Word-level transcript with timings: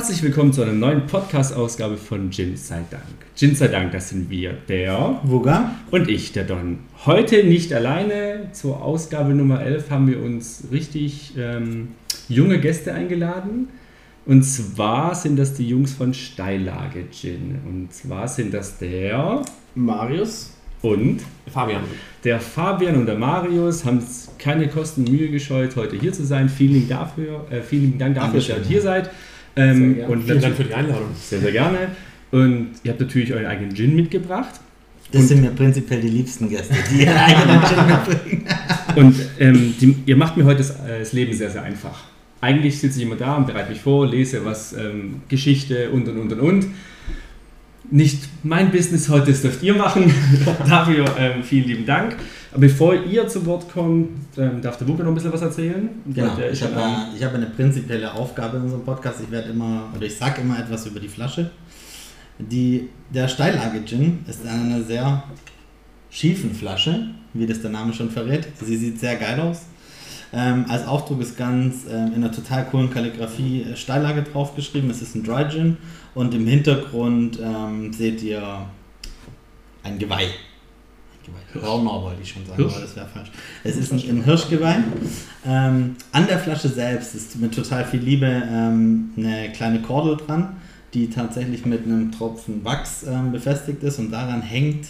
Herzlich 0.00 0.22
willkommen 0.22 0.50
zu 0.50 0.62
einer 0.62 0.72
neuen 0.72 1.04
Podcast-Ausgabe 1.04 1.98
von 1.98 2.30
Gin 2.30 2.56
sei 2.56 2.80
Dank. 2.90 3.04
Gin 3.36 3.54
sei 3.54 3.68
Dank, 3.68 3.92
das 3.92 4.08
sind 4.08 4.30
wir, 4.30 4.54
der 4.66 5.20
Wuga 5.24 5.74
und 5.90 6.08
ich, 6.08 6.32
der 6.32 6.44
Don. 6.44 6.78
Heute 7.04 7.44
nicht 7.44 7.70
alleine. 7.74 8.48
Zur 8.52 8.82
Ausgabe 8.82 9.34
Nummer 9.34 9.62
11 9.62 9.90
haben 9.90 10.06
wir 10.06 10.22
uns 10.22 10.68
richtig 10.72 11.34
ähm, 11.36 11.88
junge 12.30 12.58
Gäste 12.60 12.94
eingeladen. 12.94 13.68
Und 14.24 14.42
zwar 14.42 15.14
sind 15.14 15.38
das 15.38 15.52
die 15.52 15.68
Jungs 15.68 15.92
von 15.92 16.14
Steillage 16.14 17.04
Gin. 17.10 17.58
Und 17.68 17.92
zwar 17.92 18.26
sind 18.26 18.54
das 18.54 18.78
der 18.78 19.42
Marius 19.74 20.54
und 20.80 21.20
Fabian. 21.52 21.82
Der 22.24 22.40
Fabian 22.40 22.96
und 22.96 23.04
der 23.04 23.18
Marius 23.18 23.84
haben 23.84 24.02
keine 24.38 24.68
Kosten 24.68 25.04
Mühe 25.04 25.28
gescheut, 25.28 25.76
heute 25.76 25.96
hier 25.96 26.14
zu 26.14 26.24
sein. 26.24 26.48
Vielen 26.48 26.88
Dank 26.88 27.14
dafür, 27.16 27.46
äh, 27.50 27.60
vielen 27.60 27.98
Dank 27.98 28.14
dafür 28.14 28.40
dass 28.40 28.48
ihr 28.48 28.54
heute 28.54 28.66
hier 28.66 28.80
seid. 28.80 29.10
Ähm, 29.56 29.98
und 30.08 30.24
vielen 30.24 30.40
Dank 30.40 30.56
für 30.56 30.64
die 30.64 30.74
Einladung. 30.74 31.08
Sehr, 31.20 31.40
sehr 31.40 31.52
gerne. 31.52 31.78
Und 32.30 32.70
ihr 32.82 32.92
habt 32.92 33.00
natürlich 33.00 33.32
euren 33.32 33.46
eigenen 33.46 33.74
Gin 33.74 33.96
mitgebracht. 33.96 34.60
Das 35.12 35.22
und 35.22 35.28
sind 35.28 35.40
mir 35.40 35.50
prinzipiell 35.50 36.00
die 36.00 36.08
liebsten 36.08 36.48
Gäste, 36.48 36.74
die 36.90 37.02
ihren 37.02 37.16
eigenen 37.16 37.60
Gin 37.64 37.86
mitbringen. 37.86 38.46
und 38.96 39.16
ähm, 39.40 39.74
die, 39.80 39.96
ihr 40.06 40.16
macht 40.16 40.36
mir 40.36 40.44
heute 40.44 40.58
das, 40.58 40.70
äh, 40.70 41.00
das, 41.00 41.12
Leben 41.12 41.32
sehr, 41.32 41.50
sehr 41.50 41.62
einfach. 41.62 42.04
Eigentlich 42.40 42.78
sitze 42.78 43.00
ich 43.00 43.06
immer 43.06 43.16
da 43.16 43.36
und 43.36 43.46
bereite 43.46 43.70
mich 43.70 43.80
vor, 43.80 44.06
lese 44.06 44.44
was, 44.44 44.72
ähm, 44.72 45.22
Geschichte 45.28 45.90
und 45.90 46.08
und 46.08 46.18
und 46.18 46.32
und 46.32 46.40
und. 46.40 46.66
Nicht 47.90 48.28
mein 48.44 48.70
Business 48.70 49.08
heute, 49.08 49.32
das 49.32 49.42
dürft 49.42 49.64
ihr 49.64 49.74
machen. 49.74 50.14
Dafür 50.68 51.04
ähm, 51.18 51.42
vielen 51.42 51.66
lieben 51.66 51.86
Dank. 51.86 52.16
Aber 52.52 52.60
bevor 52.60 52.94
ihr 52.94 53.28
zu 53.28 53.46
Wort 53.46 53.72
kommt, 53.72 54.08
ähm, 54.36 54.60
darf 54.60 54.76
der 54.76 54.88
Wuppe 54.88 55.02
noch 55.02 55.10
ein 55.10 55.14
bisschen 55.14 55.32
was 55.32 55.42
erzählen. 55.42 55.88
Genau, 56.06 56.36
ich 56.50 56.62
habe 56.62 56.74
äh, 56.74 57.24
hab 57.24 57.34
eine 57.34 57.46
prinzipielle 57.46 58.12
Aufgabe 58.12 58.56
in 58.56 58.64
unserem 58.64 58.84
Podcast. 58.84 59.20
Ich 59.22 59.30
werde 59.30 59.50
immer, 59.50 59.88
oder 59.94 60.06
ich 60.06 60.16
sage 60.16 60.40
immer 60.40 60.58
etwas 60.58 60.86
über 60.86 60.98
die 60.98 61.08
Flasche. 61.08 61.50
Die, 62.38 62.88
der 63.12 63.28
Steillage-Gin 63.28 64.24
ist 64.26 64.46
eine 64.46 64.82
sehr 64.82 65.22
schiefen 66.10 66.54
Flasche, 66.54 67.08
wie 67.34 67.46
das 67.46 67.60
der 67.60 67.70
Name 67.70 67.92
schon 67.92 68.10
verrät. 68.10 68.48
Sie 68.60 68.76
sieht 68.76 68.98
sehr 68.98 69.16
geil 69.16 69.38
aus. 69.40 69.62
Ähm, 70.32 70.64
als 70.68 70.86
Aufdruck 70.86 71.20
ist 71.20 71.36
ganz 71.36 71.84
ähm, 71.90 72.08
in 72.08 72.24
einer 72.24 72.32
total 72.32 72.64
coolen 72.66 72.90
Kalligrafie 72.90 73.62
äh, 73.62 73.76
Steillage 73.76 74.22
draufgeschrieben. 74.22 74.88
Es 74.90 75.02
ist 75.02 75.14
ein 75.14 75.24
Dry 75.24 75.48
Gin 75.48 75.76
und 76.14 76.34
im 76.34 76.46
Hintergrund 76.46 77.38
ähm, 77.40 77.92
seht 77.92 78.22
ihr 78.22 78.42
ein 79.82 79.98
Geweih. 79.98 80.28
Raunau 81.60 82.02
wollte 82.02 82.22
ich 82.22 82.30
schon 82.30 82.46
sagen, 82.46 82.56
Hirsch? 82.56 82.74
aber 82.74 82.82
das 82.82 82.96
wäre 82.96 83.08
falsch. 83.08 83.30
Es 83.64 83.76
ist 83.76 83.92
ein, 83.92 83.98
ein 83.98 84.24
Hirschgeweih. 84.24 84.76
Ähm, 85.46 85.96
an 86.12 86.26
der 86.26 86.38
Flasche 86.38 86.68
selbst 86.68 87.14
ist 87.14 87.36
mit 87.40 87.54
total 87.54 87.84
viel 87.84 88.00
Liebe 88.00 88.26
ähm, 88.26 89.10
eine 89.16 89.52
kleine 89.52 89.82
Kordel 89.82 90.16
dran, 90.16 90.56
die 90.94 91.10
tatsächlich 91.10 91.66
mit 91.66 91.84
einem 91.84 92.12
Tropfen 92.12 92.64
Wachs 92.64 93.04
ähm, 93.04 93.32
befestigt 93.32 93.82
ist 93.82 93.98
und 93.98 94.10
daran 94.10 94.42
hängt 94.42 94.86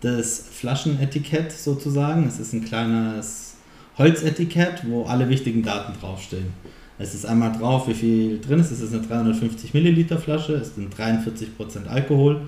das 0.00 0.44
Flaschenetikett 0.52 1.52
sozusagen. 1.52 2.26
Es 2.26 2.38
ist 2.38 2.52
ein 2.52 2.64
kleines 2.64 3.54
Holzetikett, 3.98 4.82
wo 4.86 5.04
alle 5.04 5.28
wichtigen 5.28 5.62
Daten 5.62 5.98
draufstehen. 5.98 6.52
Es 6.98 7.14
ist 7.14 7.26
einmal 7.26 7.52
drauf, 7.52 7.88
wie 7.88 7.94
viel 7.94 8.40
drin 8.40 8.60
ist. 8.60 8.70
Es 8.70 8.80
ist 8.80 8.94
eine 8.94 9.02
350 9.02 9.74
Milliliter 9.74 10.18
Flasche, 10.18 10.54
es 10.54 10.74
sind 10.74 10.94
43% 10.94 11.86
Alkohol. 11.88 12.42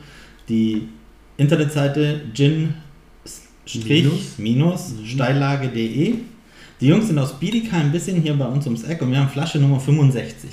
Die 0.49 0.89
Internetseite 1.37 2.23
gin 2.33 2.75
minus, 3.75 4.39
minus 4.39 4.89
mhm. 4.91 5.07
steillage.de. 5.07 6.15
Die 6.81 6.87
Jungs 6.87 7.09
sind 7.09 7.19
aus 7.19 7.39
Biedigheim 7.39 7.87
ein 7.87 7.93
bisschen 7.93 8.23
hier 8.23 8.35
bei 8.35 8.47
uns 8.47 8.65
ums 8.67 8.85
Eck 8.85 9.03
und 9.03 9.11
wir 9.11 9.19
haben 9.19 9.29
Flasche 9.29 9.59
Nummer 9.59 9.81
65. 9.81 10.51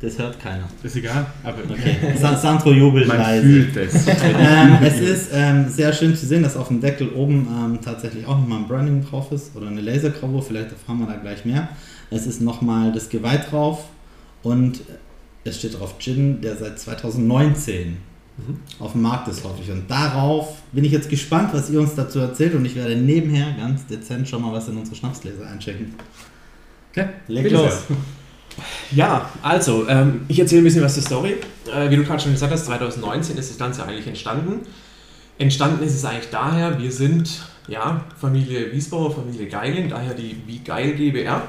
Das 0.00 0.18
hört 0.18 0.38
keiner. 0.38 0.68
Ist 0.82 0.96
egal. 0.96 1.26
Aber 1.42 1.58
okay. 1.70 1.96
Sandro 2.16 2.72
jubelt 2.72 3.08
Man 3.08 3.16
leise. 3.16 3.42
Fühlt 3.42 3.76
es. 3.76 4.06
ähm, 4.08 4.78
es 4.82 5.00
ist 5.00 5.30
ähm, 5.32 5.68
sehr 5.68 5.92
schön 5.92 6.14
zu 6.14 6.26
sehen, 6.26 6.42
dass 6.42 6.56
auf 6.56 6.68
dem 6.68 6.80
Deckel 6.80 7.08
oben 7.10 7.48
ähm, 7.48 7.78
tatsächlich 7.82 8.26
auch 8.26 8.38
nochmal 8.38 8.58
ein 8.58 8.68
Branding 8.68 9.04
drauf 9.04 9.32
ist 9.32 9.56
oder 9.56 9.68
eine 9.68 9.80
Lasergravur. 9.80 10.42
Vielleicht 10.42 10.72
erfahren 10.72 10.98
wir 10.98 11.06
da 11.06 11.16
gleich 11.16 11.44
mehr. 11.44 11.68
Es 12.10 12.26
ist 12.26 12.42
nochmal 12.42 12.92
das 12.92 13.08
Geweih 13.08 13.38
drauf 13.38 13.86
und 14.42 14.80
es 15.44 15.58
steht 15.58 15.78
drauf 15.78 15.94
Gin, 15.98 16.40
der 16.40 16.56
seit 16.56 16.78
2019 16.78 17.96
mhm. 18.38 18.58
auf 18.78 18.92
dem 18.92 19.02
Markt 19.02 19.28
ist, 19.28 19.42
ich. 19.60 19.70
Und 19.70 19.90
darauf 19.90 20.62
bin 20.72 20.84
ich 20.84 20.92
jetzt 20.92 21.08
gespannt, 21.08 21.50
was 21.52 21.70
ihr 21.70 21.80
uns 21.80 21.94
dazu 21.94 22.18
erzählt 22.18 22.54
und 22.54 22.64
ich 22.64 22.74
werde 22.74 22.96
nebenher 22.96 23.54
ganz 23.58 23.86
dezent 23.86 24.28
schon 24.28 24.42
mal 24.42 24.52
was 24.52 24.68
in 24.68 24.76
unsere 24.76 24.96
Schnapsgläser 24.96 25.48
einchecken. 25.48 25.94
Okay, 26.90 27.08
leg 27.28 27.50
los. 27.50 27.84
Ja, 28.90 29.28
also, 29.42 29.86
ähm, 29.88 30.22
ich 30.28 30.38
erzähle 30.38 30.62
ein 30.62 30.64
bisschen 30.64 30.82
was 30.82 30.94
zur 30.94 31.02
Story. 31.02 31.36
Äh, 31.72 31.90
wie 31.90 31.96
du 31.96 32.04
gerade 32.04 32.22
schon 32.22 32.32
gesagt 32.32 32.52
hast, 32.52 32.66
2019 32.66 33.36
ist 33.36 33.50
das 33.50 33.58
Ganze 33.58 33.84
eigentlich 33.84 34.06
entstanden. 34.06 34.60
Entstanden 35.38 35.84
ist 35.84 35.94
es 35.94 36.04
eigentlich 36.04 36.30
daher, 36.30 36.80
wir 36.80 36.90
sind 36.90 37.42
ja 37.68 38.04
Familie 38.18 38.72
Wiesbauer, 38.72 39.14
Familie 39.14 39.48
Geiling, 39.48 39.90
daher 39.90 40.14
die 40.14 40.40
Wie 40.46 40.60
Geil 40.60 40.94
GbR. 40.94 41.42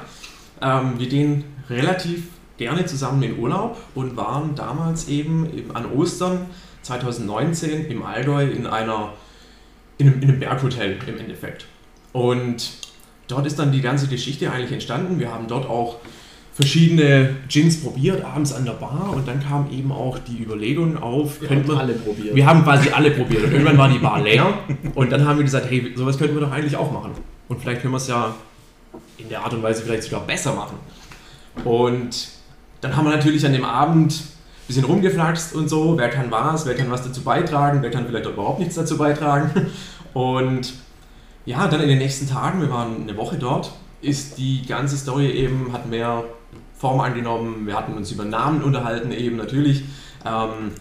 Ähm, 0.60 0.98
wir 0.98 1.08
gehen 1.08 1.44
relativ 1.70 2.24
gerne 2.58 2.84
zusammen 2.84 3.22
in 3.22 3.38
Urlaub 3.38 3.78
und 3.94 4.16
waren 4.16 4.54
damals 4.54 5.08
eben, 5.08 5.46
eben 5.56 5.74
an 5.74 5.90
Ostern 5.92 6.46
2019 6.88 7.86
im 7.86 8.02
Allgäu 8.02 8.44
in 8.44 8.66
einer 8.66 9.12
in 9.98 10.06
einem, 10.06 10.22
in 10.22 10.28
einem 10.28 10.40
Berghotel 10.40 10.96
im 11.06 11.18
Endeffekt. 11.18 11.66
Und 12.12 12.70
dort 13.26 13.46
ist 13.46 13.58
dann 13.58 13.72
die 13.72 13.80
ganze 13.80 14.06
Geschichte 14.06 14.50
eigentlich 14.50 14.72
entstanden. 14.72 15.18
Wir 15.18 15.32
haben 15.32 15.48
dort 15.48 15.68
auch 15.68 15.96
verschiedene 16.54 17.36
Gins 17.48 17.82
probiert, 17.82 18.24
abends 18.24 18.52
an 18.52 18.64
der 18.64 18.72
Bar 18.72 19.12
und 19.14 19.28
dann 19.28 19.40
kam 19.40 19.70
eben 19.70 19.92
auch 19.92 20.18
die 20.18 20.42
Überlegung 20.42 21.00
auf, 21.00 21.40
wir 21.40 21.50
haben 21.50 21.70
alle 21.70 21.92
probiert. 21.92 22.34
Wir 22.34 22.46
haben 22.46 22.64
quasi 22.64 22.90
alle 22.90 23.12
probiert 23.12 23.44
und 23.44 23.52
irgendwann 23.52 23.78
war 23.78 23.88
die 23.88 23.98
Bar 23.98 24.20
leer 24.22 24.58
und 24.96 25.12
dann 25.12 25.24
haben 25.24 25.36
wir 25.36 25.44
gesagt, 25.44 25.70
hey, 25.70 25.92
sowas 25.94 26.18
könnten 26.18 26.34
wir 26.34 26.40
doch 26.40 26.50
eigentlich 26.50 26.76
auch 26.76 26.90
machen. 26.90 27.12
Und 27.48 27.60
vielleicht 27.60 27.82
können 27.82 27.92
wir 27.92 27.98
es 27.98 28.08
ja 28.08 28.34
in 29.18 29.28
der 29.28 29.44
Art 29.44 29.54
und 29.54 29.62
Weise 29.62 29.82
vielleicht 29.82 30.02
sogar 30.04 30.22
besser 30.22 30.52
machen. 30.54 30.78
Und 31.64 32.28
dann 32.80 32.96
haben 32.96 33.04
wir 33.04 33.14
natürlich 33.14 33.46
an 33.46 33.52
dem 33.52 33.64
Abend 33.64 34.20
bisschen 34.68 34.84
rumgeflaxt 34.84 35.54
und 35.54 35.68
so, 35.68 35.98
wer 35.98 36.10
kann 36.10 36.30
was, 36.30 36.66
wer 36.66 36.76
kann 36.76 36.90
was 36.90 37.02
dazu 37.02 37.22
beitragen, 37.22 37.82
wer 37.82 37.90
kann 37.90 38.06
vielleicht 38.06 38.26
auch 38.26 38.34
überhaupt 38.34 38.60
nichts 38.60 38.76
dazu 38.76 38.96
beitragen. 38.96 39.50
Und 40.14 40.74
ja, 41.44 41.66
dann 41.68 41.80
in 41.80 41.88
den 41.88 41.98
nächsten 41.98 42.28
Tagen, 42.28 42.60
wir 42.60 42.70
waren 42.70 43.02
eine 43.02 43.16
Woche 43.16 43.36
dort, 43.36 43.72
ist 44.00 44.38
die 44.38 44.66
ganze 44.66 44.96
Story 44.96 45.30
eben, 45.30 45.72
hat 45.72 45.88
mehr 45.88 46.24
Form 46.76 47.00
angenommen, 47.00 47.66
wir 47.66 47.74
hatten 47.74 47.94
uns 47.94 48.10
über 48.12 48.24
Namen 48.24 48.62
unterhalten 48.62 49.12
eben 49.12 49.36
natürlich. 49.36 49.84
Ähm, 50.24 50.72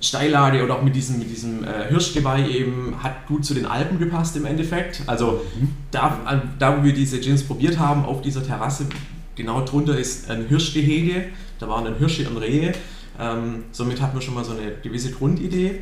Steillage 0.00 0.62
oder 0.62 0.76
auch 0.76 0.82
mit 0.82 0.94
diesem, 0.94 1.18
mit 1.18 1.30
diesem 1.30 1.64
äh, 1.64 1.88
Hirschgeweih 1.88 2.46
eben 2.48 2.96
hat 3.02 3.26
gut 3.26 3.44
zu 3.44 3.54
den 3.54 3.64
Alpen 3.64 3.98
gepasst 3.98 4.36
im 4.36 4.44
Endeffekt. 4.44 5.02
Also 5.06 5.42
mhm. 5.58 5.68
da, 5.90 6.42
da, 6.58 6.78
wo 6.78 6.84
wir 6.84 6.92
diese 6.92 7.20
Gins 7.20 7.42
probiert 7.42 7.78
haben, 7.78 8.04
auf 8.04 8.20
dieser 8.20 8.44
Terrasse, 8.44 8.86
genau 9.34 9.64
drunter 9.64 9.98
ist 9.98 10.30
ein 10.30 10.46
Hirschgehege, 10.46 11.26
da 11.58 11.68
waren 11.68 11.84
dann 11.84 11.96
Hirsche 11.96 12.28
und 12.28 12.36
Rehe. 12.36 12.74
Ähm, 13.18 13.64
somit 13.72 14.00
hatten 14.00 14.16
wir 14.16 14.22
schon 14.22 14.34
mal 14.34 14.44
so 14.44 14.52
eine 14.52 14.72
gewisse 14.82 15.12
Grundidee. 15.12 15.80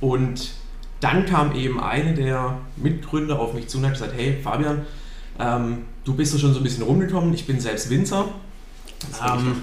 Und 0.00 0.52
dann 1.00 1.26
kam 1.26 1.54
eben 1.54 1.80
eine 1.80 2.14
der 2.14 2.58
Mitgründer 2.76 3.38
auf 3.38 3.54
mich 3.54 3.68
zu 3.68 3.78
und 3.78 3.86
hat 3.86 3.92
gesagt, 3.92 4.12
hey 4.16 4.38
Fabian, 4.42 4.82
ähm, 5.38 5.78
du 6.04 6.14
bist 6.14 6.32
ja 6.32 6.38
schon 6.38 6.52
so 6.52 6.60
ein 6.60 6.62
bisschen 6.62 6.82
rumgekommen, 6.82 7.32
ich 7.34 7.46
bin 7.46 7.60
selbst 7.60 7.90
Winzer 7.90 8.28
ähm, 9.26 9.56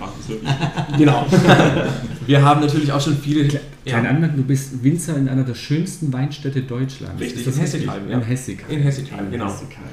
genau. 0.97 1.25
Wir 2.25 2.41
haben 2.43 2.61
natürlich 2.61 2.91
auch 2.91 3.01
schon 3.01 3.17
viele. 3.17 3.47
Klein 3.47 3.61
ja. 3.85 4.09
Anmerkung, 4.09 4.37
du 4.37 4.43
bist 4.43 4.83
Winzer 4.83 5.15
in 5.15 5.29
einer 5.29 5.43
der 5.43 5.53
schönsten 5.53 6.11
Weinstädte 6.11 6.63
Deutschlands. 6.63 7.21
Richtig, 7.21 7.47
in 7.47 7.53
Hessigheim. 7.53 8.09
Ja. 8.09 8.17
In 8.17 8.23
Hessigheim. 8.23 8.69
In 8.69 8.81
Hessigheim, 8.81 9.31
genau. 9.31 9.45
Hessigheim. 9.45 9.83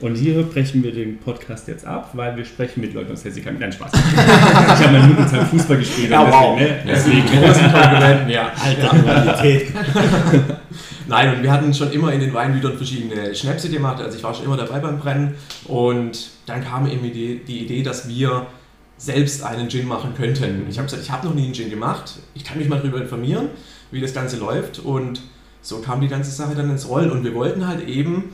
Und 0.00 0.14
hier 0.14 0.42
brechen 0.44 0.82
wir 0.82 0.92
den 0.92 1.18
Podcast 1.18 1.68
jetzt 1.68 1.84
ab, 1.84 2.10
weil 2.14 2.34
wir 2.34 2.44
sprechen 2.46 2.80
mit 2.80 2.94
Leuten 2.94 3.12
aus 3.12 3.22
Hessigheim. 3.22 3.58
Nein, 3.58 3.70
Spaß. 3.70 3.92
ich 4.12 4.86
habe 4.86 4.98
mal 4.98 5.08
Jugendzeit 5.08 5.46
Fußball 5.48 5.76
gespielt. 5.76 6.10
Ja, 6.10 6.30
wow. 6.30 6.58
Ne? 6.58 6.78
Deswegen. 6.86 7.26
Großen 7.26 7.70
Konkurrenten, 7.70 8.30
ja. 8.30 8.50
Alter 8.64 8.88
Qualität. 8.88 9.72
Nein, 11.06 11.36
und 11.36 11.42
wir 11.42 11.52
hatten 11.52 11.74
schon 11.74 11.92
immer 11.92 12.12
in 12.14 12.20
den 12.20 12.32
Weingütern 12.32 12.76
verschiedene 12.78 13.34
Schnäpse 13.34 13.68
gemacht. 13.68 14.00
Also 14.00 14.16
ich 14.16 14.24
war 14.24 14.32
schon 14.32 14.46
immer 14.46 14.56
dabei 14.56 14.78
beim 14.78 14.98
Brennen. 14.98 15.34
Und 15.64 16.30
dann 16.46 16.64
kam 16.64 16.88
eben 16.88 17.02
die, 17.12 17.42
die 17.46 17.64
Idee, 17.64 17.82
dass 17.82 18.08
wir 18.08 18.46
selbst 18.96 19.42
einen 19.42 19.68
Gin 19.68 19.86
machen 19.86 20.14
könnten. 20.14 20.66
Ich 20.68 20.78
habe 20.78 20.86
gesagt, 20.86 21.02
ich 21.02 21.10
habe 21.10 21.26
noch 21.26 21.34
nie 21.34 21.44
einen 21.44 21.54
Gin 21.54 21.70
gemacht, 21.70 22.18
ich 22.34 22.44
kann 22.44 22.58
mich 22.58 22.68
mal 22.68 22.78
darüber 22.78 23.00
informieren, 23.00 23.48
wie 23.90 24.00
das 24.00 24.12
Ganze 24.12 24.36
läuft 24.36 24.78
und 24.78 25.22
so 25.62 25.78
kam 25.78 26.02
die 26.02 26.08
ganze 26.08 26.30
Sache 26.30 26.54
dann 26.54 26.70
ins 26.70 26.86
Rollen 26.86 27.10
und 27.10 27.24
wir 27.24 27.34
wollten 27.34 27.66
halt 27.66 27.86
eben 27.88 28.32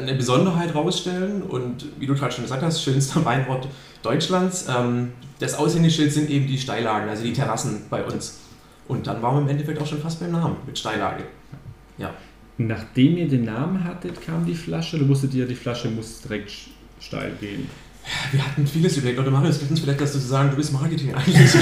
eine 0.00 0.14
Besonderheit 0.14 0.74
rausstellen 0.74 1.42
und 1.42 1.86
wie 1.98 2.06
du 2.06 2.14
gerade 2.14 2.32
schon 2.32 2.44
gesagt 2.44 2.62
hast, 2.62 2.82
schönster 2.82 3.24
Weinort 3.24 3.68
Deutschlands. 4.02 4.66
Ähm, 4.68 5.12
das 5.38 5.54
Aushängeschild 5.54 6.12
sind 6.12 6.30
eben 6.30 6.46
die 6.46 6.58
Steillagen, 6.58 7.08
also 7.08 7.22
die 7.22 7.32
Terrassen 7.32 7.82
bei 7.90 8.04
uns. 8.04 8.38
Und 8.88 9.06
dann 9.06 9.20
waren 9.22 9.36
wir 9.36 9.42
im 9.42 9.48
Endeffekt 9.48 9.80
auch 9.80 9.86
schon 9.86 10.00
fast 10.00 10.20
beim 10.20 10.32
Namen 10.32 10.56
mit 10.66 10.78
Steillage. 10.78 11.24
Ja. 11.98 12.14
Nachdem 12.58 13.18
ihr 13.18 13.28
den 13.28 13.44
Namen 13.44 13.84
hattet, 13.84 14.22
kam 14.22 14.46
die 14.46 14.54
Flasche, 14.54 14.96
oder 14.96 15.08
wusstet 15.08 15.34
ihr, 15.34 15.46
die 15.46 15.54
Flasche 15.54 15.88
muss 15.88 16.22
direkt 16.22 16.52
steil 17.00 17.32
gehen? 17.38 17.68
Wir 18.30 18.46
hatten 18.46 18.66
vieles 18.66 18.96
überlegt. 18.96 19.18
Oder 19.18 19.30
Marius, 19.30 19.58
könnten 19.58 19.76
vielleicht 19.76 20.00
dazu 20.00 20.18
sagen, 20.18 20.50
du 20.50 20.56
bist 20.56 20.72
Marketing 20.72 21.14
eigentlich. 21.14 21.50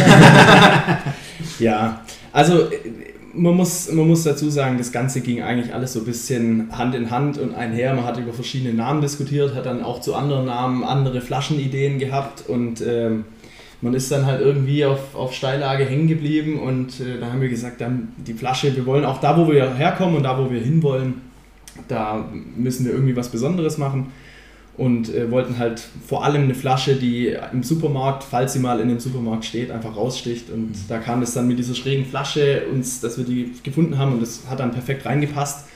Ja, 1.59 2.05
also 2.33 2.71
äh, 2.71 3.14
man 3.35 3.57
muss, 3.57 3.91
man 3.91 4.07
muss 4.07 4.23
dazu 4.23 4.51
sagen, 4.51 4.79
das 4.79 4.93
Ganze 4.93 5.21
ging 5.21 5.43
eigentlich 5.43 5.75
alles 5.75 5.93
so 5.93 6.01
ein 6.01 6.05
bisschen 6.05 6.69
Hand 6.77 6.95
in 6.95 7.11
Hand 7.11 7.39
und 7.39 7.55
einher. 7.55 7.95
Man 7.95 8.05
hat 8.05 8.19
über 8.19 8.33
verschiedene 8.33 8.75
Namen 8.75 9.01
diskutiert, 9.01 9.55
hat 9.55 9.67
dann 9.67 9.83
auch 9.83 10.01
zu 10.01 10.15
anderen 10.15 10.47
Namen 10.47 10.85
andere 10.85 11.21
Flaschenideen 11.21 11.99
gehabt 11.99 12.49
und 12.49 12.83
ähm, 12.87 13.25
man 13.81 13.95
ist 13.95 14.11
dann 14.11 14.25
halt 14.25 14.41
irgendwie 14.41 14.85
auf, 14.85 15.15
auf 15.15 15.35
Steillage 15.35 15.85
hängen 15.85 16.09
geblieben 16.09 16.59
und 16.61 17.01
äh, 17.01 17.21
da 17.21 17.31
haben 17.31 17.41
wir 17.41 17.49
gesagt, 17.49 17.81
dann 17.81 18.09
die 18.17 18.35
Flasche, 18.35 18.75
wir 18.75 18.87
wollen 18.87 19.05
auch 19.05 19.21
da, 19.21 19.37
wo 19.37 19.51
wir 19.51 19.75
herkommen 19.75 20.17
und 20.17 20.23
da, 20.23 20.39
wo 20.39 20.51
wir 20.51 20.61
hinwollen, 20.61 21.21
da 21.89 22.25
müssen 22.57 22.87
wir 22.87 22.93
irgendwie 22.93 23.17
was 23.17 23.29
Besonderes 23.29 23.79
machen 23.79 24.13
und 24.77 25.15
äh, 25.15 25.31
wollten 25.31 25.59
halt 25.59 25.83
vor 26.07 26.25
allem 26.25 26.43
eine 26.43 26.55
Flasche, 26.55 26.97
die 26.97 27.37
im 27.53 27.63
Supermarkt, 27.63 28.25
falls 28.25 28.55
sie 28.55 28.59
mal 28.59 28.81
in 28.81 28.89
dem 28.89 28.99
Supermarkt 28.99 29.45
steht, 29.45 29.71
einfach 29.71 29.97
raussticht. 29.97 30.51
Und 30.51 30.71
Mhm. 30.71 30.75
da 30.89 30.99
kam 30.99 31.23
es 31.23 31.35
dann 31.35 31.47
mit 31.47 31.59
dieser 31.59 31.75
schrägen 31.75 32.05
Flasche 32.05 32.63
uns, 32.73 33.01
dass 33.01 33.17
wir 33.17 33.25
die 33.25 33.53
gefunden 33.63 33.99
haben 33.99 34.15
und 34.15 34.21
das 34.23 34.43
hat 34.49 34.61
dann 34.61 34.73
perfekt 34.73 35.07
reingepasst. 35.07 35.67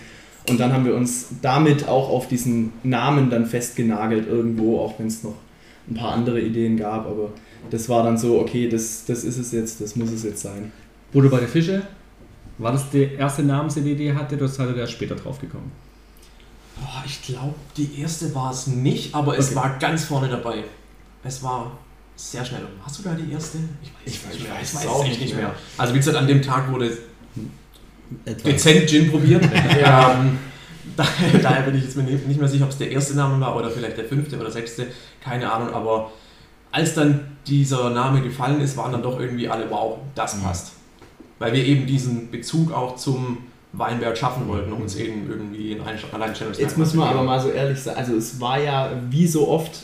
Und 0.48 0.58
dann 0.58 0.72
haben 0.72 0.84
wir 0.86 0.94
uns 0.94 1.26
damit 1.42 1.86
auch 1.86 2.08
auf 2.08 2.26
diesen 2.26 2.72
Namen 2.82 3.28
dann 3.30 3.44
festgenagelt 3.46 4.26
irgendwo, 4.26 4.80
auch 4.80 4.98
wenn 4.98 5.06
es 5.06 5.22
noch 5.22 5.34
ein 5.88 5.94
paar 5.94 6.12
andere 6.12 6.40
Ideen 6.40 6.76
gab. 6.76 7.06
Aber 7.06 7.30
das 7.70 7.88
war 7.88 8.02
dann 8.02 8.16
so, 8.16 8.40
okay, 8.40 8.68
das, 8.68 9.04
das 9.06 9.24
ist 9.24 9.36
es 9.38 9.52
jetzt, 9.52 9.80
das 9.80 9.94
muss 9.94 10.10
es 10.10 10.24
jetzt 10.24 10.40
sein. 10.40 10.72
Bruder 11.12 11.28
bei 11.28 11.40
der 11.40 11.48
Fische, 11.48 11.82
war 12.56 12.72
das 12.72 12.90
die 12.90 13.10
erste 13.16 13.42
Namensidee, 13.42 13.94
die 13.94 14.06
ihr 14.06 14.14
hattet, 14.16 14.40
oder 14.40 14.48
seid 14.48 14.70
ihr 14.70 14.76
erst 14.76 14.94
später 14.94 15.14
drauf 15.14 15.38
gekommen? 15.40 15.70
Boah, 16.80 17.02
ich 17.04 17.22
glaube, 17.22 17.54
die 17.76 18.00
erste 18.00 18.34
war 18.34 18.50
es 18.52 18.66
nicht, 18.66 19.14
aber 19.14 19.36
es 19.38 19.46
Okay. 19.48 19.56
war 19.56 19.78
ganz 19.78 20.04
vorne 20.04 20.28
dabei. 20.28 20.64
Es 21.24 21.42
war 21.42 21.72
sehr 22.16 22.44
schnell. 22.44 22.62
Hast 22.84 22.98
du 22.98 23.02
da 23.02 23.14
die 23.14 23.32
erste? 23.32 23.58
Ich 23.82 23.90
es 24.04 24.20
weiß- 24.20 24.28
nicht 24.32 24.42
mehr. 24.44 24.52
ich 24.60 24.68
Ich 24.68 24.74
weiß 24.74 24.74
weiß 24.76 24.86
auch 24.86 25.02
es 25.02 25.08
nicht 25.08 25.20
nicht 25.20 25.34
mehr. 25.34 25.44
mehr. 25.48 25.54
Also 25.76 25.94
wie 25.94 25.98
gesagt, 25.98 26.16
an 26.16 26.26
dem 26.26 26.42
Tag 26.42 26.70
wurde 26.70 26.96
Etwas. 28.24 28.42
dezent 28.42 28.88
Gin 28.88 29.10
probiert. 29.10 29.42
ähm, 29.52 30.38
daher, 30.96 31.38
daher 31.42 31.62
bin 31.62 31.76
ich 31.76 31.84
jetzt 31.84 31.96
mir 31.96 32.02
nicht 32.04 32.38
mehr 32.40 32.48
sicher, 32.48 32.64
ob 32.64 32.70
es 32.70 32.78
der 32.78 32.90
erste 32.90 33.14
Name 33.14 33.40
war 33.40 33.54
oder 33.56 33.70
vielleicht 33.70 33.96
der 33.98 34.04
fünfte 34.04 34.38
oder 34.38 34.50
sechste. 34.50 34.86
Keine 35.22 35.50
Ahnung, 35.52 35.72
aber 35.74 36.10
als 36.70 36.94
dann 36.94 37.36
dieser 37.46 37.90
Name 37.90 38.20
gefallen 38.22 38.60
ist, 38.60 38.76
waren 38.76 38.92
dann 38.92 39.02
doch 39.02 39.18
irgendwie 39.18 39.48
alle, 39.48 39.70
wow, 39.70 39.98
das 40.14 40.36
Mhm. 40.36 40.42
passt. 40.42 40.72
Weil 41.38 41.52
wir 41.52 41.64
eben 41.64 41.86
diesen 41.86 42.30
Bezug 42.30 42.72
auch 42.72 42.96
zum 42.96 43.38
Weinberg 43.72 44.16
schaffen 44.16 44.48
wollten, 44.48 44.72
um 44.72 44.82
uns 44.82 44.96
eben 44.96 45.28
irgendwie 45.28 45.72
in 45.72 45.80
ein 45.80 45.98
Alleinstellungsmerkmal 46.12 46.60
Jetzt 46.60 46.78
muss 46.78 46.94
man 46.94 47.08
zu 47.08 47.14
aber 47.14 47.22
mal 47.24 47.40
so 47.40 47.50
ehrlich 47.50 47.78
sein, 47.80 47.96
also 47.96 48.14
es 48.16 48.40
war 48.40 48.60
ja 48.60 48.90
wie 49.10 49.26
so 49.26 49.48
oft 49.48 49.82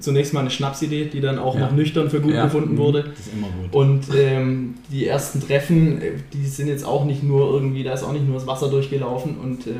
zunächst 0.00 0.34
mal 0.34 0.40
eine 0.40 0.50
Schnapsidee, 0.50 1.06
die 1.06 1.20
dann 1.20 1.38
auch 1.38 1.54
Ja. 1.54 1.60
noch 1.62 1.72
nüchtern 1.72 2.10
für 2.10 2.20
gut 2.20 2.34
Ja. 2.34 2.44
befunden 2.44 2.74
Mhm. 2.74 2.78
wurde. 2.78 3.02
Das 3.04 3.20
ist 3.26 3.32
immer 3.32 3.46
gut. 3.48 3.72
Und 3.72 4.04
ähm, 4.16 4.74
die 4.90 5.06
ersten 5.06 5.40
Treffen, 5.40 6.00
äh, 6.02 6.12
die 6.32 6.44
sind 6.46 6.68
jetzt 6.68 6.84
auch 6.84 7.04
nicht 7.04 7.22
nur 7.22 7.50
irgendwie, 7.52 7.82
da 7.84 7.92
ist 7.92 8.02
auch 8.02 8.12
nicht 8.12 8.26
nur 8.26 8.34
das 8.34 8.46
Wasser 8.46 8.68
durchgelaufen 8.68 9.36
und 9.38 9.66
äh, 9.66 9.70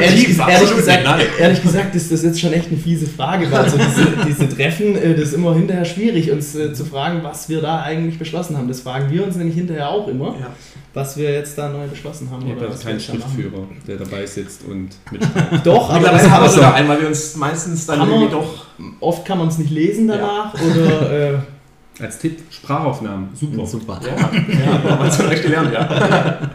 Ehrlich, 0.00 0.26
gesagt, 0.26 1.02
ehrlich 1.38 1.94
ist 1.94 2.12
das 2.12 2.22
jetzt 2.22 2.40
schon 2.40 2.52
echt 2.52 2.68
eine 2.68 2.76
fiese 2.76 3.06
Frage, 3.06 3.50
weil 3.50 3.68
so 3.68 3.76
diese, 3.76 4.06
diese 4.26 4.48
Treffen, 4.48 4.96
äh, 4.96 5.14
das 5.14 5.28
ist 5.28 5.34
immer 5.34 5.54
hinterher 5.54 5.84
schwierig, 5.84 6.30
uns 6.30 6.54
äh, 6.54 6.72
zu 6.72 6.84
fragen, 6.84 7.20
was 7.22 7.48
wir 7.48 7.60
da 7.60 7.82
eigentlich 7.82 8.18
beschlossen 8.18 8.56
haben. 8.56 8.68
Das 8.68 8.80
fragen 8.80 9.10
wir 9.10 9.24
uns 9.24 9.36
nämlich 9.36 9.56
hinterher 9.56 9.88
auch 9.90 10.08
immer, 10.08 10.34
Ja. 10.40 10.48
was 10.94 11.16
wir 11.16 11.32
jetzt 11.32 11.56
da 11.58 11.68
neu 11.68 11.86
beschlossen 11.86 12.30
haben. 12.30 12.42
Habt 12.42 12.56
oder 12.56 12.66
also 12.66 12.74
was 12.74 12.84
keinen. 12.84 13.00
Schriftführer, 13.00 13.64
der 13.86 13.96
dabei 13.96 14.26
sitzt 14.26 14.62
und 14.64 14.90
mitschreibt. 15.10 15.64
Doch, 15.66 15.90
aber 15.90 16.08
das 16.08 16.28
haben 16.28 16.44
wir 16.44 16.50
sogar 16.50 16.74
einen, 16.74 16.88
weil 16.88 17.00
wir 17.00 17.08
uns 17.08 17.36
meistens 17.36 17.86
dann 17.86 18.00
irgendwie 18.00 18.30
doch. 18.30 18.66
oft 19.00 19.24
kann 19.24 19.38
man 19.38 19.48
es 19.48 19.58
nicht 19.58 19.70
lesen 19.70 20.08
danach 20.08 20.54
oder 20.54 21.34
äh, 21.34 21.38
Als 22.00 22.18
Tipp, 22.18 22.40
Sprachaufnahmen, 22.50 23.28
super. 23.34 23.66
Super. 23.66 24.00
Ja, 24.04 24.30
ja 24.88 24.94
uns 24.96 25.16
vielleicht 25.16 25.42
gelernt, 25.42 25.72
ja. 25.72 26.50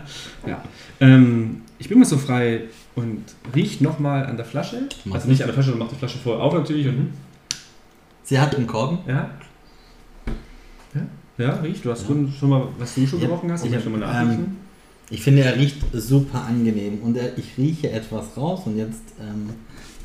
Ja. 0.47 0.63
Ähm, 0.99 1.61
ich 1.79 1.89
bin 1.89 1.99
mal 1.99 2.05
so 2.05 2.17
frei 2.17 2.61
und 2.95 3.23
riecht 3.53 3.81
nochmal 3.81 4.25
an 4.25 4.37
der 4.37 4.45
Flasche. 4.45 4.87
Mach 5.05 5.15
Also 5.15 5.27
nicht 5.27 5.41
an 5.41 5.47
der 5.47 5.53
Flasche, 5.53 5.69
sondern 5.71 5.87
macht 5.87 5.95
die 5.95 5.99
Flasche 5.99 6.17
vorher 6.17 6.43
auf 6.43 6.53
natürlich. 6.53 6.87
Und, 6.87 7.13
Sie 8.23 8.39
hat 8.39 8.55
einen 8.55 8.65
Korken. 8.67 8.99
ja. 9.07 9.29
ja. 10.95 11.01
Ja, 11.37 11.49
riecht. 11.61 11.83
Du 11.83 11.91
hast 11.91 12.01
Ja. 12.09 12.15
schon, 12.39 12.49
mal, 12.49 12.67
was 12.79 12.95
du 12.95 13.05
schon 13.05 13.19
Ja, 13.19 13.27
gerochen 13.27 13.51
hast. 13.51 13.63
ich 13.65 13.69
Ich 13.71 13.75
hab, 13.75 13.83
schon 13.83 13.91
mal 13.91 14.01
ähm, 14.01 14.09
nachriechen. 14.27 14.57
Ich 15.09 15.21
finde, 15.21 15.43
er 15.43 15.55
riecht 15.57 15.77
super 15.93 16.43
angenehm 16.45 16.99
und 17.03 17.17
er, 17.17 17.37
ich 17.37 17.57
rieche 17.57 17.91
etwas 17.91 18.37
raus 18.37 18.61
und 18.65 18.77
jetzt, 18.77 19.03
ähm, 19.21 19.49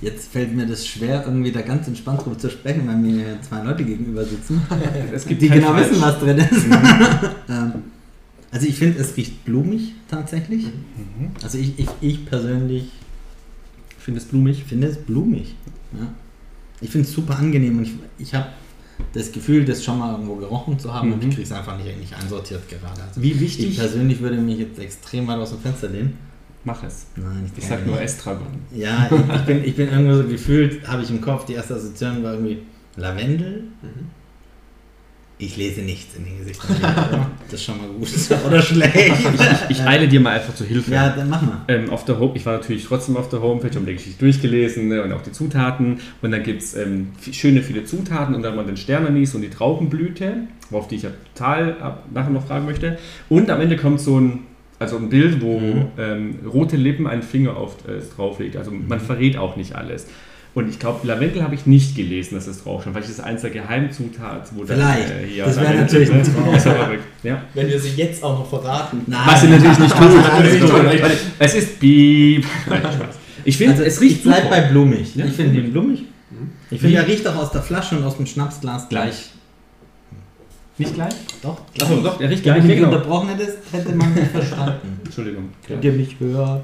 jetzt 0.03 0.31
fällt 0.33 0.55
mir 0.55 0.67
das 0.67 0.87
schwer, 0.87 1.25
irgendwie 1.27 1.53
da 1.53 1.61
ganz 1.63 1.87
entspannt 1.89 2.25
drüber 2.25 2.39
zu 2.39 2.51
sprechen, 2.51 2.87
weil 2.87 2.97
mir 2.97 3.39
zwei 3.43 3.63
Leute 3.63 3.85
gegenüber 3.85 4.25
sitzen, 4.25 4.63
es 5.13 5.27
gibt 5.27 5.43
die 5.43 5.49
genau 5.49 5.73
Falsch. 5.73 5.91
wissen, 5.91 6.03
was 6.03 6.19
drin 6.19 6.39
ist. 6.39 6.67
ähm, 7.49 7.73
also 8.51 8.67
ich 8.67 8.75
finde, 8.77 8.99
es 8.99 9.17
riecht 9.17 9.45
blumig 9.45 9.93
tatsächlich. 10.09 10.65
Mhm. 10.65 11.31
Also 11.43 11.59
ich, 11.59 11.79
ich, 11.79 11.89
ich 12.01 12.27
persönlich 12.27 12.85
Ich 13.99 14.05
finde 14.05 14.21
es 14.21 14.27
blumig. 14.27 14.65
finde 14.65 14.87
es 14.89 14.97
blumig. 14.97 15.55
Ja. 15.93 16.09
Ich 16.81 16.91
finde 16.91 17.07
es 17.07 17.13
super 17.15 17.39
angenehm 17.39 17.79
und 17.79 17.85
ich, 17.85 17.93
ich 18.19 18.35
habe 18.35 18.47
das 19.13 19.31
Gefühl, 19.33 19.65
das 19.65 19.85
schon 19.85 19.99
mal 19.99 20.13
irgendwo 20.13 20.37
gerochen 20.37 20.79
zu 20.79 20.93
haben 20.93 21.13
und 21.13 21.23
Mhm. 21.23 21.29
ich 21.29 21.35
kriege 21.37 21.47
es 21.47 21.53
einfach 21.53 21.77
nicht, 21.79 21.99
nicht 21.99 22.15
einsortiert 22.15 22.69
gerade. 22.69 23.03
Also 23.07 23.23
Wie 23.23 23.33
ich 23.33 23.41
wichtig? 23.41 23.77
persönlich 23.79 24.21
würde 24.21 24.37
mich 24.39 24.59
jetzt 24.59 24.79
extrem 24.79 25.27
weit 25.29 25.39
aus 25.39 25.51
dem 25.51 25.61
Fenster 25.61 25.89
lehnen. 25.89 26.19
Mach 26.65 26.83
es. 26.83 27.07
Nein, 27.17 27.51
ich, 27.51 27.63
Ich 27.63 27.69
sag 27.69 27.87
nur. 27.87 28.01
Estragon. 28.01 28.47
Ja, 28.75 29.09
ich, 29.11 29.35
ich, 29.35 29.43
bin, 29.43 29.65
ich 29.65 29.77
bin 29.77 29.89
irgendwo 29.89 30.15
so 30.15 30.25
gefühlt, 30.25 30.87
habe 30.87 31.03
ich 31.03 31.11
im 31.11 31.21
Kopf, 31.21 31.47
die 31.47 31.55
erste 31.55 31.75
Assoziation 31.75 32.23
war 32.23 32.35
irgendwie 32.35 32.59
Lavendel. 32.97 33.65
Mhm. 33.83 34.21
Ich 35.43 35.57
lese 35.57 35.81
nichts 35.81 36.15
in 36.17 36.25
den 36.27 36.39
Gesichtern. 36.39 36.77
Das 37.51 37.59
ist 37.59 37.65
schon 37.65 37.79
mal 37.79 37.89
gut. 37.89 38.09
Oder 38.47 38.63
schlecht. 38.63 39.13
Ich 39.71 39.83
eile 39.83 40.07
dir 40.07 40.21
mal 40.21 40.35
einfach 40.35 40.55
zur 40.55 40.69
Hilfe. 40.69 40.93
Ja, 40.93 41.09
dann 41.09 41.29
mach 41.29 41.43
mal. 41.43 41.63
Ähm, 41.67 41.91
auf 41.91 42.05
der 42.05 42.21
Home, 42.21 42.33
ich 42.37 42.47
war 42.47 42.53
natürlich 42.53 42.85
trotzdem 42.85 43.17
auf 43.17 43.29
der 43.29 43.41
Homepage, 43.41 43.75
habe 43.75 43.87
die 43.87 43.95
Geschichte 43.95 44.21
durchgelesen 44.21 44.87
ne, 44.87 45.03
und 45.03 45.13
auch 45.13 45.23
die 45.23 45.33
Zutaten. 45.33 45.99
Und 46.23 46.31
dann 46.31 46.45
gibt 46.45 46.63
es 46.63 46.77
ähm, 46.77 47.09
schöne 47.33 47.63
viele 47.63 47.85
Zutaten 47.85 48.37
und 48.37 48.43
dann 48.43 48.55
mal 48.55 48.65
den 48.67 48.77
Sternanis 48.77 49.35
und 49.35 49.41
die 49.41 49.51
Traubenblüte, 49.51 50.35
auf 50.71 50.87
die 50.87 50.97
ich 50.97 51.03
ja 51.03 51.11
total 51.35 51.81
ab, 51.81 52.05
nachher 52.13 52.31
noch 52.31 52.47
fragen 52.47 52.67
möchte. 52.67 52.99
Und 53.29 53.51
am 53.51 53.61
Ende 53.61 53.77
kommt 53.77 54.01
so 54.01 54.21
ein, 54.21 54.41
also 54.81 54.97
ein 54.97 55.09
Bild, 55.09 55.41
wo 55.41 55.61
Mhm. 55.61 55.85
ähm, 55.99 56.35
rote 56.53 56.77
Lippen 56.77 57.07
einen 57.07 57.23
Finger 57.23 57.57
auf 57.57 57.77
äh, 57.87 58.01
drauflegt. 58.17 58.57
Also 58.57 58.73
man 58.73 58.99
Mhm. 58.99 59.03
verrät 59.03 59.37
auch 59.37 59.55
nicht 59.57 59.77
alles. 59.77 60.07
Und 60.53 60.69
ich 60.69 60.81
glaube, 60.81 61.07
Lavendel 61.07 61.45
habe 61.45 61.55
ich 61.55 61.67
nicht 61.67 61.95
gelesen, 61.95 62.35
dass 62.35 62.49
es 62.49 62.65
drauf 62.65 62.81
stand. 62.81 62.97
Vielleicht 62.97 63.09
ist 63.11 63.19
es 63.21 63.25
eins 63.25 63.43
der 63.43 63.51
Geheimzutaten, 63.51 64.59
wo 64.59 64.65
Vielleicht. 64.65 65.09
dann, 65.11 65.19
äh, 65.23 65.27
hier 65.29 65.45
Das 65.45 65.61
wäre 65.61 65.75
natürlich 65.77 66.11
ein. 66.13 66.25
Traum. 66.25 66.53
Das. 66.53 66.65
Ja. 67.23 67.43
wenn 67.55 67.69
wir 67.69 67.79
sie 67.79 67.91
jetzt 67.91 68.21
auch 68.25 68.37
noch 68.41 68.49
verraten. 68.49 69.03
Nein. 69.07 69.21
Was 69.27 69.41
sie 69.43 69.47
natürlich 69.49 69.79
nicht 69.79 69.97
tun. 69.97 70.09
Es 71.39 71.55
ist. 71.55 71.81
Nein, 71.81 72.43
Spaß. 72.69 73.17
Ich 73.45 73.57
finde, 73.57 73.73
Also 73.75 73.85
es 73.85 74.01
riecht 74.01 74.17
ich 74.17 74.23
bleib 74.25 74.43
super. 74.43 74.51
bei 74.57 74.61
blumig. 74.63 75.15
Ja? 75.15 75.25
Ich 75.25 75.33
finde 75.35 75.61
ihn 75.61 75.71
blumig. 75.73 76.01
Mhm. 76.31 76.51
Ich 76.71 76.81
finde, 76.81 76.97
er 76.97 77.07
riecht 77.07 77.27
auch 77.29 77.37
aus 77.37 77.53
der 77.53 77.63
Flasche 77.63 77.97
und 77.97 78.05
aus 78.05 78.17
dem 78.17 78.27
Schnapsglas 78.27 78.89
gleich. 78.89 79.31
Nicht 80.81 80.95
gleich? 80.95 81.15
Doch, 81.43 81.61
Achso, 81.81 81.97
doch, 82.01 82.19
der 82.19 82.31
riecht 82.31 82.45
Wenn 82.45 82.55
gleich. 82.55 82.63
du 82.63 82.69
Ja, 82.69 82.75
mich 82.75 82.77
genau. 82.77 82.89
unterbrochen 82.89 83.29
hättest, 83.29 83.59
hätte 83.73 83.95
man 83.95 84.15
mich 84.15 84.29
verstanden. 84.29 85.01
Entschuldigung. 85.05 85.49
Könnt 85.67 85.85
ihr 85.85 85.93
mich 85.93 86.19
hören? 86.19 86.63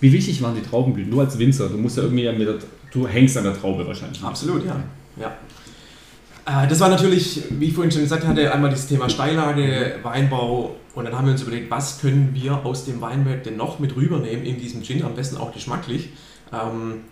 Wie 0.00 0.12
wichtig 0.12 0.42
waren 0.42 0.54
die 0.54 0.62
Traubenblüten? 0.62 1.10
Du 1.10 1.20
als 1.20 1.38
Winzer, 1.38 1.68
du 1.68 1.76
musst 1.78 1.96
ja 1.96 2.02
irgendwie 2.02 2.30
mit 2.32 2.48
der, 2.48 2.56
du 2.92 3.06
hängst 3.06 3.36
an 3.36 3.44
der 3.44 3.58
Traube 3.58 3.86
wahrscheinlich. 3.86 4.22
Absolut, 4.22 4.64
ja. 4.64 4.82
ja. 5.18 6.64
Äh, 6.64 6.68
Das 6.68 6.80
war 6.80 6.88
natürlich, 6.88 7.42
wie 7.50 7.66
ich 7.66 7.74
vorhin 7.74 7.92
schon 7.92 8.02
gesagt 8.02 8.26
hatte, 8.26 8.52
einmal 8.52 8.70
das 8.70 8.86
Thema 8.88 9.08
Steillage, 9.08 9.96
Weinbau 10.02 10.74
und 10.94 11.04
dann 11.04 11.14
haben 11.16 11.26
wir 11.26 11.32
uns 11.32 11.42
überlegt, 11.42 11.70
was 11.70 12.00
können 12.00 12.30
wir 12.34 12.64
aus 12.66 12.84
dem 12.86 13.00
Weinberg 13.00 13.44
denn 13.44 13.56
noch 13.56 13.78
mit 13.78 13.94
rübernehmen 13.94 14.44
in 14.44 14.58
diesem 14.58 14.82
Gin, 14.82 15.04
am 15.04 15.14
besten 15.14 15.36
auch 15.36 15.52
geschmacklich. 15.52 16.10
Ähm, 16.52 17.02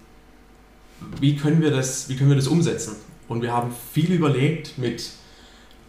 wie, 1.21 1.37
können 1.37 1.63
wir 1.63 1.71
das, 1.71 2.09
wie 2.09 2.17
können 2.17 2.31
wir 2.31 2.37
das 2.37 2.49
umsetzen? 2.49 2.97
Und 3.29 3.43
wir 3.43 3.53
haben 3.53 3.71
viel 3.93 4.13
überlegt 4.13 4.77
mit 4.77 5.11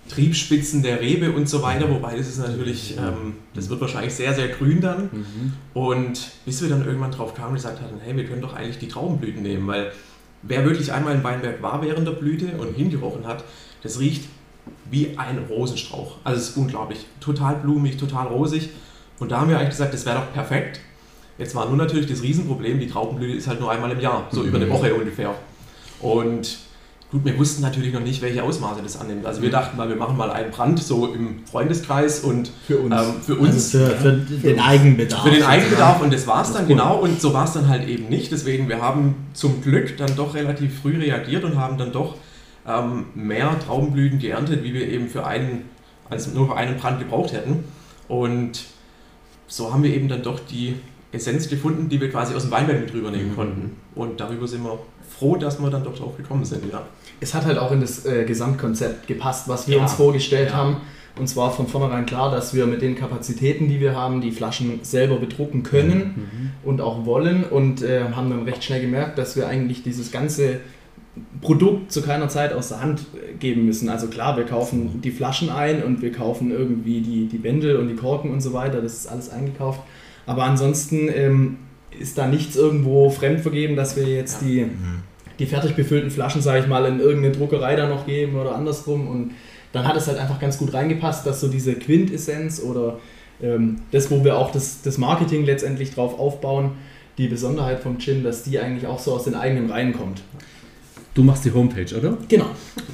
Triebspitzen 0.09 0.83
der 0.83 0.99
Rebe 0.99 1.31
und 1.31 1.47
so 1.47 1.61
weiter, 1.61 1.89
wobei 1.89 2.17
das 2.17 2.27
ist 2.27 2.39
natürlich, 2.39 2.97
ähm, 2.97 3.35
das 3.53 3.69
wird 3.69 3.79
wahrscheinlich 3.81 4.13
sehr, 4.13 4.33
sehr 4.33 4.49
grün 4.49 4.81
dann. 4.81 5.03
Mhm. 5.11 5.53
Und 5.73 6.31
bis 6.45 6.61
wir 6.61 6.69
dann 6.69 6.85
irgendwann 6.85 7.11
drauf 7.11 7.33
kamen 7.33 7.49
und 7.49 7.55
gesagt 7.55 7.81
hatten, 7.81 7.99
hey, 8.03 8.15
wir 8.17 8.25
können 8.25 8.41
doch 8.41 8.53
eigentlich 8.53 8.79
die 8.79 8.87
Traubenblüten 8.87 9.41
nehmen, 9.41 9.67
weil 9.67 9.91
wer 10.41 10.65
wirklich 10.65 10.91
einmal 10.91 11.15
im 11.15 11.23
Weinberg 11.23 11.61
war 11.61 11.81
während 11.81 12.07
der 12.07 12.13
Blüte 12.13 12.47
und 12.57 12.75
hingerochen 12.75 13.25
hat, 13.25 13.43
das 13.83 13.99
riecht 13.99 14.25
wie 14.89 15.17
ein 15.17 15.37
Rosenstrauch. 15.49 16.17
Also 16.23 16.41
es 16.41 16.49
ist 16.49 16.57
unglaublich. 16.57 17.05
Total 17.19 17.55
blumig, 17.55 17.97
total 17.97 18.27
rosig. 18.27 18.69
Und 19.19 19.31
da 19.31 19.39
haben 19.39 19.49
wir 19.49 19.57
eigentlich 19.57 19.69
gesagt, 19.71 19.93
das 19.93 20.05
wäre 20.05 20.17
doch 20.17 20.33
perfekt. 20.33 20.81
Jetzt 21.37 21.55
war 21.55 21.67
nur 21.67 21.77
natürlich 21.77 22.07
das 22.07 22.21
Riesenproblem, 22.21 22.79
die 22.79 22.87
Traubenblüte 22.87 23.37
ist 23.37 23.47
halt 23.47 23.59
nur 23.59 23.71
einmal 23.71 23.91
im 23.91 23.99
Jahr, 23.99 24.27
so 24.31 24.43
über 24.43 24.57
eine 24.57 24.65
Mhm. 24.65 24.71
Woche 24.71 24.93
ungefähr. 24.93 25.33
Und 26.01 26.57
Gut, 27.11 27.25
wir 27.25 27.37
wussten 27.37 27.61
natürlich 27.61 27.91
noch 27.93 27.99
nicht, 27.99 28.21
welche 28.21 28.41
Ausmaße 28.41 28.81
das 28.81 28.99
annimmt. 28.99 29.25
Also 29.25 29.41
wir 29.41 29.49
dachten 29.49 29.75
mal, 29.75 29.89
wir 29.89 29.97
machen 29.97 30.15
mal 30.15 30.31
einen 30.31 30.49
Brand 30.49 30.81
so 30.81 31.13
im 31.13 31.45
Freundeskreis 31.45 32.21
und 32.21 32.51
Für 32.65 32.77
uns. 32.77 32.95
ähm, 32.95 33.21
für 33.21 33.35
uns. 33.35 33.75
Also 33.75 33.95
für, 33.97 34.19
für 34.21 34.47
den 34.47 34.59
Eigenbedarf. 34.61 35.23
Für 35.23 35.31
den 35.31 35.43
Eigenbedarf 35.43 36.01
und 36.01 36.13
das 36.13 36.25
war 36.25 36.41
es 36.41 36.53
dann 36.53 36.63
cool. 36.63 36.69
genau 36.69 36.99
und 36.99 37.19
so 37.19 37.33
war 37.33 37.43
es 37.43 37.51
dann 37.51 37.67
halt 37.67 37.85
eben 37.89 38.07
nicht. 38.07 38.31
Deswegen, 38.31 38.69
wir 38.69 38.81
haben 38.81 39.15
zum 39.33 39.61
Glück 39.61 39.97
dann 39.97 40.15
doch 40.15 40.35
relativ 40.35 40.79
früh 40.79 40.97
reagiert 40.97 41.43
und 41.43 41.57
haben 41.57 41.77
dann 41.77 41.91
doch 41.91 42.15
ähm, 42.65 43.07
mehr 43.13 43.59
Traubenblüten 43.59 44.19
geerntet, 44.19 44.63
wie 44.63 44.73
wir 44.73 44.87
eben 44.87 45.09
für 45.09 45.25
einen, 45.25 45.65
als 46.09 46.33
nur 46.33 46.47
für 46.47 46.55
einen 46.55 46.77
Brand 46.77 46.99
gebraucht 46.99 47.33
hätten. 47.33 47.65
Und 48.07 48.63
so 49.47 49.73
haben 49.73 49.83
wir 49.83 49.93
eben 49.93 50.07
dann 50.07 50.23
doch 50.23 50.39
die 50.39 50.75
Essenz 51.11 51.49
gefunden, 51.49 51.89
die 51.89 51.99
wir 51.99 52.09
quasi 52.09 52.33
aus 52.33 52.43
dem 52.43 52.51
Weinberg 52.51 52.81
mit 52.81 52.93
rübernehmen 52.93 53.31
Mhm. 53.31 53.35
konnten. 53.35 53.71
Und 53.95 54.19
darüber 54.19 54.47
sind 54.47 54.63
wir 54.63 54.79
froh, 55.17 55.35
dass 55.35 55.59
wir 55.61 55.69
dann 55.69 55.83
doch 55.83 55.95
drauf 55.97 56.15
gekommen 56.17 56.45
sind, 56.45 56.63
ja. 56.71 56.83
Es 57.19 57.33
hat 57.33 57.45
halt 57.45 57.57
auch 57.57 57.71
in 57.71 57.81
das 57.81 58.05
äh, 58.05 58.23
Gesamtkonzept 58.25 59.07
gepasst, 59.07 59.47
was 59.47 59.67
wir 59.67 59.75
Ja. 59.77 59.83
uns 59.83 59.93
vorgestellt 59.93 60.49
Ja. 60.51 60.55
haben. 60.57 60.77
Und 61.19 61.27
zwar 61.27 61.51
von 61.51 61.67
vornherein 61.67 62.05
klar, 62.05 62.31
dass 62.31 62.53
wir 62.53 62.65
mit 62.65 62.81
den 62.81 62.95
Kapazitäten, 62.95 63.67
die 63.67 63.81
wir 63.81 63.95
haben, 63.95 64.21
die 64.21 64.31
Flaschen 64.31 64.79
selber 64.83 65.17
bedrucken 65.17 65.61
können 65.61 66.51
und 66.63 66.79
auch 66.79 67.05
wollen. 67.05 67.43
Und 67.43 67.81
äh, 67.83 68.05
haben 68.15 68.29
dann 68.29 68.43
recht 68.43 68.63
schnell 68.63 68.79
gemerkt, 68.81 69.17
dass 69.17 69.35
wir 69.35 69.47
eigentlich 69.49 69.83
dieses 69.83 70.11
ganze 70.11 70.61
Produkt 71.41 71.91
zu 71.91 72.01
keiner 72.01 72.29
Zeit 72.29 72.53
aus 72.53 72.69
der 72.69 72.81
Hand 72.81 73.01
äh, 73.13 73.33
geben 73.33 73.65
müssen. 73.65 73.89
Also 73.89 74.07
klar, 74.07 74.37
wir 74.37 74.45
kaufen 74.45 75.01
die 75.03 75.11
Flaschen 75.11 75.49
ein 75.49 75.83
und 75.83 76.01
wir 76.01 76.13
kaufen 76.13 76.49
irgendwie 76.51 77.01
die, 77.01 77.25
die 77.27 77.37
Bändel 77.37 77.75
und 77.75 77.89
die 77.89 77.95
Korken 77.95 78.31
und 78.31 78.39
so 78.41 78.53
weiter. 78.53 78.81
Das 78.81 78.93
ist 78.93 79.07
alles 79.07 79.29
eingekauft. 79.29 79.81
Aber 80.25 80.43
ansonsten 80.43 81.09
ähm, 81.13 81.57
ist 81.99 82.17
da 82.17 82.27
nichts 82.27 82.55
irgendwo 82.55 83.09
fremd 83.09 83.41
vergeben, 83.41 83.75
dass 83.75 83.95
wir 83.95 84.03
jetzt 84.07 84.41
Ja. 84.41 84.47
die 84.47 84.61
Mhm. 84.61 85.03
die 85.39 85.45
fertig 85.47 85.75
befüllten 85.75 86.11
Flaschen, 86.11 86.41
sage 86.41 86.59
ich 86.59 86.67
mal, 86.67 86.85
in 86.85 86.99
irgendeine 86.99 87.33
Druckerei 87.35 87.75
da 87.75 87.87
noch 87.89 88.05
geben 88.05 88.35
oder 88.37 88.53
andersrum. 88.55 89.07
Und 89.07 89.31
dann 89.73 89.87
hat 89.87 89.95
es 89.97 90.07
halt 90.07 90.19
einfach 90.19 90.39
ganz 90.39 90.57
gut 90.59 90.71
reingepasst, 90.73 91.25
dass 91.25 91.41
so 91.41 91.47
diese 91.47 91.73
Quintessenz 91.75 92.61
oder 92.61 92.99
ähm, 93.41 93.77
das, 93.91 94.11
wo 94.11 94.23
wir 94.23 94.37
auch 94.37 94.51
das, 94.51 94.81
das 94.83 94.97
Marketing 94.99 95.43
letztendlich 95.45 95.95
drauf 95.95 96.19
aufbauen, 96.19 96.71
die 97.17 97.27
Besonderheit 97.27 97.79
vom 97.79 97.97
Gin, 97.97 98.23
dass 98.23 98.43
die 98.43 98.59
eigentlich 98.59 98.85
auch 98.85 98.99
so 98.99 99.13
aus 99.13 99.23
den 99.23 99.33
eigenen 99.35 99.69
Reihen 99.71 99.93
kommt. 99.93 100.21
Du 101.13 101.23
machst 101.23 101.43
die 101.43 101.51
Homepage, 101.51 101.93
oder? 101.97 102.17
Genau. 102.29 102.45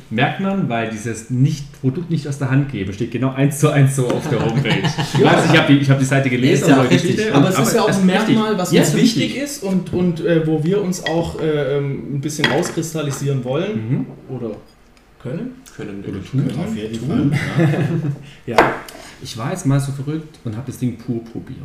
Merkt 0.10 0.40
man, 0.40 0.68
weil 0.70 0.90
dieses 0.90 1.30
nicht, 1.30 1.80
Produkt 1.82 2.10
nicht 2.10 2.28
aus 2.28 2.40
der 2.40 2.50
Hand 2.50 2.72
geben 2.72 2.92
steht 2.94 3.12
genau 3.12 3.32
eins 3.34 3.60
zu 3.60 3.70
eins 3.70 3.96
so 3.96 4.08
auf 4.08 4.28
der 4.28 4.44
Homepage. 4.44 4.82
ich 5.14 5.24
weiß, 5.24 5.46
ich 5.52 5.60
habe 5.60 5.72
die, 5.74 5.80
ich 5.80 5.90
hab 5.90 6.00
die 6.00 6.06
Seite 6.06 6.30
gelesen, 6.30 6.64
Ist 6.64 6.68
ja 6.70 6.76
aber 6.78 6.88
auch 6.88 6.92
richtig. 6.92 7.34
Aber 7.34 7.50
es 7.50 7.60
ist 7.60 7.76
ja 7.76 7.82
auch 7.84 7.90
ein. 7.90 8.06
Merkmal, 8.08 8.58
was 8.58 8.72
Ja, 8.72 8.82
uns 8.82 8.96
wichtig 8.96 9.38
ist 9.38 9.62
und, 9.64 9.94
und 9.94 10.22
äh, 10.26 10.48
wo 10.48 10.64
wir 10.64 10.82
uns 10.82 11.06
auch 11.06 11.40
äh, 11.40 11.78
ein 11.78 12.20
bisschen 12.20 12.46
rauskristallisieren 12.48 13.44
wollen 13.44 13.90
Mhm. 13.90 14.06
oder 14.36 14.52
können. 15.22 15.52
Können. 15.76 16.04
Oder 16.08 16.24
tun. 16.24 16.50
Auf 16.60 16.76
jeden 16.76 17.00
Fall. 17.08 17.32
Ja, 18.48 18.58
Ich 19.22 19.38
war 19.38 19.52
jetzt 19.52 19.66
mal 19.68 19.80
so 19.80 19.92
verrückt 19.92 20.40
und 20.44 20.56
habe 20.56 20.66
das 20.68 20.80
Ding 20.80 20.98
pur 20.98 21.24
probiert. 21.24 21.60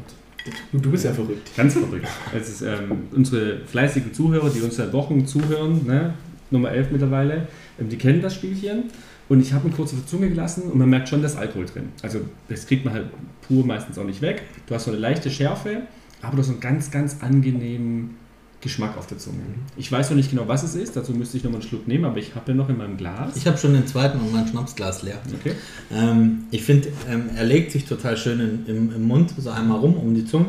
du, 0.73 0.78
du 0.78 0.90
bist 0.90 1.04
ja 1.06 1.12
verrückt. 1.12 1.50
Ganz 1.56 1.73
verrückt. 1.73 2.06
Es 2.38 2.49
ist 2.50 2.61
ähm, 2.62 3.04
unsere 3.12 3.61
fleißigen 3.64 4.12
Zuhörer, 4.12 4.50
die 4.50 4.61
uns 4.61 4.76
seit 4.76 4.92
Wochen 4.92 5.26
zuhören, 5.26 5.80
ne? 5.87 6.12
Nummer 6.52 6.71
11 6.71 6.90
mittlerweile, 6.90 7.49
ähm, 7.80 7.88
die 7.88 7.97
kennen 7.97 8.23
das 8.23 8.35
Spielchen. 8.35 8.85
Und 9.28 9.40
ich 9.40 9.52
habe 9.52 9.68
ihn 9.68 9.75
kurz 9.75 9.92
auf 9.92 10.00
die 10.00 10.06
Zunge 10.06 10.28
gelassen 10.28 10.64
und 10.64 10.78
man 10.78 10.90
merkt 10.90 11.09
schon, 11.09 11.23
da 11.23 11.26
ist 11.26 11.37
Alkohol 11.37 11.64
drin. 11.64 11.88
Also 12.02 12.21
das 12.49 12.66
kriegt 12.66 12.85
man 12.85 12.92
halt 12.92 13.06
pur 13.47 13.64
meistens 13.64 13.97
auch 13.97 14.04
nicht 14.04 14.21
weg. 14.21 14.42
Du 14.66 14.75
hast 14.75 14.85
so 14.85 14.90
eine 14.90 15.00
leichte 15.00 15.30
Schärfe, 15.30 15.82
aber 16.21 16.32
du 16.32 16.38
hast 16.38 16.49
so 16.49 16.52
einen 16.52 16.61
ganz, 16.61 16.90
ganz 16.90 17.16
angenehmen 17.23 18.16
Geschmack 18.62 18.97
auf 18.97 19.09
der 19.09 19.18
Zunge. 19.18 19.38
Ich 19.76 19.90
weiß 19.90 20.11
noch 20.11 20.16
nicht 20.16 20.30
genau, 20.30 20.47
was 20.47 20.62
es 20.62 20.76
ist, 20.76 20.94
dazu 20.97 21.12
müsste 21.12 21.37
ich 21.37 21.42
noch 21.42 21.50
mal 21.50 21.59
einen 21.59 21.68
Schluck 21.68 21.88
nehmen, 21.88 22.04
aber 22.04 22.18
ich 22.18 22.35
habe 22.37 22.47
den 22.47 22.56
noch 22.56 22.68
in 22.68 22.78
meinem 22.78 22.97
Glas. 22.97 23.37
Ich 23.37 23.47
habe 23.47 23.59
schon 23.59 23.75
den 23.75 23.87
zweiten 23.88 24.21
und 24.21 24.32
mein 24.32 24.47
Schnapsglas 24.47 25.02
leer. 25.02 25.21
Okay. 25.40 25.54
Ähm, 25.92 26.44
ich 26.52 26.62
finde, 26.62 26.88
ähm, 27.11 27.30
er 27.35 27.44
legt 27.44 27.73
sich 27.73 27.87
total 27.87 28.16
schön 28.16 28.38
in, 28.38 28.66
im, 28.66 28.94
im 28.94 29.02
Mund, 29.02 29.35
so 29.37 29.50
einmal 29.50 29.78
rum 29.80 29.97
um 29.97 30.14
die 30.14 30.25
Zunge. 30.25 30.47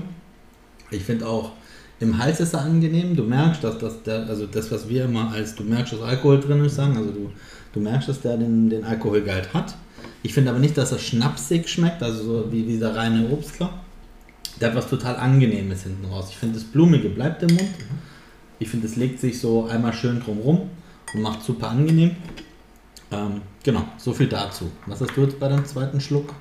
Ich 0.92 1.04
finde 1.04 1.28
auch, 1.28 1.54
im 2.04 2.18
Hals 2.18 2.40
ist 2.40 2.54
er 2.54 2.62
angenehm. 2.62 3.16
Du 3.16 3.24
merkst, 3.24 3.64
dass 3.64 3.78
das, 3.78 4.04
der, 4.04 4.28
also 4.28 4.46
das, 4.46 4.72
was 4.72 4.88
wir 4.90 5.06
immer 5.06 5.32
als 5.32 5.56
du 5.56 5.64
merkst, 5.64 5.94
dass 5.94 6.02
Alkohol 6.02 6.40
drin 6.40 6.64
ist, 6.64 6.76
sagen. 6.76 6.98
Also 6.98 7.12
du, 7.12 7.32
du 7.74 7.80
merkst, 7.80 8.10
dass 8.10 8.22
der 8.22 8.38
den, 8.38 8.70
den 8.70 8.84
Alkoholgehalt 8.84 9.54
hat. 9.54 9.76
Ich 10.22 10.34
finde 10.34 10.52
aber 10.52 10.60
nicht, 10.60 10.78
dass 10.78 10.92
er 10.92 11.00
schnapsig 11.00 11.68
schmeckt, 11.68 12.04
also 12.04 12.24
so 12.24 12.52
wie 12.52 12.64
dieser 12.64 12.96
reine 12.96 13.30
Obstler. 13.30 13.74
Der 14.60 14.70
hat 14.70 14.76
was 14.76 14.90
total 14.90 15.16
Angenehmes 15.16 15.84
hinten 15.84 16.06
raus. 16.06 16.28
Ich 16.30 16.38
finde, 16.38 16.56
das 16.56 16.64
Blumige 16.64 17.10
bleibt 17.10 17.42
im 17.42 17.56
Mund. 17.56 17.70
Ich 18.60 18.70
finde, 18.70 18.88
es 18.88 18.96
legt 18.96 19.20
sich 19.20 19.40
so 19.40 19.66
einmal 19.66 19.94
schön 19.94 20.20
drum 20.20 20.40
rum 20.40 20.70
und 21.14 21.22
macht 21.22 21.42
super 21.42 21.70
angenehm. 21.70 22.16
Ähm, 23.12 23.42
genau, 23.64 23.86
so 23.98 24.14
viel 24.14 24.28
dazu. 24.28 24.72
Was 24.86 25.02
hast 25.02 25.16
du 25.16 25.22
jetzt 25.24 25.40
bei 25.40 25.48
deinem 25.48 25.66
zweiten 25.66 26.00
Schluck? 26.00 26.34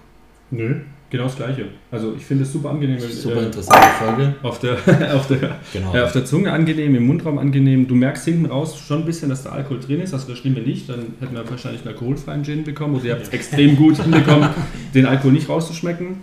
Nö, 0.52 0.74
genau 1.08 1.24
das 1.24 1.36
gleiche. 1.36 1.64
Also 1.90 2.14
ich 2.14 2.24
finde 2.24 2.44
es 2.44 2.52
super 2.52 2.70
angenehm. 2.70 3.00
Super 3.00 3.40
äh, 3.40 3.46
interessante 3.46 3.88
Folge. 3.98 4.34
auf 4.42 4.58
der, 4.58 4.74
auf 5.14 5.26
der 5.26 5.58
Genau. 5.72 5.94
Ja, 5.94 6.04
auf 6.04 6.12
der 6.12 6.26
Zunge 6.26 6.52
angenehm, 6.52 6.94
im 6.94 7.06
Mundraum 7.06 7.38
angenehm. 7.38 7.88
Du 7.88 7.94
merkst 7.94 8.26
hinten 8.26 8.46
raus 8.46 8.78
schon 8.78 9.00
ein 9.00 9.06
bisschen, 9.06 9.30
dass 9.30 9.42
da 9.44 9.50
Alkohol 9.50 9.80
drin 9.80 10.00
ist. 10.00 10.12
Das 10.12 10.24
verstehen 10.24 10.54
wir 10.54 10.62
nicht. 10.62 10.88
Dann 10.90 11.14
hätten 11.20 11.34
wir 11.34 11.48
wahrscheinlich 11.48 11.80
einen 11.80 11.94
alkoholfreien 11.94 12.44
Gin 12.44 12.64
bekommen. 12.64 12.96
Oder 12.96 13.04
ihr 13.06 13.12
habt 13.14 13.22
es 13.22 13.28
extrem 13.30 13.76
gut 13.76 13.96
hinbekommen, 13.96 14.50
den 14.94 15.06
Alkohol 15.06 15.32
nicht 15.32 15.48
rauszuschmecken. 15.48 16.18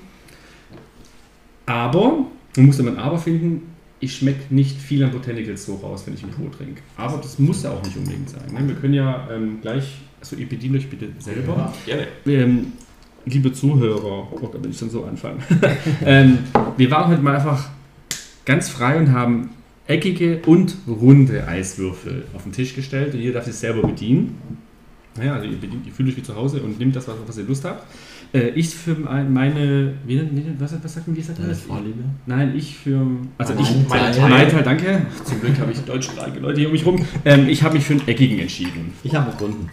Aber, 1.65 2.25
man 2.55 2.65
muss 2.65 2.79
immer 2.79 2.91
ein 2.91 2.98
Aber 2.98 3.17
finden, 3.17 3.74
ich 4.00 4.15
schmecke 4.15 4.53
nicht 4.53 4.79
viel 4.79 5.03
an 5.03 5.12
Botanicals 5.12 5.65
so 5.65 5.75
raus, 5.75 6.03
wenn 6.05 6.13
ich 6.13 6.24
einen 6.24 6.33
pur 6.33 6.51
trinke. 6.51 6.81
Aber 6.98 7.17
das 7.17 7.39
muss 7.39 7.63
ja 7.63 7.71
auch 7.71 7.83
nicht 7.83 7.98
unbedingt 7.98 8.29
sein. 8.29 8.53
Ne? 8.53 8.67
Wir 8.67 8.75
können 8.75 8.93
ja 8.93 9.27
ähm, 9.31 9.59
gleich, 9.62 9.98
also 10.19 10.36
ihr 10.36 10.48
bedient 10.48 10.75
euch 10.75 10.89
bitte 10.89 11.09
selber. 11.19 11.74
Gerne. 11.86 12.07
Ähm, 12.27 12.74
liebe 13.25 13.51
Zuhörer, 13.53 14.27
oh, 14.31 14.49
da 14.51 14.63
will 14.63 14.71
ich 14.71 14.77
schon 14.77 14.89
so 14.89 15.03
anfangen. 15.05 15.41
ähm, 16.05 16.39
wir 16.77 16.91
waren 16.91 17.09
heute 17.11 17.21
mal 17.21 17.35
einfach 17.35 17.69
ganz 18.45 18.69
frei 18.69 18.97
und 18.97 19.11
haben 19.11 19.49
eckige 19.88 20.41
und 20.45 20.75
runde 20.88 21.47
Eiswürfel 21.47 22.25
auf 22.35 22.43
den 22.43 22.51
Tisch 22.51 22.75
gestellt 22.75 23.13
und 23.13 23.19
jeder 23.19 23.35
darf 23.35 23.45
sich 23.45 23.55
selber 23.55 23.81
bedienen. 23.88 24.38
Naja, 25.17 25.33
also 25.33 25.47
ihr, 25.47 25.57
bedient, 25.57 25.85
ihr 25.85 25.91
fühlt 25.91 26.09
euch 26.09 26.17
wie 26.17 26.23
zu 26.23 26.35
Hause 26.35 26.61
und 26.61 26.79
nehmt 26.79 26.95
das, 26.95 27.07
was, 27.07 27.15
was 27.25 27.38
ihr 27.38 27.43
Lust 27.45 27.65
habt. 27.65 27.85
Äh, 28.31 28.49
ich 28.49 28.69
für 28.69 28.93
mein- 28.95 29.33
meine, 29.33 29.93
wie, 30.05 30.21
was, 30.59 30.75
was 30.83 30.93
sagt 30.93 31.07
man, 31.07 31.17
wie 31.17 31.21
sagt 31.21 31.39
man 31.39 31.47
Deine 31.47 31.57
das? 31.57 31.65
Vorliebe? 31.65 32.03
Nein, 32.27 32.53
ich 32.55 32.77
für, 32.77 33.05
also 33.38 33.53
Mein 33.55 33.63
ich, 33.63 33.69
Teil. 33.88 34.11
mein 34.21 34.29
mein 34.29 34.49
Teil, 34.49 34.63
danke. 34.63 35.01
Zum 35.25 35.41
Glück 35.41 35.59
habe 35.59 35.71
ich 35.71 35.79
deutschsprachige 35.79 36.39
Leute 36.39 36.59
hier 36.59 36.67
um 36.67 36.73
mich 36.73 36.85
rum. 36.85 37.03
Ähm, 37.25 37.49
ich 37.49 37.63
habe 37.63 37.73
mich 37.75 37.83
für 37.85 37.93
einen 37.93 38.07
eckigen 38.07 38.38
entschieden. 38.39 38.93
Ich 39.03 39.13
habe 39.15 39.35
Runden. 39.43 39.69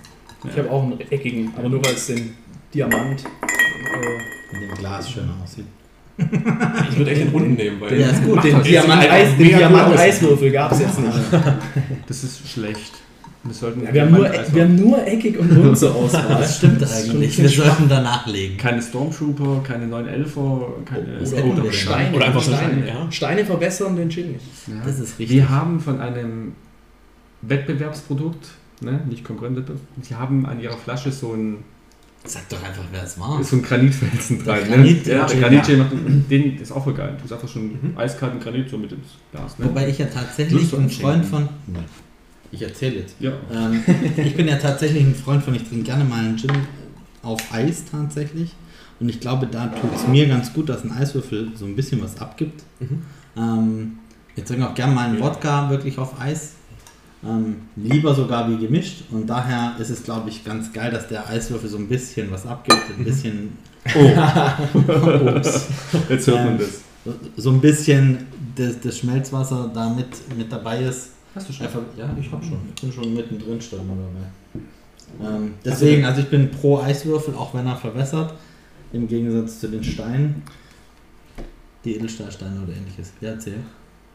Ich 0.51 0.59
habe 0.59 0.71
auch 0.71 0.83
einen 0.85 0.99
eckigen, 1.11 1.53
aber 1.57 1.69
nur 1.69 1.85
weil 1.85 1.93
es 1.93 2.07
den 2.07 2.31
Diamant. 2.77 3.25
Äh, 3.25 4.55
In 4.55 4.61
dem 4.61 4.75
Glas 4.77 5.11
schön 5.11 5.29
aussieht. 5.43 5.65
Ich 6.19 6.99
würde 6.99 7.11
echt 7.11 7.23
den 7.23 7.29
runden 7.29 7.55
nehmen, 7.55 7.81
weil. 7.81 7.99
Ja, 7.99 8.09
ist 8.09 8.25
gut. 8.25 8.45
Den 8.45 8.57
halt 8.57 8.67
Diamant. 8.67 9.99
Eiswürfel 9.99 10.51
gab 10.51 10.73
es 10.73 10.81
jetzt 10.81 11.01
nicht. 11.01 11.19
Das 12.07 12.25
ist 12.25 12.49
schlecht. 12.49 12.93
Wir, 13.45 13.55
sollten 13.55 13.85
Ja, 13.85 13.95
wir, 13.95 14.03
haben 14.03 14.13
nur, 14.13 14.29
wir 14.53 14.63
haben 14.65 14.77
nur 14.77 15.07
eckig 15.07 15.39
und 15.39 15.57
rund 15.57 15.79
zur 15.79 15.95
Auswahl. 15.95 16.27
Das 16.41 16.57
stimmt 16.59 16.83
Das 16.83 17.05
eigentlich. 17.05 17.39
Wir 17.39 17.49
sollten 17.49 17.89
danach 17.89 18.27
legen. 18.27 18.57
Keine 18.57 18.83
Stormtrooper, 18.83 19.63
keine 19.63 19.87
911er, 19.87 20.85
keine 20.85 21.19
Oder, 21.21 21.31
wir 21.31 21.45
oder 21.45 21.63
denn. 21.63 21.73
Steine. 21.73 22.17
Oder 22.17 22.27
einfach 22.27 22.43
so 22.43 22.53
Steine. 22.53 22.73
Steine, 22.73 22.89
ja. 22.89 23.13
Steine 23.13 23.45
verbessern 23.45 23.95
den 23.97 24.11
Gin 24.11 24.33
nicht. 24.33 24.45
Ja. 24.67 24.75
Das 24.85 24.99
ist 24.99 25.19
richtig. 25.19 25.31
Wir 25.31 25.49
haben 25.49 25.79
von 25.81 26.01
einem 26.01 26.53
Wettbewerbsprodukt, 27.43 28.49
ne, 28.81 29.01
nicht 29.09 29.23
Konkurrentwettbewerb, 29.25 29.81
die 29.97 30.15
haben 30.15 30.45
an 30.47 30.61
ihrer 30.61 30.77
Flasche 30.77 31.13
so 31.13 31.33
ein, 31.33 31.59
Sag 32.27 32.49
doch 32.49 32.63
einfach, 32.63 32.83
wer 32.93 33.03
es 33.05 33.19
war. 33.19 33.43
so 33.43 33.57
ein 33.57 33.63
Granitfelsen 33.63 34.43
dran. 34.45 34.59
Granit- 34.65 35.07
ne? 35.07 35.13
ja, 35.13 35.27
der 35.27 35.37
ja. 35.37 35.49
Granit, 35.49 35.79
macht, 35.79 35.93
den 36.31 36.53
das 36.59 36.63
ist 36.71 36.73
auch 36.73 36.85
voll 36.85 36.95
geil. 36.95 37.17
Du 37.23 37.29
sagst 37.29 37.45
doch 37.45 37.49
schon 37.51 37.79
eiskalten 37.97 38.41
Granit 38.41 38.69
so 38.71 38.79
mit 38.79 38.93
ins 38.93 39.07
Glas. 39.33 39.59
Ne? 39.59 39.67
Wobei 39.67 39.89
ich 39.89 39.99
ja 39.99 40.07
tatsächlich 40.07 40.73
ein. 40.75 40.91
Freund 40.91 41.25
von. 41.25 41.49
Ich 42.53 42.63
erzähle 42.63 42.97
jetzt. 42.97 43.17
ja. 43.21 43.33
Ähm, 43.53 43.83
ich 44.17 44.35
bin 44.37 44.49
ja 44.49 44.57
tatsächlich 44.57 45.03
ein 45.05 45.15
Freund 45.15 45.43
von, 45.43 45.55
ich 45.55 45.65
trinke 45.65 45.85
gerne 45.85 46.05
mal 46.05 46.21
einen 46.25 46.37
Gin 46.39 46.51
auf 47.23 47.41
Eis 47.53 47.85
tatsächlich. 47.91 48.53
Und 48.99 49.09
ich 49.09 49.21
glaube, 49.21 49.47
da 49.47 49.67
tut 49.67 49.95
es 49.95 50.07
mir 50.09 50.27
ganz 50.27 50.53
gut, 50.53 50.69
dass 50.69 50.83
ein 50.85 50.91
Eiswürfel 50.93 51.53
so 51.55 51.67
ein 51.67 51.77
bisschen 51.77 52.03
was 52.03 52.19
abgibt. 52.19 52.63
Mhm. 52.81 53.03
Ähm, 53.37 53.99
ich 54.37 54.45
trinke 54.45 54.69
auch 54.69 54.75
gerne 54.75 54.95
mal 54.95 55.09
einen 55.09 55.21
Wodka 55.21 55.71
wirklich 55.71 55.99
auf 55.99 56.21
Eis. 56.21 56.53
Ähm, 57.27 57.57
lieber 57.77 58.15
sogar 58.15 58.49
wie 58.51 58.57
gemischt. 58.59 59.05
Und 59.11 59.27
daher 59.27 59.75
ist 59.79 59.91
es, 59.91 60.03
glaube 60.05 60.29
ich, 60.31 60.45
ganz 60.45 60.73
geil, 60.73 60.91
dass 60.91 61.09
der 61.09 61.29
Eiswürfel 61.29 61.69
so 61.69 61.79
ein 61.79 61.89
bisschen 61.89 62.31
was 62.31 62.47
abgibt. 62.47 62.83
Ein 62.99 63.05
bisschen. 63.05 63.53
Oh, 63.95 65.37
Ups. 65.37 65.69
Jetzt 66.09 66.27
hört 66.27 66.39
man 66.45 66.53
Ähm, 66.55 66.59
das. 66.59 67.15
so 67.37 67.51
ein 67.51 67.61
bisschen 67.61 68.27
das, 68.57 68.81
das 68.81 68.99
Schmelzwasser 68.99 69.71
da 69.73 69.89
mit, 69.91 70.09
mit 70.37 70.51
dabei 70.51 70.83
ist. 70.83 71.11
Hast 71.37 71.49
du 71.49 71.63
Einfach, 71.63 71.81
ja, 71.97 72.11
ich 72.21 72.33
habe 72.33 72.45
schon. 72.45 72.59
Ich 72.75 72.83
bin 72.83 72.93
schon 72.93 73.15
mittendrin 73.15 73.61
schon 73.61 73.87
mal 73.87 73.97
dabei. 73.97 75.37
Ähm, 75.37 75.55
deswegen, 75.65 76.05
also 76.05 76.21
ich 76.21 76.29
bin 76.29 76.51
pro 76.51 76.81
Eiswürfel, 76.81 77.35
auch 77.37 77.55
wenn 77.55 77.67
er 77.67 77.77
verwässert. 77.77 78.35
Im 78.93 79.07
Gegensatz 79.07 79.61
zu 79.61 79.69
den 79.69 79.85
Steinen. 79.85 80.43
Die 81.85 81.95
Edelstahlsteine 81.95 82.63
oder 82.65 82.73
ähnliches. 82.73 83.13
Ja, 83.21 83.31
erzähl. 83.31 83.59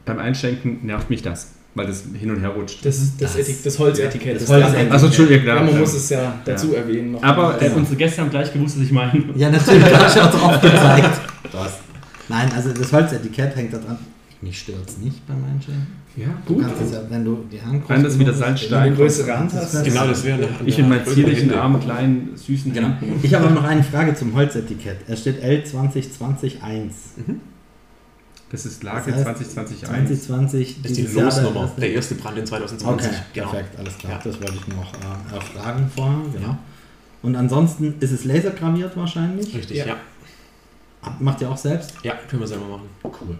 Beim 0.04 0.18
Einschenken 0.18 0.84
nervt 0.84 1.08
mich 1.08 1.22
das. 1.22 1.52
Weil 1.74 1.86
das 1.86 2.04
hin 2.18 2.30
und 2.30 2.40
her 2.40 2.50
rutscht. 2.50 2.84
Das 2.84 2.96
ist 2.98 3.20
das, 3.20 3.32
Das- 3.36 3.40
Etik 3.48 3.62
das 3.64 3.78
Holzetikett. 3.78 4.34
das 4.36 4.42
das 4.42 4.50
Holzetikett. 4.50 4.76
Lernen- 4.78 4.92
Also 4.92 5.06
Entschuldigung, 5.06 5.46
ja, 5.46 5.52
klar. 5.54 5.64
man 5.64 5.74
Ja. 5.74 5.80
muss 5.80 5.94
es 5.94 6.08
ja 6.10 6.34
dazu 6.44 6.74
erwähnen. 6.74 7.12
noch. 7.12 7.22
Aber 7.22 7.60
äh, 7.60 7.66
Ja. 7.66 7.72
unsere 7.74 7.96
Gäste 7.96 8.20
haben 8.20 8.30
gleich 8.30 8.52
gewusst, 8.52 8.76
was 8.76 8.84
ich 8.84 8.92
meine. 8.92 9.12
Ja, 9.36 9.50
natürlich, 9.50 9.84
du 9.84 9.96
hast 9.98 10.16
ja 10.16 10.26
auch 10.28 10.30
drauf 10.30 10.60
gezeigt. 10.60 11.20
Nein, 12.28 12.50
also 12.54 12.70
das 12.72 12.92
Holzetikett 12.92 13.56
hängt 13.56 13.72
da 13.72 13.78
dran. 13.78 13.98
Mich 14.40 14.58
stört 14.58 14.88
es 14.88 14.98
nicht 14.98 15.26
bei 15.26 15.34
manchen. 15.34 15.86
Ja, 16.16 16.26
Du 16.46 16.54
gut. 16.54 16.64
kannst 16.64 16.82
es 16.82 16.92
ja, 16.92 17.00
wenn 17.08 17.24
du 17.24 17.44
die 17.50 17.60
Hand 17.62 17.88
Wenn 17.88 18.02
das 18.02 18.18
wieder 18.18 18.32
Wenn 18.32 18.38
du 18.38 18.44
eine 18.44 18.56
Salzstein. 18.58 18.94
größere 18.96 19.38
Hand 19.38 19.52
hast. 19.54 19.84
Genau, 19.84 20.06
das 20.06 20.24
wäre 20.24 20.36
eine 20.38 20.48
Ich 20.66 20.78
in 20.78 20.88
meinen 20.88 21.06
zierlichen, 21.06 21.54
armen, 21.54 21.80
kleinen, 21.80 22.30
süßen 22.36 22.72
Genau. 22.72 22.88
Händen. 23.00 23.20
Ich 23.22 23.32
habe 23.32 23.46
aber 23.46 23.54
noch 23.54 23.64
eine 23.64 23.82
Frage 23.82 24.14
zum 24.14 24.34
Holzetikett. 24.34 24.98
Es 25.08 25.20
steht 25.20 25.42
L2020-1. 25.42 26.90
Das 28.52 28.66
ist 28.66 28.82
Lage 28.84 29.10
Das 29.10 29.24
heißt, 29.26 29.52
2020 29.52 29.88
1. 29.88 30.08
2020 30.26 30.82
Das 30.82 30.92
ist 30.92 30.98
die 30.98 31.06
Losnummer. 31.18 31.62
erste- 31.62 31.80
Der 31.80 31.92
erste 31.92 32.14
Brand 32.16 32.38
in 32.38 32.46
2020. 32.46 33.08
Okay, 33.10 33.16
genau. 33.32 33.50
perfekt, 33.50 33.78
alles 33.78 33.98
klar. 33.98 34.12
Ja. 34.12 34.18
Das 34.22 34.40
wollte 34.40 34.54
ich 34.54 34.68
noch 34.68 34.92
äh, 34.92 35.34
erfragen 35.34 35.90
vorher. 35.94 36.18
Genau. 36.34 36.58
Und 37.22 37.36
ansonsten 37.36 37.94
ist 38.00 38.12
es 38.12 38.24
lasergraviert 38.24 38.96
wahrscheinlich. 38.96 39.54
Richtig, 39.54 39.78
Ja. 39.78 39.86
ja. 39.86 39.96
Macht 41.18 41.40
ihr 41.40 41.50
auch 41.50 41.56
selbst? 41.56 41.94
Ja, 42.02 42.12
können 42.28 42.42
wir 42.42 42.46
selber 42.46 42.66
machen. 42.66 42.88
Cool. 43.04 43.36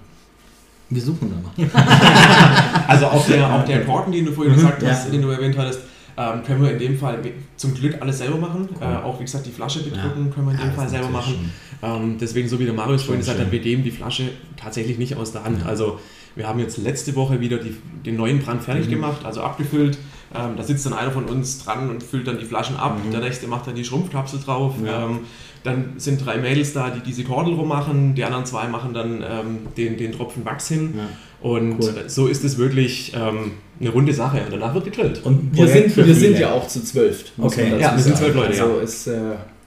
Wir 0.90 1.02
suchen 1.02 1.30
da 1.30 1.36
noch. 1.64 1.72
Also 2.88 3.06
auch 3.06 3.26
der, 3.26 3.52
auch 3.54 3.64
der 3.64 3.84
Korken, 3.84 4.12
den 4.12 4.24
du 4.26 4.32
vorhin 4.32 4.52
Mhm, 4.54 4.56
gesagt 4.56 4.82
hast, 4.84 5.04
ja. 5.06 5.10
den 5.10 5.22
du 5.22 5.28
erwähnt 5.28 5.56
hattest, 5.56 5.80
ähm, 6.16 6.42
können 6.44 6.62
wir 6.62 6.72
in 6.72 6.78
dem 6.78 6.98
Fall 6.98 7.18
zum 7.56 7.74
Glück 7.74 7.96
alles 8.00 8.18
selber 8.18 8.36
machen. 8.38 8.68
Äh, 8.80 8.84
auch 8.84 9.18
wie 9.18 9.24
gesagt, 9.24 9.46
die 9.46 9.50
Flasche 9.50 9.82
bedrücken 9.82 10.30
können 10.30 10.46
wir 10.46 10.52
in 10.52 10.58
Ja, 10.58 10.64
dem 10.64 10.68
das 10.70 10.76
Fall 10.76 10.88
selber 10.88 11.08
machen. 11.08 11.50
Ähm, 11.82 12.16
deswegen, 12.20 12.48
so 12.48 12.58
wie 12.58 12.64
der 12.64 12.74
Marius 12.74 13.02
vorhin 13.04 13.20
gesagt 13.20 13.40
hat, 13.40 13.50
wir 13.50 13.58
geben 13.60 13.82
die 13.82 13.90
Flasche 13.90 14.30
tatsächlich 14.56 14.98
nicht 14.98 15.16
aus 15.16 15.32
der 15.32 15.44
Hand. 15.44 15.60
Ja. 15.62 15.66
Also 15.66 15.98
wir 16.34 16.46
haben 16.48 16.58
jetzt 16.60 16.78
letzte 16.78 17.14
Woche 17.16 17.40
wieder 17.40 17.58
die, 17.58 17.76
den 18.06 18.16
neuen 18.16 18.40
Brand 18.40 18.62
fertig 18.62 18.86
Mhm. 18.86 18.90
gemacht, 18.90 19.24
also 19.24 19.42
abgefüllt. 19.42 19.98
Ähm, 20.34 20.52
da 20.56 20.62
sitzt 20.62 20.86
dann 20.86 20.94
einer 20.94 21.10
von 21.10 21.24
uns 21.24 21.62
dran 21.64 21.90
und 21.90 22.02
füllt 22.02 22.26
dann 22.26 22.38
die 22.38 22.46
Flaschen 22.46 22.76
ab. 22.76 22.96
Mhm. 23.04 23.10
Der 23.10 23.20
nächste 23.20 23.46
macht 23.48 23.66
dann 23.66 23.74
die 23.74 23.84
Schrumpfkapsel 23.84 24.40
drauf. 24.40 24.74
Ja. 24.84 25.04
Ähm, 25.06 25.20
dann 25.64 25.92
sind 25.98 26.24
drei 26.24 26.38
Mädels 26.38 26.72
da, 26.72 26.90
die 26.90 27.00
diese 27.00 27.22
Kordel 27.24 27.54
rummachen. 27.54 28.14
Die 28.14 28.24
anderen 28.24 28.46
zwei 28.46 28.66
machen 28.66 28.94
dann 28.94 29.22
ähm, 29.22 29.58
den, 29.76 29.96
den 29.96 30.10
Tropfen 30.12 30.44
Wachs 30.44 30.68
hin. 30.68 30.94
Ja. 31.42 31.50
Und 31.50 31.78
Cool. 31.80 32.04
so 32.06 32.26
ist 32.28 32.44
es 32.44 32.56
wirklich 32.58 33.12
ähm, 33.14 33.52
eine 33.80 33.90
runde 33.90 34.12
Sache. 34.12 34.42
Und 34.44 34.52
danach 34.52 34.74
wird 34.74 34.84
gegrillt. 34.84 35.24
Und 35.24 35.50
Wir 35.56 35.66
sind, 35.66 35.96
wir 35.96 36.14
sind 36.14 36.38
ja 36.38 36.52
auch 36.52 36.66
zu 36.68 36.82
zwölf. 36.84 37.24
Okay. 37.38 37.72
Ja, 37.80 37.96
wir 37.96 38.02
sind 38.02 38.16
zwölf 38.16 38.34
Leute, 38.34 38.48
Also 38.62 38.78
ist, 38.78 39.06
äh, 39.08 39.20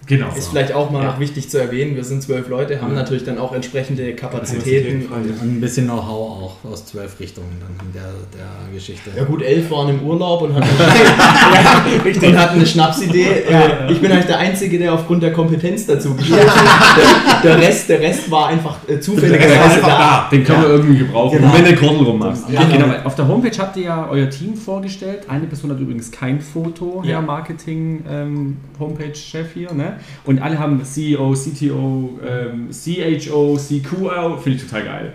Genau. 0.08 0.28
ist 0.38 0.50
vielleicht 0.50 0.74
auch 0.74 0.92
mal 0.92 1.04
Ja. 1.04 1.12
noch 1.12 1.20
wichtig 1.20 1.50
zu 1.50 1.58
erwähnen, 1.60 1.96
wir 1.96 2.04
sind 2.04 2.22
zwölf 2.22 2.48
Leute, 2.48 2.82
haben 2.82 2.94
Ja. 2.94 3.00
natürlich 3.00 3.24
dann 3.24 3.38
auch 3.40 3.54
entsprechende 3.54 4.14
Kapazitäten. 4.16 5.08
Kapazitäten, 5.10 5.42
Und 5.42 5.58
ein 5.58 5.62
bisschen 5.62 5.86
Know-how 5.86 6.44
auch 6.64 6.70
aus 6.72 6.86
zwölf 6.86 7.20
Richtungen 7.20 7.50
dann 7.60 7.88
in 7.88 7.94
der, 7.94 8.04
der 8.34 8.74
Geschichte. 8.74 9.10
Ja 9.16 9.24
gut, 9.24 9.42
elf 9.42 9.70
waren 9.72 9.90
im 9.90 10.02
Urlaub 10.02 10.42
und 10.44 10.54
hatten, 10.56 10.68
ja, 12.22 12.30
und 12.30 12.38
hatten 12.38 12.56
eine 12.58 12.66
Schnapsidee. 12.66 13.26
Äh, 13.50 13.92
Ich 13.92 14.00
bin 14.02 14.12
eigentlich 14.12 14.26
der 14.26 14.38
Einzige, 14.40 14.78
der 14.78 14.94
aufgrund 14.94 15.24
der 15.24 15.34
Kompetenz 15.34 15.86
dazu 15.86 16.14
gestoßen 16.16 16.44
ist. 16.44 17.44
Der, 17.44 17.56
der, 17.58 17.68
Rest, 17.68 17.90
der 17.90 18.00
Rest 18.02 18.30
war 18.32 18.48
einfach 18.48 18.78
äh, 18.88 19.00
zufälligerweise 19.00 19.60
einfach 19.60 19.88
da. 19.88 20.30
Den 20.32 20.44
können 20.44 20.62
wir 20.62 20.70
irgendwie 20.70 20.98
gebrauchen, 21.00 21.40
Genau. 21.40 21.54
wenn 21.54 21.64
der 21.66 21.76
Kordel 21.76 22.04
rummachst. 22.08 22.44
Ja. 22.50 22.64
genau. 22.64 22.88
weil 22.90 23.02
Auf 23.04 23.16
der 23.16 23.28
Homepage 23.28 23.58
habt 23.58 23.78
ihr 23.78 23.84
ja 23.84 24.08
euer 24.10 24.30
Team 24.30 24.56
vorgestellt. 24.56 25.24
Eine 25.28 25.46
Person 25.48 25.72
hat 25.72 25.80
übrigens 25.80 26.12
kein 26.12 26.40
Foto, 26.42 27.02
Ja. 27.04 27.16
Herr 27.16 27.22
Marketing, 27.22 28.04
ähm, 28.10 28.58
Homepage-Chef 28.80 29.54
hier. 29.54 29.72
Ne? 29.74 29.95
Und 30.26 30.42
alle 30.42 30.58
haben 30.60 30.84
CEO, 30.84 31.34
CTO, 31.34 32.20
ähm, 32.28 32.70
CHO, 32.72 33.58
CQO. 33.58 34.38
Finde 34.38 34.58
ich 34.60 34.64
total 34.66 34.84
geil. 34.84 35.14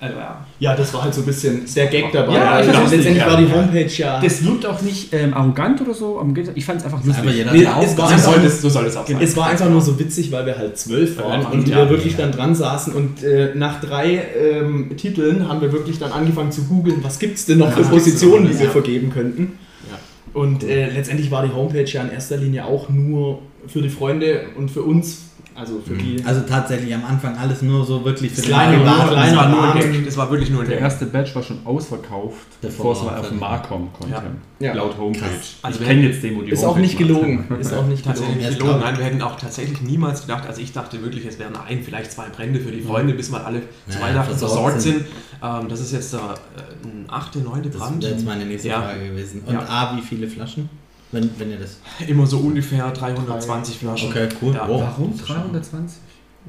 Also, 0.00 0.16
ja. 0.18 0.44
Ja, 0.58 0.74
das 0.74 0.92
war 0.94 1.04
halt 1.04 1.14
so 1.14 1.20
ein 1.20 1.26
bisschen 1.26 1.62
der 1.76 1.86
Gag 1.86 2.10
dabei. 2.12 2.34
Ja, 2.34 2.54
weil 2.56 2.66
genau. 2.66 2.80
letztendlich 2.80 3.16
Ja, 3.18 3.26
war 3.30 3.36
die 3.36 3.44
ja. 3.44 3.54
Homepage 3.54 3.86
ja. 3.98 4.20
Das 4.20 4.44
wirkt 4.44 4.66
auch 4.66 4.82
nicht 4.82 5.14
ähm, 5.14 5.32
arrogant 5.32 5.80
oder 5.80 5.94
so. 5.94 6.20
Ich 6.56 6.64
fand 6.64 6.80
es 6.80 6.84
einfach 6.86 7.04
lustig. 7.04 7.22
Aber 7.22 7.30
jeder 7.32 7.52
Nee, 7.52 7.62
es 7.84 7.96
war 7.96 8.08
So 8.08 8.14
einfach- 8.14 8.18
soll, 8.34 8.44
es, 8.44 8.60
so 8.62 8.68
soll 8.68 8.86
es 8.86 8.96
auch 8.96 9.06
sein. 9.06 9.18
Es 9.20 9.36
war 9.36 9.46
einfach 9.46 9.70
nur 9.70 9.80
so 9.80 9.96
witzig, 10.00 10.32
weil 10.32 10.44
wir 10.44 10.58
halt 10.58 10.76
zwölf 10.76 11.18
waren 11.18 11.42
Ja, 11.42 11.48
und 11.50 11.68
ja, 11.68 11.76
wir 11.76 11.90
wirklich 11.90 12.14
ja. 12.14 12.18
dann 12.18 12.32
dran 12.32 12.52
saßen 12.56 12.92
und 12.94 13.22
äh, 13.22 13.52
nach 13.54 13.80
drei 13.80 14.20
ähm, 14.36 14.90
Titeln 14.96 15.46
haben 15.48 15.60
wir 15.60 15.70
wirklich 15.70 16.00
dann 16.00 16.10
angefangen 16.10 16.50
zu 16.50 16.64
googeln, 16.64 16.96
was 17.02 17.20
gibt 17.20 17.36
es 17.38 17.46
denn 17.46 17.58
noch 17.58 17.70
für 17.70 17.82
Positionen, 17.84 18.48
die 18.50 18.58
wir 18.58 18.66
Ja. 18.66 18.70
vergeben 18.72 19.10
könnten. 19.10 19.56
Ja. 19.88 19.98
Und 20.40 20.64
äh, 20.64 20.90
letztendlich 20.90 21.30
war 21.30 21.46
die 21.46 21.52
Homepage 21.54 21.84
ja 21.84 22.02
in 22.02 22.10
erster 22.10 22.38
Linie 22.38 22.64
auch 22.64 22.88
nur 22.88 23.38
für 23.66 23.82
die 23.82 23.88
Freunde 23.90 24.46
und 24.56 24.70
für 24.70 24.82
uns, 24.82 25.22
also 25.54 25.80
für 25.86 25.94
die. 25.94 26.16
Also 26.24 26.40
tatsächlich 26.48 26.94
am 26.94 27.04
Anfang 27.04 27.36
alles 27.36 27.60
nur 27.60 27.84
so 27.84 28.02
wirklich 28.04 28.32
für 28.32 28.40
Kleine 28.42 28.78
den 28.78 28.86
das 28.86 29.36
war 29.36 29.48
nur 29.50 29.74
ein. 29.74 30.04
Das 30.04 30.16
war 30.16 30.30
wirklich 30.30 30.48
nur 30.50 30.62
ein 30.62 30.68
Der 30.68 30.78
erste 30.80 31.04
Batch 31.06 31.34
war 31.34 31.42
schon 31.42 31.58
ausverkauft, 31.66 32.46
Bevor 32.62 32.94
es 32.94 33.02
mal 33.02 33.18
auf 33.18 33.28
den 33.28 33.38
Markt 33.38 33.68
kommen 33.68 33.90
konnte. 33.92 34.22
Ja. 34.60 34.72
Laut 34.74 34.96
Homepage. 34.96 35.20
Krass. 35.20 35.56
Also 35.60 35.74
ich 35.76 35.80
wir 35.80 35.88
kenne 35.88 36.02
hätten- 36.02 36.12
jetzt 36.14 36.22
den, 36.24 36.36
wo 36.38 36.42
die 36.42 36.50
ist 36.52 36.64
auch 36.64 36.68
Homepage 36.68 36.80
nicht 36.82 37.00
macht. 37.00 37.08
gelogen. 37.08 37.44
Ist 37.60 37.74
auch 37.74 37.86
nicht 37.86 38.04
Tatsächlich 38.04 38.36
gelogen. 38.38 38.48
nicht 38.50 38.60
Ja, 38.60 38.66
gelogen. 38.66 38.80
Nein, 38.84 38.98
wir 38.98 39.04
hätten 39.04 39.22
auch 39.22 39.36
tatsächlich 39.36 39.82
niemals 39.82 40.22
gedacht, 40.22 40.46
also 40.48 40.60
ich 40.62 40.72
dachte 40.72 41.02
wirklich, 41.02 41.26
es 41.26 41.38
wären 41.38 41.54
ein, 41.68 41.82
vielleicht 41.82 42.12
zwei 42.12 42.28
Brände 42.30 42.60
für 42.60 42.70
die 42.72 42.80
Freunde, 42.80 43.12
bis 43.12 43.28
mal 43.30 43.42
alle 43.42 43.60
zu 43.88 43.98
Ja, 43.98 44.04
Weihnachten 44.06 44.30
versorgt 44.30 44.52
versorgt 44.54 44.80
sind. 44.80 44.94
sind. 44.98 45.06
Ähm, 45.42 45.68
das 45.68 45.80
ist 45.80 45.92
jetzt 45.92 46.12
der 46.14 46.20
äh, 46.20 46.88
achte, 47.08 47.40
neunte 47.40 47.68
Das 47.68 47.78
Brand. 47.80 48.02
wäre 48.02 48.12
jetzt 48.12 48.24
meine 48.24 48.46
nächste 48.46 48.68
Ja. 48.68 48.80
Frage 48.82 49.08
gewesen. 49.08 49.42
Und 49.44 49.52
Ja. 49.54 49.66
A, 49.68 49.96
wie 49.96 50.00
viele 50.02 50.28
Flaschen? 50.28 50.70
Wenn, 51.12 51.30
wenn 51.38 51.50
ihr 51.50 51.58
das. 51.58 51.78
Immer 52.08 52.26
so 52.26 52.38
ungefähr 52.38 52.90
320 52.90 53.78
Flaschen. 53.78 54.08
Okay, 54.10 54.28
cool. 54.40 54.54
Ja. 54.54 54.66
Oh, 54.68 54.80
Warum 54.80 55.10
das 55.12 55.20
ist 55.20 55.26
schon- 55.28 55.36
320? 55.36 55.98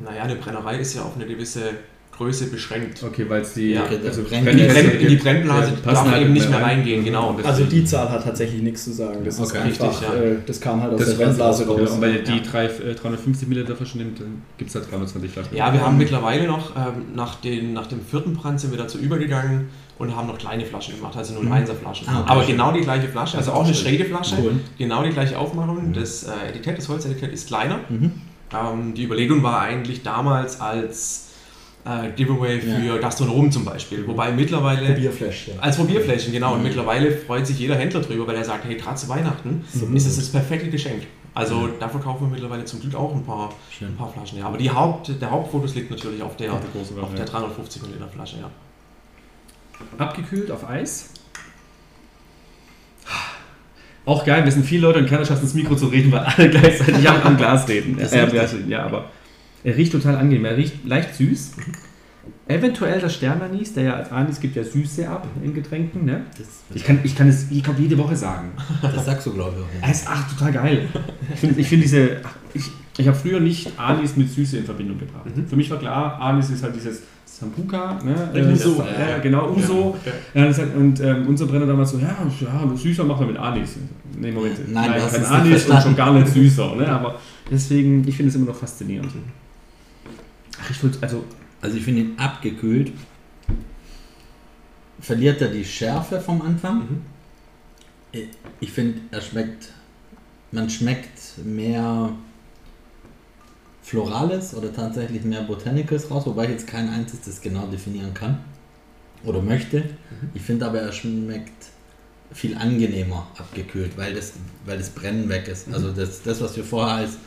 Naja, 0.04 0.24
eine 0.24 0.36
Brennerei 0.38 0.80
ist 0.80 0.96
ja 0.96 1.04
auf 1.04 1.16
eine 1.16 1.26
gewisse 1.26 1.62
Größe 2.16 2.48
beschränkt. 2.48 3.04
Okay, 3.04 3.26
weil 3.28 3.42
es 3.42 3.54
die. 3.56 3.72
Ja, 3.74 3.84
okay, 3.84 4.00
also 4.06 4.24
brennt 4.24 4.48
In 4.48 4.58
die, 4.58 4.64
Brenn, 4.66 4.92
in 5.00 5.08
die 5.08 5.16
Brennblase 5.18 5.74
Ja, 5.84 5.92
darf 5.92 6.10
halt 6.12 6.22
eben 6.24 6.34
nicht 6.34 6.48
mehr 6.50 6.60
mehr 6.60 6.68
rein. 6.68 6.78
reingehen, 6.78 7.04
genau. 7.04 7.38
Also 7.44 7.66
die 7.66 7.84
Zahl 7.86 8.10
hat 8.10 8.24
tatsächlich 8.24 8.62
nichts 8.62 8.84
zu 8.86 8.94
sagen. 8.94 9.20
Das 9.26 9.36
ist 9.40 9.42
Okay. 9.52 9.58
einfach, 9.64 9.90
Richtig, 9.90 10.08
ja. 10.08 10.14
äh, 10.16 10.36
das 10.46 10.62
kam 10.62 10.82
halt 10.82 10.94
aus 10.94 11.00
Das 11.00 11.10
der 11.18 11.26
Brennblase 11.26 11.68
raus. 11.68 11.90
und 11.92 12.02
weil 12.02 12.22
die 12.24 12.32
Ja. 12.32 12.40
drei, 12.40 12.66
äh, 12.66 12.94
350 12.96 13.48
Milliliter 13.48 13.76
Flaschen 13.76 14.00
nimmt, 14.02 14.20
dann 14.20 14.42
gibt 14.58 14.70
es 14.70 14.76
halt 14.76 14.90
320 14.92 15.32
Flaschen. 15.32 15.58
Ja, 15.58 15.74
wir 15.74 15.82
haben 15.86 15.98
mittlerweile 15.98 16.48
noch, 16.48 16.76
ähm, 16.76 17.16
nach, 17.16 17.36
den, 17.42 17.74
nach 17.74 17.88
dem 17.88 18.00
vierten 18.06 18.34
Brand 18.34 18.60
sind 18.62 18.72
wir 18.72 18.78
dazu 18.78 18.98
übergegangen 19.00 19.70
und 20.00 20.16
haben 20.16 20.28
noch 20.28 20.38
kleine 20.38 20.66
Flaschen 20.66 20.96
gemacht, 20.96 21.16
also 21.16 21.36
01er 21.40 21.74
Flaschen. 21.76 22.08
Ah, 22.10 22.22
okay. 22.22 22.32
Aber 22.32 22.46
genau 22.46 22.72
die 22.72 22.82
gleiche 22.82 23.08
Flasche, 23.08 23.38
also 23.38 23.52
auch 23.54 23.64
eine 23.64 23.74
schräge 23.74 24.06
Flasche, 24.06 24.36
Cool. 24.42 24.60
genau 24.78 25.04
die 25.04 25.12
gleiche 25.12 25.38
Aufmachung. 25.38 25.94
Das 25.94 26.24
äh, 26.24 26.50
Etikett, 26.50 26.78
das 26.78 26.90
Holzetikett 26.90 27.32
ist 27.32 27.48
kleiner. 27.48 27.80
Mhm. 27.90 28.12
Ähm, 28.54 28.94
die 28.94 29.04
Überlegung 29.04 29.42
war 29.44 29.62
eigentlich 29.62 30.04
damals 30.04 30.60
als 30.60 31.30
äh, 31.86 32.10
Giveaway 32.16 32.62
für 32.62 32.68
Ja. 32.86 32.98
Gastronomen 32.98 33.52
zum 33.52 33.66
Beispiel, 33.66 34.08
wobei 34.08 34.32
mittlerweile... 34.32 34.94
Probierfläschchen. 34.94 35.60
Als 35.60 35.76
Probierfläschchen, 35.76 36.32
genau. 36.32 36.54
Und 36.54 36.60
Mhm. 36.60 36.64
mittlerweile 36.66 37.12
freut 37.12 37.46
sich 37.46 37.60
jeder 37.60 37.76
Händler 37.76 38.00
drüber, 38.02 38.26
weil 38.28 38.36
er 38.38 38.46
sagt, 38.46 38.64
hey, 38.66 38.76
gerade 38.76 38.96
zu 38.96 39.10
Weihnachten 39.10 39.64
Mhm. 39.74 39.96
ist 39.96 40.06
es 40.08 40.16
das 40.16 40.30
perfekte 40.30 40.70
Geschenk. 40.70 41.04
Also 41.36 41.56
Ja. 41.68 41.70
da 41.80 41.90
verkaufen 41.90 42.28
wir 42.28 42.30
mittlerweile 42.30 42.64
zum 42.66 42.80
Glück 42.80 42.96
auch 42.96 43.14
ein 43.14 43.24
paar, 43.26 43.50
Schön. 43.72 43.90
ein 43.90 43.96
paar 43.98 44.08
Flaschen. 44.14 44.38
Ja. 44.40 44.46
Aber 44.46 44.58
die 44.58 44.70
Haupt, 44.72 45.12
der 45.20 45.30
Hauptfokus 45.32 45.76
liegt 45.76 45.90
natürlich 45.92 46.22
auf 46.22 46.38
der, 46.38 46.54
Auf 46.54 46.60
der 46.74 46.82
auf 46.82 46.88
der 46.90 46.98
Variante. 47.02 47.26
350 47.32 47.82
Milliliter 47.82 48.08
Flasche, 48.08 48.38
ja. 48.38 48.50
Abgekühlt 49.98 50.52
auf 50.52 50.68
Eis. 50.70 51.10
Auch 54.06 54.26
geil, 54.26 54.44
wir 54.44 54.52
sind 54.52 54.66
viele 54.66 54.82
Leute 54.82 55.00
und 55.00 55.10
keiner 55.10 55.26
schafft 55.26 55.44
ins 55.44 55.54
Mikro 55.54 55.76
zu 55.76 55.88
reden, 55.88 56.12
weil 56.12 56.20
alle 56.20 56.50
gleichzeitig 56.52 57.08
am, 57.10 57.22
am 57.22 57.38
Glas 57.38 57.68
reden. 57.70 57.98
Äh, 57.98 58.68
ja, 58.68 58.84
aber 58.84 59.10
er 59.64 59.78
riecht 59.78 59.94
total 59.94 60.16
angenehm. 60.18 60.46
Er 60.46 60.58
riecht 60.58 60.86
leicht 60.86 61.16
süß. 61.16 61.54
Eventuell 62.48 63.00
das 63.00 63.16
Sternanis, 63.16 63.74
der 63.74 63.84
ja 63.84 63.96
als 63.96 64.12
Anis 64.12 64.40
gibt 64.40 64.56
ja 64.56 64.64
Süße 64.64 65.10
ab 65.10 65.28
in 65.42 65.54
Getränken. 65.54 66.06
Ne? 66.06 66.26
Ich 66.74 66.84
kann, 66.84 67.00
ich 67.04 67.16
kann 67.16 67.30
es, 67.30 67.50
ich 67.50 67.64
glaube, 67.64 67.82
jede 67.82 67.98
Woche 67.98 68.16
sagen. 68.16 68.52
das 68.82 69.06
sagst 69.06 69.26
du, 69.28 69.34
glaube 69.34 69.56
ich, 69.58 69.64
auch. 69.64 69.86
Er 69.86 69.92
ist 69.92 70.06
ach, 70.08 70.30
total 70.30 70.52
geil. 70.52 70.90
Ich 71.34 71.40
finde 71.40 71.62
ich 71.62 71.68
find 71.68 71.84
diese. 71.84 72.22
Ich, 72.54 72.66
ich 72.98 73.08
habe 73.08 73.18
früher 73.18 73.40
nicht 73.40 73.72
Anis 73.78 74.16
mit 74.18 74.30
Süße 74.30 74.58
in 74.58 74.66
Verbindung 74.66 75.00
gebracht. 75.00 75.26
Mhm. 75.26 75.48
Für 75.48 75.56
mich 75.56 75.70
war 75.72 75.80
klar, 75.80 76.20
Anis 76.22 76.50
ist 76.50 76.64
halt 76.64 76.76
dieses 76.76 77.04
Sambuca, 77.40 78.00
ne? 78.04 78.30
Ja, 78.34 78.40
äh, 78.42 78.52
Uso. 78.54 78.76
das- 78.76 79.10
Ja, 79.10 79.18
genau, 79.18 79.50
Uso. 79.52 79.98
Ja, 80.36 80.46
das 80.46 80.60
hat, 80.60 80.76
und 80.76 81.00
ähm, 81.00 81.26
unser 81.28 81.48
Brenner 81.48 81.66
damals 81.66 81.90
so, 81.92 81.98
ja, 81.98 82.16
ja 82.42 82.76
süßer 82.78 83.04
machen 83.04 83.22
wir 83.22 83.34
mit 83.34 83.38
Anis. 83.38 83.78
Nee, 84.16 84.32
Moment. 84.32 84.72
Nein, 84.72 84.94
hast 85.02 85.16
kein 85.16 85.26
Anis 85.26 85.68
und 85.68 85.82
schon 85.82 85.96
gar 85.96 86.14
nicht 86.14 86.28
süßer. 86.28 86.76
Ne? 86.76 86.88
Aber 86.88 87.20
deswegen, 87.50 88.08
ich 88.08 88.16
finde 88.16 88.30
es 88.30 88.36
immer 88.36 88.46
noch 88.48 88.56
faszinierend. 88.56 89.12
Ach, 90.62 90.70
ich 90.70 90.84
würde, 90.84 90.98
also, 91.02 91.24
Also 91.60 91.78
ich 91.78 91.84
finde 91.84 92.02
ihn 92.02 92.14
abgekühlt. 92.18 92.92
Verliert 95.00 95.42
er 95.42 95.50
die 95.50 95.66
Schärfe 95.66 96.20
vom 96.22 96.42
Anfang? 96.42 96.80
Mhm. 98.14 98.22
Ich 98.60 98.72
finde, 98.72 99.00
er 99.12 99.22
schmeckt, 99.22 99.70
man 100.52 100.70
schmeckt 100.70 101.20
mehr 101.44 102.10
Florales 103.84 104.54
oder 104.56 104.74
tatsächlich 104.74 105.24
mehr 105.24 105.42
Botanicals 105.42 106.10
raus, 106.10 106.26
wobei 106.26 106.46
ich 106.46 106.52
jetzt 106.52 106.68
kein 106.68 106.90
einziges 106.90 107.26
das 107.26 107.42
genau 107.42 107.68
definieren 107.68 108.14
kann 108.14 108.40
oder 109.26 109.42
möchte. 109.42 109.84
Ich 110.34 110.42
finde 110.42 110.66
aber, 110.66 110.80
er 110.80 110.92
schmeckt 110.92 111.52
viel 112.32 112.58
angenehmer 112.58 113.28
abgekühlt, 113.38 113.98
weil 113.98 114.14
das, 114.14 114.34
weil 114.66 114.78
das 114.78 114.90
Brennen 114.90 115.30
weg 115.30 115.48
ist. 115.48 115.72
Also 115.72 115.92
das, 115.92 116.24
das, 116.24 116.42
was 116.42 116.56
wir 116.56 116.64
vorher 116.64 116.96
als 116.96 117.18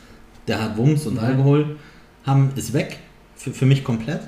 der 0.47 0.61
hat 0.61 0.77
Wumms 0.77 1.05
und 1.05 1.15
Mhm. 1.15 1.19
Alkohol 1.19 1.75
haben, 2.25 2.51
ist 2.55 2.73
weg. 2.73 2.99
Für, 3.35 3.53
für 3.53 3.65
mich 3.65 3.83
komplett. 3.83 4.21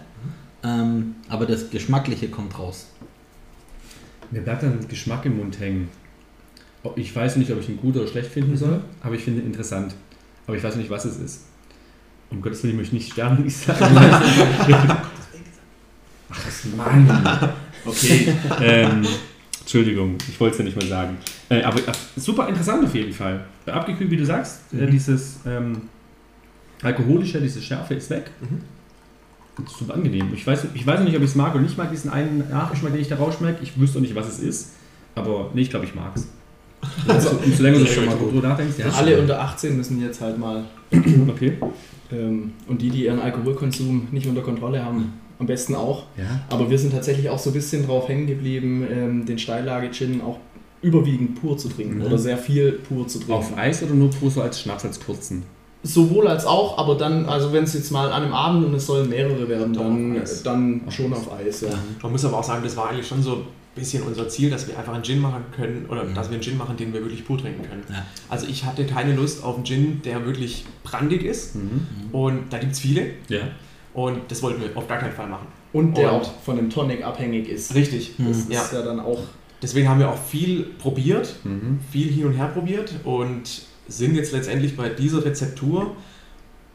Ähm, 0.64 1.16
aber 1.30 1.46
das 1.46 1.70
Geschmackliche 1.70 2.30
kommt 2.30 2.58
raus. 2.60 2.88
Mir 4.32 4.42
bleibt 4.42 4.62
dann 4.64 4.88
Geschmack 4.88 5.26
im 5.26 5.38
Mund 5.38 5.60
hängen. 5.60 5.90
Ich 6.96 7.14
weiß 7.16 7.38
nicht, 7.38 7.52
ob 7.52 7.60
ich 7.60 7.70
ihn 7.70 7.78
gut 7.78 7.96
oder 7.98 8.08
schlecht 8.08 8.32
finden 8.32 8.56
soll, 8.56 8.82
aber 9.02 9.16
ich 9.16 9.24
finde 9.24 9.42
ihn 9.42 9.48
interessant. 9.48 9.96
Aber 10.48 10.56
ich 10.56 10.64
weiß 10.64 10.76
nicht, 10.76 10.90
was 10.90 11.06
es 11.06 11.18
ist. 11.18 11.42
Um 12.32 12.42
Gottes 12.42 12.64
Willen 12.64 12.76
möchte 12.78 12.96
ich 12.96 13.04
nicht 13.04 13.12
sterben, 13.14 13.46
ich 13.46 13.56
sage. 13.58 13.80
Ach, 16.32 16.38
Mann. 16.78 17.50
Okay. 17.86 18.34
ähm, 18.62 19.06
Entschuldigung, 19.62 20.18
ich 20.28 20.40
wollte 20.40 20.54
es 20.54 20.60
ja 20.60 20.66
nicht 20.66 20.78
mal 20.78 20.86
sagen. 20.88 21.18
Äh, 21.50 21.64
aber 21.64 21.80
äh, 21.80 21.92
super 22.18 22.48
interessant 22.48 22.84
auf 22.86 22.94
jeden 22.94 23.14
Fall. 23.14 23.46
Äh, 23.66 23.72
Abgekühlt, 23.72 24.12
wie 24.12 24.18
du 24.18 24.26
sagst, 24.26 24.62
äh, 24.74 24.78
Mhm. 24.86 24.92
dieses 24.92 25.40
ähm, 25.46 25.82
alkoholische, 26.84 27.42
diese 27.42 27.62
Schärfe 27.62 27.96
ist 27.96 28.10
weg. 28.10 28.30
Mhm. 28.42 28.62
Das 29.64 29.74
ist 29.74 29.80
super 29.80 29.96
angenehm. 29.96 30.32
Ich 30.34 30.46
weiß, 30.46 30.68
ich 30.74 30.86
weiß 30.86 31.00
noch 31.00 31.06
nicht, 31.06 31.18
ob 31.18 31.24
ich 31.24 31.30
es 31.30 31.36
mag 31.36 31.54
oder 31.54 31.62
nicht 31.64 31.78
mag, 31.78 31.90
diesen 31.92 32.12
einen 32.12 32.50
Nachgeschmack, 32.50 32.94
den 32.94 33.02
ich 33.02 33.10
da 33.10 33.16
rausschmecke. 33.18 33.62
Ich 33.64 33.78
wüsste 33.80 33.98
auch 33.98 34.02
nicht, 34.02 34.16
was 34.16 34.28
es 34.30 34.40
ist. 34.40 34.70
Aber 35.16 35.50
nee, 35.54 35.62
ich 35.62 35.70
glaube, 35.70 35.86
ich 35.86 35.96
mag 35.96 36.12
es. 36.16 36.28
Also, 37.08 37.32
umso 37.44 37.64
länger 37.64 37.80
du 37.80 37.86
schon 37.88 38.06
mal 38.06 38.16
gut. 38.16 38.32
drüber 38.34 38.48
nachdenkst, 38.50 38.78
ja. 38.78 38.86
Alle 38.90 39.20
unter 39.20 39.42
18 39.42 39.76
müssen 39.76 40.00
jetzt 40.02 40.22
halt 40.22 40.38
mal. 40.38 40.64
Okay. 40.92 41.58
Ähm, 42.12 42.54
und 42.68 42.82
die, 42.82 42.90
die 42.90 43.06
ihren 43.06 43.20
Alkoholkonsum 43.20 44.08
nicht 44.12 44.28
unter 44.28 44.42
Kontrolle 44.42 44.84
haben, 44.84 45.14
am 45.38 45.46
besten 45.46 45.76
auch. 45.76 46.04
Ja. 46.18 46.42
Aber 46.50 46.70
wir 46.70 46.78
sind 46.78 46.92
tatsächlich 46.94 47.30
auch 47.30 47.40
so 47.40 47.50
ein 47.52 47.54
bisschen 47.54 47.86
drauf 47.86 48.08
hängen 48.10 48.28
geblieben, 48.28 48.86
ähm, 48.92 49.26
den 49.26 49.38
Steillage-Gin 49.40 50.22
auch 50.22 50.40
überwiegend 50.82 51.40
pur 51.42 51.58
zu 51.58 51.70
trinken 51.70 51.98
Mhm. 52.00 52.06
oder 52.06 52.18
sehr 52.18 52.38
viel 52.38 52.72
pur 52.74 53.08
zu 53.08 53.20
trinken. 53.20 53.34
Auf 53.34 53.58
Eis 53.58 53.84
oder 53.84 53.94
nur 53.94 54.10
pur 54.10 54.32
so 54.32 54.42
als 54.42 54.62
Schnaps, 54.62 54.86
als 54.86 55.00
kurzen? 55.00 55.44
Sowohl 55.84 56.28
als 56.28 56.46
auch, 56.46 56.78
aber 56.78 56.96
dann, 56.96 57.26
also 57.26 57.54
wenn 57.54 57.64
es 57.64 57.74
jetzt 57.74 57.92
mal 57.92 58.12
an 58.12 58.24
einem 58.24 58.34
Abend 58.34 58.66
und 58.66 58.74
es 58.74 58.86
sollen 58.86 59.10
mehrere 59.10 59.48
werden, 59.48 59.74
dann, 59.74 60.22
dann 60.44 60.82
schon 60.90 61.14
auf 61.14 61.32
Eis. 61.32 61.62
Ja. 61.62 61.70
Man 62.02 62.12
muss 62.12 62.26
aber 62.26 62.40
auch 62.40 62.44
sagen, 62.44 62.64
das 62.64 62.76
war 62.76 62.90
eigentlich 62.90 63.08
schon 63.08 63.22
so 63.24 63.44
bisschen 63.76 64.04
unser 64.04 64.28
Ziel, 64.28 64.50
dass 64.50 64.68
wir 64.68 64.78
einfach 64.78 64.94
einen 64.94 65.04
Gin 65.04 65.20
machen 65.20 65.44
können 65.56 65.86
oder 65.90 66.04
Mhm. 66.04 66.16
dass 66.16 66.30
wir 66.30 66.34
einen 66.36 66.44
Gin 66.44 66.58
machen, 66.58 66.76
den 66.76 66.94
wir 66.94 67.02
wirklich 67.02 67.26
pur 67.26 67.38
trinken 67.38 67.62
können. 67.64 67.84
Ja. 67.90 68.06
Also 68.28 68.48
ich 68.48 68.66
hatte 68.66 68.86
keine 68.86 69.16
Lust 69.16 69.44
auf 69.44 69.56
einen 69.56 69.66
Gin, 69.66 70.02
der 70.04 70.26
wirklich 70.26 70.66
brandig 70.84 71.24
ist 71.24 71.56
Mhm. 71.56 71.88
und 72.12 72.52
da 72.52 72.58
gibt 72.58 72.74
es 72.74 72.80
viele 72.80 73.12
Ja. 73.30 73.42
und 73.94 74.20
das 74.30 74.42
wollten 74.44 74.62
wir 74.62 74.76
auf 74.76 74.88
gar 74.88 74.98
keinen 75.00 75.14
Fall 75.14 75.28
machen. 75.28 75.48
Und 75.72 75.96
der 75.98 76.12
Und- 76.14 76.22
auch 76.22 76.32
von 76.42 76.56
dem 76.58 76.70
Tonic 76.70 77.04
abhängig 77.06 77.48
ist. 77.48 77.76
Richtig. 77.76 78.18
Mhm. 78.18 78.28
Das 78.28 78.48
Ja. 78.50 78.62
ist 78.64 78.74
ja 78.74 78.82
dann 78.82 79.00
auch. 79.00 79.20
Deswegen 79.62 79.88
haben 79.88 80.00
wir 80.00 80.10
auch 80.10 80.18
viel 80.22 80.64
probiert, 80.80 81.36
Mhm. 81.44 81.80
viel 81.92 82.12
hin 82.12 82.26
und 82.26 82.34
her 82.34 82.48
probiert 82.48 82.94
und 83.04 83.44
sind 83.88 84.16
jetzt 84.16 84.32
letztendlich 84.34 84.76
bei 84.76 84.90
dieser 84.90 85.24
Rezeptur 85.24 85.96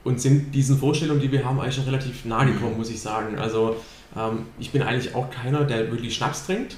und 0.05 0.21
sind 0.21 0.55
diesen 0.55 0.79
Vorstellungen, 0.79 1.21
die 1.21 1.33
wir 1.33 1.45
haben, 1.45 1.59
eigentlich 1.61 1.75
schon 1.77 1.85
relativ 1.85 2.25
nahe 2.25 2.47
gekommen, 2.53 2.77
muss 2.77 2.91
ich 2.91 3.01
sagen. 3.01 3.39
Also 3.39 3.77
ähm, 4.17 4.41
ich 4.59 4.71
bin 4.71 4.83
eigentlich 4.83 5.15
auch 5.15 5.31
keiner, 5.31 5.65
der 5.65 5.91
wirklich 5.91 6.15
Schnaps 6.15 6.47
trinkt. 6.47 6.77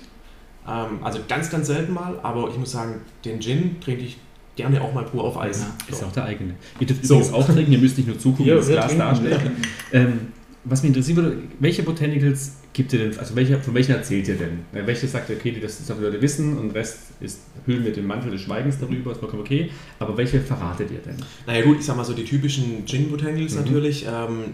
Ähm, 0.68 0.98
also 1.02 1.20
ganz, 1.28 1.50
ganz 1.50 1.66
selten 1.68 1.92
mal, 1.92 2.18
aber 2.22 2.48
ich 2.50 2.56
muss 2.58 2.72
sagen, 2.72 3.00
den 3.24 3.40
Gin 3.40 3.80
trinke 3.80 4.02
ich 4.02 4.18
gerne 4.56 4.80
auch 4.80 4.92
mal 4.94 5.04
pur 5.04 5.22
auf 5.24 5.38
Eis. 5.38 5.60
Ja. 5.60 5.92
Ist 5.92 6.00
So. 6.00 6.06
auch 6.06 6.12
der 6.12 6.24
eigene. 6.24 6.54
Ihr 6.80 6.86
dürft 6.86 7.04
So. 7.04 7.16
übrigens 7.16 7.34
auch 7.34 7.46
trinken, 7.46 7.72
ihr 7.72 7.78
müsst 7.78 7.96
nicht 7.98 8.06
nur 8.06 8.18
zugucken, 8.18 8.46
Ja, 8.46 8.54
das 8.56 8.68
Glas 8.68 8.96
darstellen. 8.96 9.56
Ähm, 9.92 10.18
was 10.64 10.82
mich 10.82 10.88
interessieren 10.88 11.16
würde, 11.18 11.38
welche 11.60 11.82
Botanicals 11.84 12.56
gibt 12.76 12.92
ihr 12.92 12.98
denn, 12.98 13.18
also 13.18 13.34
welche, 13.34 13.58
von 13.58 13.74
welchen 13.74 13.92
erzählt 13.92 14.28
ihr 14.28 14.36
denn? 14.36 14.60
Welche 14.72 15.06
sagt 15.08 15.30
ihr, 15.30 15.36
okay, 15.36 15.50
die 15.50 15.60
das 15.60 15.84
sollen 15.86 15.98
die 16.00 16.04
Leute 16.04 16.20
wissen 16.20 16.58
und 16.58 16.72
Rest 16.72 16.98
ist, 17.20 17.40
hüllen 17.64 17.82
wir 17.84 17.92
den 17.92 18.06
Mantel 18.06 18.30
des 18.30 18.42
Schweigens 18.42 18.78
darüber, 18.78 19.12
ist 19.12 19.18
vollkommen 19.20 19.40
okay. 19.40 19.70
Aber 19.98 20.14
welche 20.18 20.40
verratet 20.40 20.90
ihr 20.90 20.98
denn? 20.98 21.16
Naja 21.46 21.64
gut, 21.64 21.78
ich 21.80 21.86
sag 21.86 21.96
mal 21.96 22.04
so 22.04 22.12
die 22.12 22.24
typischen 22.24 22.84
Gin 22.86 23.10
Botanicals 23.10 23.54
Mhm. 23.54 23.60
natürlich, 23.62 24.04
ähm, 24.06 24.44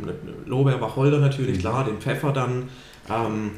Lorbeer, 0.47 0.81
Wacholder 0.81 1.19
natürlich, 1.19 1.57
Mhm. 1.57 1.61
klar, 1.61 1.85
den 1.85 1.97
Pfeffer 1.99 2.33
dann. 2.33 2.69
Ähm, 3.11 3.51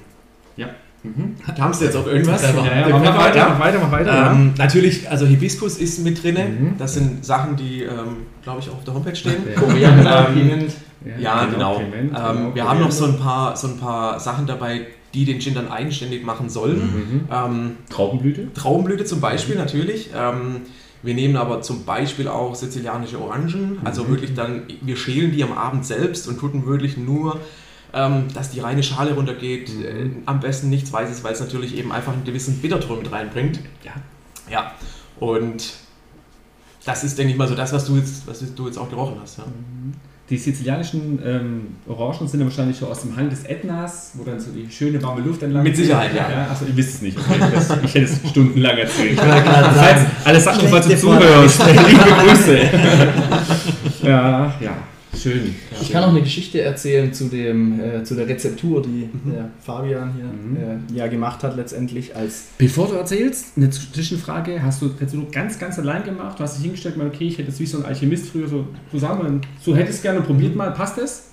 Mhm. 1.04 1.36
kamst 1.56 1.80
du 1.80 1.84
jetzt 1.84 1.96
auf 1.96 2.06
irgendwas? 2.06 2.42
Ja, 2.42 2.48
ja, 2.48 2.54
mach, 2.88 3.00
Pfeffer, 3.02 3.18
weiter, 3.18 3.36
ja. 3.36 3.48
mach 3.50 3.60
weiter, 3.60 3.78
mach 3.82 3.92
weiter. 3.92 4.30
Ähm, 4.32 4.54
natürlich, 4.56 5.08
also 5.10 5.26
Hibiskus 5.26 5.76
ist 5.78 5.98
mit 6.02 6.22
drin. 6.22 6.34
Mhm. 6.36 6.78
Das 6.78 6.94
sind 6.94 7.24
Sachen, 7.24 7.56
die, 7.56 7.82
ähm, 7.82 8.24
glaube 8.42 8.60
ich, 8.60 8.70
auch 8.70 8.74
auf 8.74 8.84
der 8.84 8.94
Homepage 8.94 9.14
stehen. 9.14 9.34
ja. 9.54 9.60
Koriander, 9.60 10.28
Ähm, 10.28 10.34
Piment. 10.34 10.72
Ja, 11.18 11.44
genau. 11.44 11.74
Piment, 11.78 11.94
ähm, 11.94 12.10
genau, 12.14 12.54
wir 12.54 12.68
haben 12.68 12.80
noch 12.80 12.90
so 12.90 13.04
Koriander. 13.04 13.20
ein, 13.22 13.24
paar, 13.24 13.56
so 13.56 13.68
ein 13.68 13.76
paar 13.78 14.18
Sachen 14.18 14.46
dabei, 14.46 14.86
die 15.12 15.26
den 15.26 15.40
Gin 15.40 15.54
dann 15.54 15.70
eigenständig 15.70 16.24
machen 16.24 16.48
sollen. 16.48 16.76
Mhm. 16.78 17.20
Ähm, 17.30 17.70
Traubenblüte? 17.90 18.52
Traubenblüte 18.54 19.04
zum 19.04 19.20
Beispiel 19.20 19.56
natürlich. 19.56 20.10
Ähm, 20.16 20.62
wir 21.02 21.12
nehmen 21.12 21.36
aber 21.36 21.60
zum 21.60 21.84
Beispiel 21.84 22.28
auch 22.28 22.54
sizilianische 22.54 23.20
Orangen. 23.20 23.78
Also 23.84 24.04
Mhm. 24.04 24.08
wirklich 24.08 24.32
dann, 24.34 24.62
wir 24.80 24.96
schälen 24.96 25.32
die 25.32 25.44
am 25.44 25.52
Abend 25.52 25.84
selbst 25.84 26.26
und 26.28 26.38
tun 26.40 26.64
wirklich 26.64 26.96
nur, 26.96 27.38
ähm, 27.94 28.24
dass 28.34 28.50
die 28.50 28.60
reine 28.60 28.82
Schale 28.82 29.14
runtergeht. 29.14 29.72
Mhm. 29.72 29.84
Äh, 29.84 30.10
am 30.26 30.40
besten 30.40 30.68
nichts 30.68 30.92
Weißes, 30.92 31.22
weil 31.24 31.32
es 31.32 31.40
natürlich 31.40 31.76
eben 31.76 31.92
einfach 31.92 32.12
einen 32.12 32.24
gewissen 32.24 32.58
Bitterton 32.60 32.98
mit 32.98 33.12
reinbringt. 33.12 33.60
Ja. 33.84 33.92
Ja. 34.50 34.72
Und 35.20 35.74
das 36.84 37.04
ist, 37.04 37.18
denke 37.18 37.32
ich 37.32 37.38
mal, 37.38 37.48
so 37.48 37.54
das, 37.54 37.72
was 37.72 37.86
du 37.86 37.96
jetzt, 37.96 38.26
was 38.26 38.42
du 38.54 38.66
jetzt 38.66 38.78
auch 38.78 38.90
gerochen 38.90 39.16
hast. 39.22 39.38
Ja. 39.38 39.44
Die 40.30 40.38
sizilianischen 40.38 41.20
ähm, 41.22 41.66
Orangen 41.86 42.26
sind 42.26 42.40
ja 42.40 42.46
wahrscheinlich 42.46 42.78
schon 42.78 42.88
aus 42.88 43.02
dem 43.02 43.14
Hang 43.14 43.28
des 43.28 43.44
Ätnas, 43.44 44.12
wo 44.14 44.24
dann 44.24 44.40
so 44.40 44.52
die 44.52 44.70
schöne 44.70 45.02
warme 45.02 45.20
Luft 45.20 45.42
entlang 45.42 45.62
Mit 45.62 45.76
Sicherheit, 45.76 46.14
ja. 46.14 46.30
ja 46.30 46.46
also 46.48 46.64
ihr 46.64 46.74
wisst 46.74 46.94
es 46.94 47.02
nicht. 47.02 47.18
Das, 47.52 47.70
ich 47.84 47.94
hätte 47.94 48.06
es 48.06 48.30
stundenlang 48.30 48.78
erzählt. 48.78 49.18
Das 49.18 49.80
heißt, 49.80 50.06
alles 50.24 50.44
nochmal 50.46 50.82
zum 50.82 50.92
schlechte 50.92 50.96
Zuhören. 50.96 51.88
Liebe 51.88 52.26
Grüße. 52.26 52.58
ja, 54.02 54.54
ja, 54.60 54.76
schön. 55.24 55.54
Ich 55.80 55.90
kann 55.90 56.04
auch 56.04 56.08
eine 56.10 56.20
Geschichte 56.22 56.60
erzählen 56.60 57.12
zu, 57.12 57.24
dem, 57.28 57.80
äh, 57.80 58.04
zu 58.04 58.14
der 58.14 58.28
Rezeptur, 58.28 58.82
die 58.82 59.08
Mhm. 59.12 59.32
der 59.32 59.50
Fabian 59.60 60.12
hier 60.14 60.24
Mhm. 60.24 60.56
äh, 60.94 60.96
ja 60.98 61.06
gemacht 61.08 61.42
hat 61.42 61.56
letztendlich 61.56 62.14
als 62.14 62.48
Bevor 62.58 62.88
du 62.88 62.94
erzählst, 62.94 63.56
eine 63.56 63.70
Zwischenfrage. 63.70 64.62
Hast 64.62 64.82
du, 64.82 64.88
du 64.88 65.26
ganz, 65.32 65.58
ganz 65.58 65.78
allein 65.78 66.04
gemacht? 66.04 66.38
Du 66.38 66.42
hast 66.44 66.56
dich 66.56 66.64
hingestellt, 66.64 66.96
mal, 66.96 67.06
okay, 67.08 67.26
ich 67.26 67.38
hätte 67.38 67.50
es 67.50 67.58
wie 67.58 67.66
so 67.66 67.78
ein 67.78 67.84
Alchemist 67.84 68.28
früher 68.30 68.46
so 68.48 68.66
zusammen. 68.90 69.40
So 69.60 69.74
hättest 69.74 70.02
gerne 70.02 70.20
probiert 70.20 70.54
mal. 70.54 70.70
Passt 70.72 70.98
das? 70.98 71.30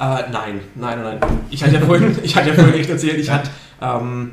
Äh, 0.00 0.04
nein, 0.32 0.60
nein, 0.74 0.98
nein, 1.02 1.18
nein. 1.20 1.30
Ich 1.50 1.62
hatte 1.62 1.74
ja 1.74 1.80
vorhin, 1.80 2.16
ich 2.22 2.34
hatte 2.36 2.48
ja 2.50 2.54
vorhin 2.54 2.74
echt 2.74 2.90
erzählt, 2.90 3.18
ich 3.18 3.30
hatte 3.30 3.50
ähm, 3.80 4.30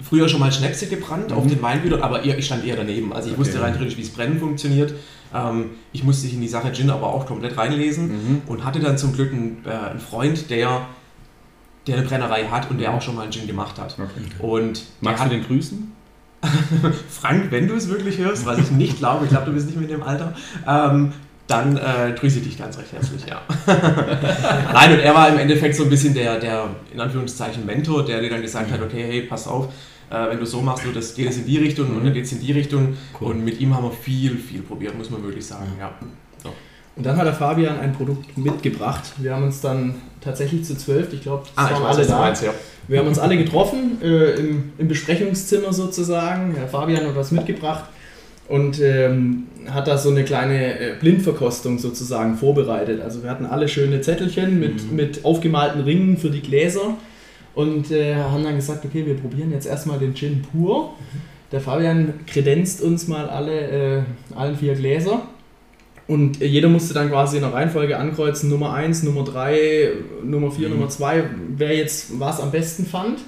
früher 0.00 0.28
schon 0.28 0.40
mal 0.40 0.52
Schnäpse 0.52 0.86
gebrannt 0.86 1.32
auf 1.32 1.44
Mhm. 1.44 1.48
den 1.50 1.62
Weingütern, 1.62 2.02
aber 2.02 2.24
eher, 2.24 2.38
ich 2.38 2.46
stand 2.46 2.64
eher 2.64 2.76
daneben. 2.76 3.12
Also 3.12 3.28
ich 3.28 3.34
Okay. 3.34 3.40
wusste 3.40 3.60
rein 3.60 3.72
theoretisch, 3.72 3.96
wie 3.98 4.02
es 4.02 4.10
Brennen 4.10 4.38
funktioniert. 4.38 4.94
Ähm, 5.34 5.70
ich 5.92 6.04
musste 6.04 6.22
sich 6.22 6.34
in 6.34 6.40
die 6.40 6.48
Sache 6.48 6.72
Gin 6.72 6.90
aber 6.90 7.06
auch 7.08 7.26
komplett 7.26 7.56
reinlesen 7.58 8.08
Mhm. 8.08 8.42
und 8.46 8.64
hatte 8.64 8.80
dann 8.80 8.96
zum 8.98 9.12
Glück 9.14 9.32
einen, 9.32 9.62
äh, 9.66 9.70
einen 9.90 10.00
Freund, 10.00 10.50
der, 10.50 10.82
der 11.86 11.96
eine 11.98 12.06
Brennerei 12.06 12.44
hat 12.44 12.70
und 12.70 12.78
der 12.78 12.90
Mhm. 12.90 12.96
auch 12.96 13.02
schon 13.02 13.14
mal 13.14 13.22
einen 13.22 13.32
Gin 13.32 13.46
gemacht 13.46 13.78
hat. 13.78 13.96
Okay. 13.98 14.44
Und 14.46 14.84
Magst 15.00 15.22
hat, 15.22 15.30
du 15.30 15.36
den 15.36 15.46
grüßen? 15.46 15.92
Frank, 17.10 17.50
wenn 17.50 17.66
du 17.66 17.74
es 17.74 17.88
wirklich 17.88 18.18
hörst, 18.18 18.46
was 18.46 18.58
ich 18.58 18.70
nicht 18.70 18.98
glaube, 18.98 19.24
ich 19.24 19.30
glaube, 19.30 19.46
du 19.46 19.52
bist 19.52 19.66
nicht 19.66 19.78
mit 19.80 19.90
dem 19.90 20.02
Alter, 20.02 20.34
ähm, 20.68 21.12
dann 21.48 21.76
äh, 21.78 22.14
grüße 22.18 22.38
ich 22.38 22.44
dich 22.44 22.58
ganz 22.58 22.78
recht 22.78 22.92
herzlich, 22.92 23.22
ja. 23.26 23.40
Nein, 24.72 24.92
und 24.92 24.98
er 25.00 25.14
war 25.14 25.28
im 25.30 25.38
Endeffekt 25.38 25.74
so 25.74 25.84
ein 25.84 25.90
bisschen 25.90 26.14
der, 26.14 26.38
der 26.38 26.68
in 26.92 27.00
Anführungszeichen 27.00 27.64
Mentor, 27.66 28.04
der 28.04 28.20
dir 28.20 28.30
dann 28.30 28.42
gesagt 28.42 28.70
hat, 28.70 28.80
okay, 28.82 29.02
hey, 29.08 29.22
pass 29.22 29.46
auf, 29.48 29.68
äh, 30.10 30.30
wenn 30.30 30.38
du 30.38 30.46
so 30.46 30.60
machst, 30.60 30.84
du, 30.84 30.92
das 30.92 31.14
geht 31.14 31.28
es 31.30 31.36
in 31.38 31.46
die 31.46 31.58
Richtung 31.58 31.94
und 31.96 32.04
dann 32.04 32.12
geht 32.14 32.24
es 32.24 32.32
in 32.32 32.40
die 32.40 32.52
Richtung. 32.52 32.96
Cool. 33.20 33.32
Und 33.32 33.44
mit 33.44 33.60
ihm 33.60 33.74
haben 33.74 33.84
wir 33.84 33.92
viel, 33.92 34.36
viel 34.38 34.62
probiert, 34.62 34.96
muss 34.96 35.10
man 35.10 35.22
wirklich 35.22 35.46
sagen, 35.46 35.66
ja. 35.78 35.92
Und 36.96 37.06
dann 37.06 37.16
hat 37.16 37.26
der 37.26 37.32
Fabian 37.34 37.78
ein 37.78 37.92
Produkt 37.92 38.36
mitgebracht. 38.36 39.04
Wir 39.18 39.32
haben 39.32 39.44
uns 39.44 39.60
dann 39.60 39.94
tatsächlich 40.20 40.64
zu 40.64 40.76
zwölf, 40.76 41.12
ich 41.12 41.22
glaube, 41.22 41.44
Ah, 41.54 41.70
waren 41.70 41.84
alle 41.84 42.04
da. 42.04 42.32
ja. 42.32 42.52
Wir 42.88 42.98
haben 42.98 43.06
uns 43.06 43.20
alle 43.20 43.36
getroffen 43.36 44.02
äh, 44.02 44.32
im, 44.34 44.72
im 44.78 44.88
Besprechungszimmer 44.88 45.72
sozusagen. 45.72 46.54
Herr 46.56 46.66
Fabian 46.66 47.06
hat 47.06 47.14
was 47.14 47.30
mitgebracht 47.30 47.84
und 48.48 48.80
ähm, 48.80 49.44
hat 49.70 49.86
da 49.86 49.96
so 49.96 50.10
eine 50.10 50.24
kleine 50.24 50.80
äh, 50.80 50.94
Blindverkostung 50.98 51.78
sozusagen 51.78 52.36
vorbereitet. 52.36 53.00
Also 53.00 53.22
wir 53.22 53.30
hatten 53.30 53.46
alle 53.46 53.68
schöne 53.68 54.00
Zettelchen 54.00 54.58
mit, 54.58 54.90
Mhm. 54.90 54.96
mit 54.96 55.24
aufgemalten 55.24 55.82
Ringen 55.82 56.16
für 56.16 56.30
die 56.30 56.40
Gläser 56.42 56.96
und 57.54 57.90
äh, 57.90 58.16
haben 58.16 58.44
dann 58.44 58.56
gesagt, 58.56 58.84
okay, 58.84 59.04
wir 59.06 59.14
probieren 59.14 59.50
jetzt 59.52 59.66
erstmal 59.66 59.98
den 59.98 60.14
Gin 60.14 60.42
pur. 60.42 60.94
Der 61.50 61.60
Fabian 61.60 62.14
kredenzt 62.26 62.82
uns 62.82 63.08
mal 63.08 63.28
alle, 63.28 63.60
äh, 63.98 64.02
allen 64.34 64.56
vier 64.56 64.74
Gläser. 64.74 65.22
Und 66.06 66.40
jeder 66.40 66.68
musste 66.68 66.94
dann 66.94 67.10
quasi 67.10 67.36
in 67.36 67.42
der 67.42 67.52
Reihenfolge 67.52 67.98
ankreuzen, 67.98 68.48
Nummer 68.48 68.72
1, 68.72 69.02
Nummer 69.02 69.24
3, 69.24 69.90
Nummer 70.24 70.50
4, 70.50 70.68
Mhm. 70.68 70.74
Nummer 70.74 70.88
2, 70.88 71.24
wer 71.56 71.76
jetzt 71.76 72.18
was 72.18 72.40
am 72.40 72.50
besten 72.50 72.86
fand. 72.86 73.20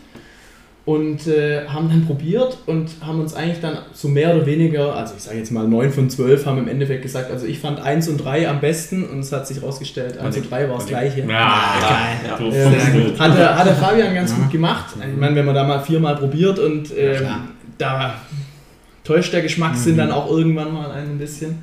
Und 0.90 1.26
äh, 1.28 1.66
haben 1.68 1.88
dann 1.88 2.04
probiert 2.06 2.58
und 2.66 2.88
haben 3.06 3.20
uns 3.20 3.34
eigentlich 3.34 3.60
dann 3.60 3.78
so 3.92 4.08
mehr 4.08 4.34
oder 4.34 4.44
weniger, 4.46 4.94
also 4.96 5.14
ich 5.16 5.22
sage 5.22 5.38
jetzt 5.38 5.52
mal 5.52 5.68
9 5.68 5.92
von 5.92 6.10
12, 6.10 6.46
haben 6.46 6.58
im 6.58 6.66
Endeffekt 6.68 7.02
gesagt, 7.02 7.30
also 7.30 7.46
ich 7.46 7.58
fand 7.60 7.78
1 7.80 8.08
und 8.08 8.16
3 8.18 8.48
am 8.48 8.60
besten 8.60 9.04
und 9.04 9.20
es 9.20 9.30
hat 9.30 9.46
sich 9.46 9.62
rausgestellt, 9.62 10.18
1 10.18 10.36
und 10.38 10.50
3 10.50 10.68
war 10.68 10.76
das 10.78 10.86
gleiche. 10.86 11.20
Ja, 11.20 11.26
Ja. 12.26 12.36
Fuchs, 12.36 12.56
du. 12.56 13.18
hat, 13.18 13.38
der, 13.38 13.56
hat 13.58 13.66
der 13.66 13.74
Fabian 13.76 14.14
ganz 14.14 14.30
Ja. 14.32 14.36
gut 14.38 14.50
gemacht. 14.50 14.86
Ich 14.98 15.16
meine, 15.20 15.36
wenn 15.36 15.44
man 15.46 15.54
da 15.54 15.64
mal 15.64 15.78
viermal 15.80 16.16
probiert 16.16 16.58
und 16.58 16.88
Ja, 16.96 17.12
klar. 17.14 17.40
da 17.78 18.14
täuscht 19.04 19.32
der 19.32 19.42
Geschmackssinn 19.42 19.92
Mhm. 19.94 19.98
dann 19.98 20.10
auch 20.12 20.30
irgendwann 20.30 20.72
mal 20.72 20.90
ein 20.90 21.18
bisschen. 21.18 21.58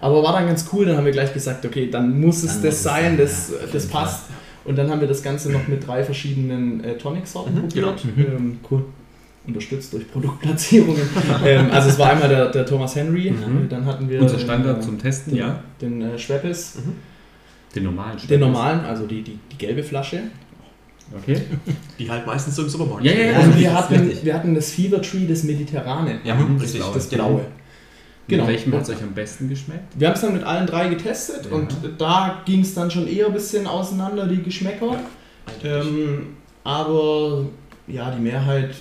Aber 0.00 0.22
war 0.24 0.32
dann 0.32 0.46
ganz 0.48 0.66
cool, 0.72 0.86
dann 0.86 0.96
haben 0.96 1.04
wir 1.04 1.12
gleich 1.12 1.32
gesagt, 1.32 1.64
okay, 1.64 1.88
dann 1.90 2.20
muss 2.20 2.38
es 2.42 2.54
Dann 2.54 2.62
das 2.62 2.74
muss 2.74 2.82
sein, 2.82 3.02
sein, 3.04 3.16
das, 3.18 3.50
ja, 3.50 3.66
das 3.72 3.86
passt. 3.86 4.22
Und 4.64 4.76
dann 4.76 4.90
haben 4.90 5.00
wir 5.00 5.08
das 5.08 5.22
Ganze 5.22 5.50
noch 5.50 5.66
mit 5.68 5.86
drei 5.86 6.04
verschiedenen 6.04 6.82
äh, 6.84 6.96
Tonic-Sorten 6.96 7.54
Mhm, 7.54 7.60
probiert. 7.68 8.02
genau. 8.16 8.28
Ähm, 8.36 8.60
cool. 8.70 8.84
unterstützt 9.46 9.92
durch 9.92 10.10
Produktplatzierungen. 10.10 11.02
ähm, 11.44 11.70
also 11.72 11.88
es 11.88 11.98
war 11.98 12.10
einmal 12.10 12.28
der, 12.28 12.50
der 12.50 12.64
Thomas 12.64 12.94
Henry, 12.94 13.30
Mhm. 13.32 13.64
äh, 13.64 13.68
dann 13.68 13.84
hatten 13.86 14.08
wir 14.08 14.20
Unser 14.20 14.38
Standard 14.38 14.78
äh, 14.78 14.80
zum 14.80 14.98
Testen, 15.00 15.32
den, 15.32 15.38
ja. 15.40 15.62
den 15.80 16.00
äh, 16.02 16.16
Schweppes, 16.18 16.76
Den 17.74 17.84
normalen 17.84 18.18
den 18.28 18.38
normalen, 18.40 18.80
also 18.84 19.06
die, 19.06 19.22
die, 19.22 19.38
die 19.50 19.58
gelbe 19.58 19.82
Flasche. 19.82 20.20
Okay. 21.20 21.36
Die 21.98 22.08
halt 22.10 22.24
meistens 22.26 22.54
so 22.56 22.62
im 22.62 22.68
Supermarkt. 22.68 23.04
Ja, 23.04 23.12
ja, 23.12 23.32
Ja. 23.32 23.38
Und 23.40 23.50
das 23.50 23.58
wir 23.58 23.74
hatten, 23.74 24.10
wir 24.22 24.34
hatten 24.34 24.54
das 24.54 24.70
Fever 24.70 25.02
Tree 25.02 25.26
des 25.26 25.42
Mediterrane. 25.42 26.20
Ja, 26.24 26.34
Mhm, 26.36 26.56
richtig. 26.58 26.80
das 26.80 26.92
Das 26.94 27.08
Blaue. 27.08 27.40
Genau. 28.28 28.44
Mit 28.44 28.52
welchem 28.54 28.72
hat 28.74 28.82
es 28.82 28.90
euch 28.90 29.02
am 29.02 29.12
besten 29.14 29.48
geschmeckt? 29.48 29.98
Wir 29.98 30.08
haben 30.08 30.14
es 30.14 30.20
dann 30.20 30.32
mit 30.32 30.44
allen 30.44 30.66
drei 30.66 30.88
getestet 30.88 31.46
Ja. 31.50 31.56
und 31.56 31.74
da 31.98 32.42
ging 32.44 32.60
es 32.60 32.72
dann 32.74 32.90
schon 32.90 33.06
eher 33.08 33.26
ein 33.26 33.32
bisschen 33.32 33.66
auseinander, 33.66 34.26
die 34.26 34.42
Geschmäcker. 34.42 34.96
Ähm, 35.64 36.36
aber 36.64 37.46
ja, 37.88 38.10
die 38.12 38.22
Mehrheit 38.22 38.74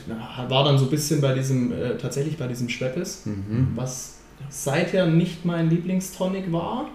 war 0.48 0.64
dann 0.64 0.78
so 0.78 0.86
ein 0.86 0.92
bisschen 0.92 1.22
bei 1.22 1.34
diesem, 1.34 1.72
äh, 1.72 1.98
tatsächlich 1.98 2.38
bei 2.38 2.48
diesem 2.48 2.70
Schweppes, 2.70 3.26
Mhm. 3.26 3.70
was 3.76 4.20
seither 4.50 5.08
nicht 5.08 5.44
mein 5.46 5.70
Lieblingstonic 5.70 6.52
war. 6.52 6.86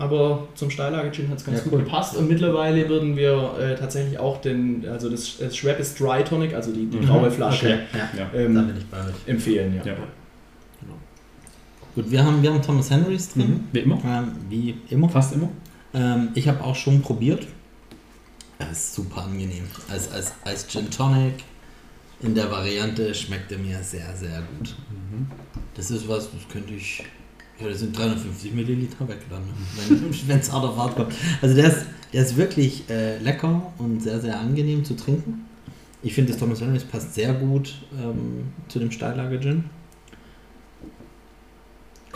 Aber 0.00 0.46
zum 0.54 0.70
Steillage 0.70 1.10
Gin 1.10 1.28
hat 1.28 1.38
es 1.38 1.44
ganz 1.44 1.58
Ja, 1.58 1.64
gut 1.64 1.72
cool. 1.72 1.78
gepasst 1.80 2.16
und 2.16 2.28
mittlerweile 2.28 2.88
würden 2.88 3.16
wir 3.16 3.54
äh, 3.58 3.74
tatsächlich 3.74 4.16
auch 4.18 4.40
den, 4.40 4.86
also 4.88 5.08
das, 5.10 5.38
das 5.38 5.56
Schweppes 5.56 5.96
Dry 5.96 6.22
Tonic, 6.22 6.54
also 6.54 6.70
die, 6.70 6.86
die 6.86 6.98
Mhm. 6.98 7.06
graue 7.06 7.30
Flasche, 7.32 7.66
Okay, 7.66 7.78
ja, 8.16 8.20
Ja. 8.34 8.38
ähm, 8.40 8.54
da 8.54 8.60
bin 8.62 8.76
ich 8.78 8.86
bei 8.86 8.98
euch. 8.98 9.06
empfehlen. 9.26 9.80
Ja. 9.84 9.94
Gut, 11.98 12.12
wir 12.12 12.24
haben, 12.24 12.40
wir 12.44 12.54
haben 12.54 12.62
Thomas 12.62 12.90
Henrys 12.92 13.30
drin, 13.30 13.48
Mhm. 13.48 13.60
Wie 13.72 13.78
immer? 13.80 13.98
ähm, 14.04 14.30
wie 14.48 14.76
immer. 14.88 15.08
Fast 15.08 15.34
immer? 15.34 15.48
Ähm, 15.92 16.28
ich 16.36 16.46
habe 16.46 16.62
auch 16.62 16.76
schon 16.76 17.02
probiert. 17.02 17.44
Er 18.60 18.70
ist 18.70 18.94
super 18.94 19.24
angenehm. 19.24 19.64
Als, 19.90 20.08
als, 20.12 20.32
als 20.44 20.68
Gin 20.68 20.88
Tonic 20.92 21.42
in 22.22 22.36
der 22.36 22.52
Variante 22.52 23.12
schmeckt 23.12 23.50
er 23.50 23.58
mir 23.58 23.82
sehr, 23.82 24.14
sehr 24.14 24.44
gut. 24.56 24.76
Mhm. 24.92 25.26
Das 25.74 25.90
ist 25.90 26.06
was, 26.06 26.30
das 26.30 26.48
könnte 26.48 26.72
ich. 26.74 27.02
Ja, 27.60 27.68
das 27.68 27.80
sind 27.80 27.98
350 27.98 28.54
Milliliter 28.54 29.08
weg 29.08 29.18
dann, 29.28 29.42
ne? 29.42 30.12
wenn 30.28 30.38
es 30.38 30.52
hart 30.52 30.66
auf 30.66 30.76
hart 30.76 30.94
kommt. 30.94 31.12
Also 31.42 31.56
der 31.56 31.66
ist, 31.66 31.84
der 32.12 32.22
ist 32.22 32.36
wirklich 32.36 32.88
äh, 32.88 33.18
lecker 33.18 33.72
und 33.78 34.04
sehr, 34.04 34.20
sehr 34.20 34.38
angenehm 34.38 34.84
zu 34.84 34.94
trinken. 34.94 35.46
Ich 36.04 36.14
finde, 36.14 36.30
das 36.30 36.38
Thomas 36.38 36.60
Henrys 36.60 36.84
passt 36.84 37.14
sehr 37.16 37.34
gut 37.34 37.74
ähm, 38.00 38.52
zu 38.68 38.78
dem 38.78 38.92
Steillager 38.92 39.40
Gin. 39.40 39.64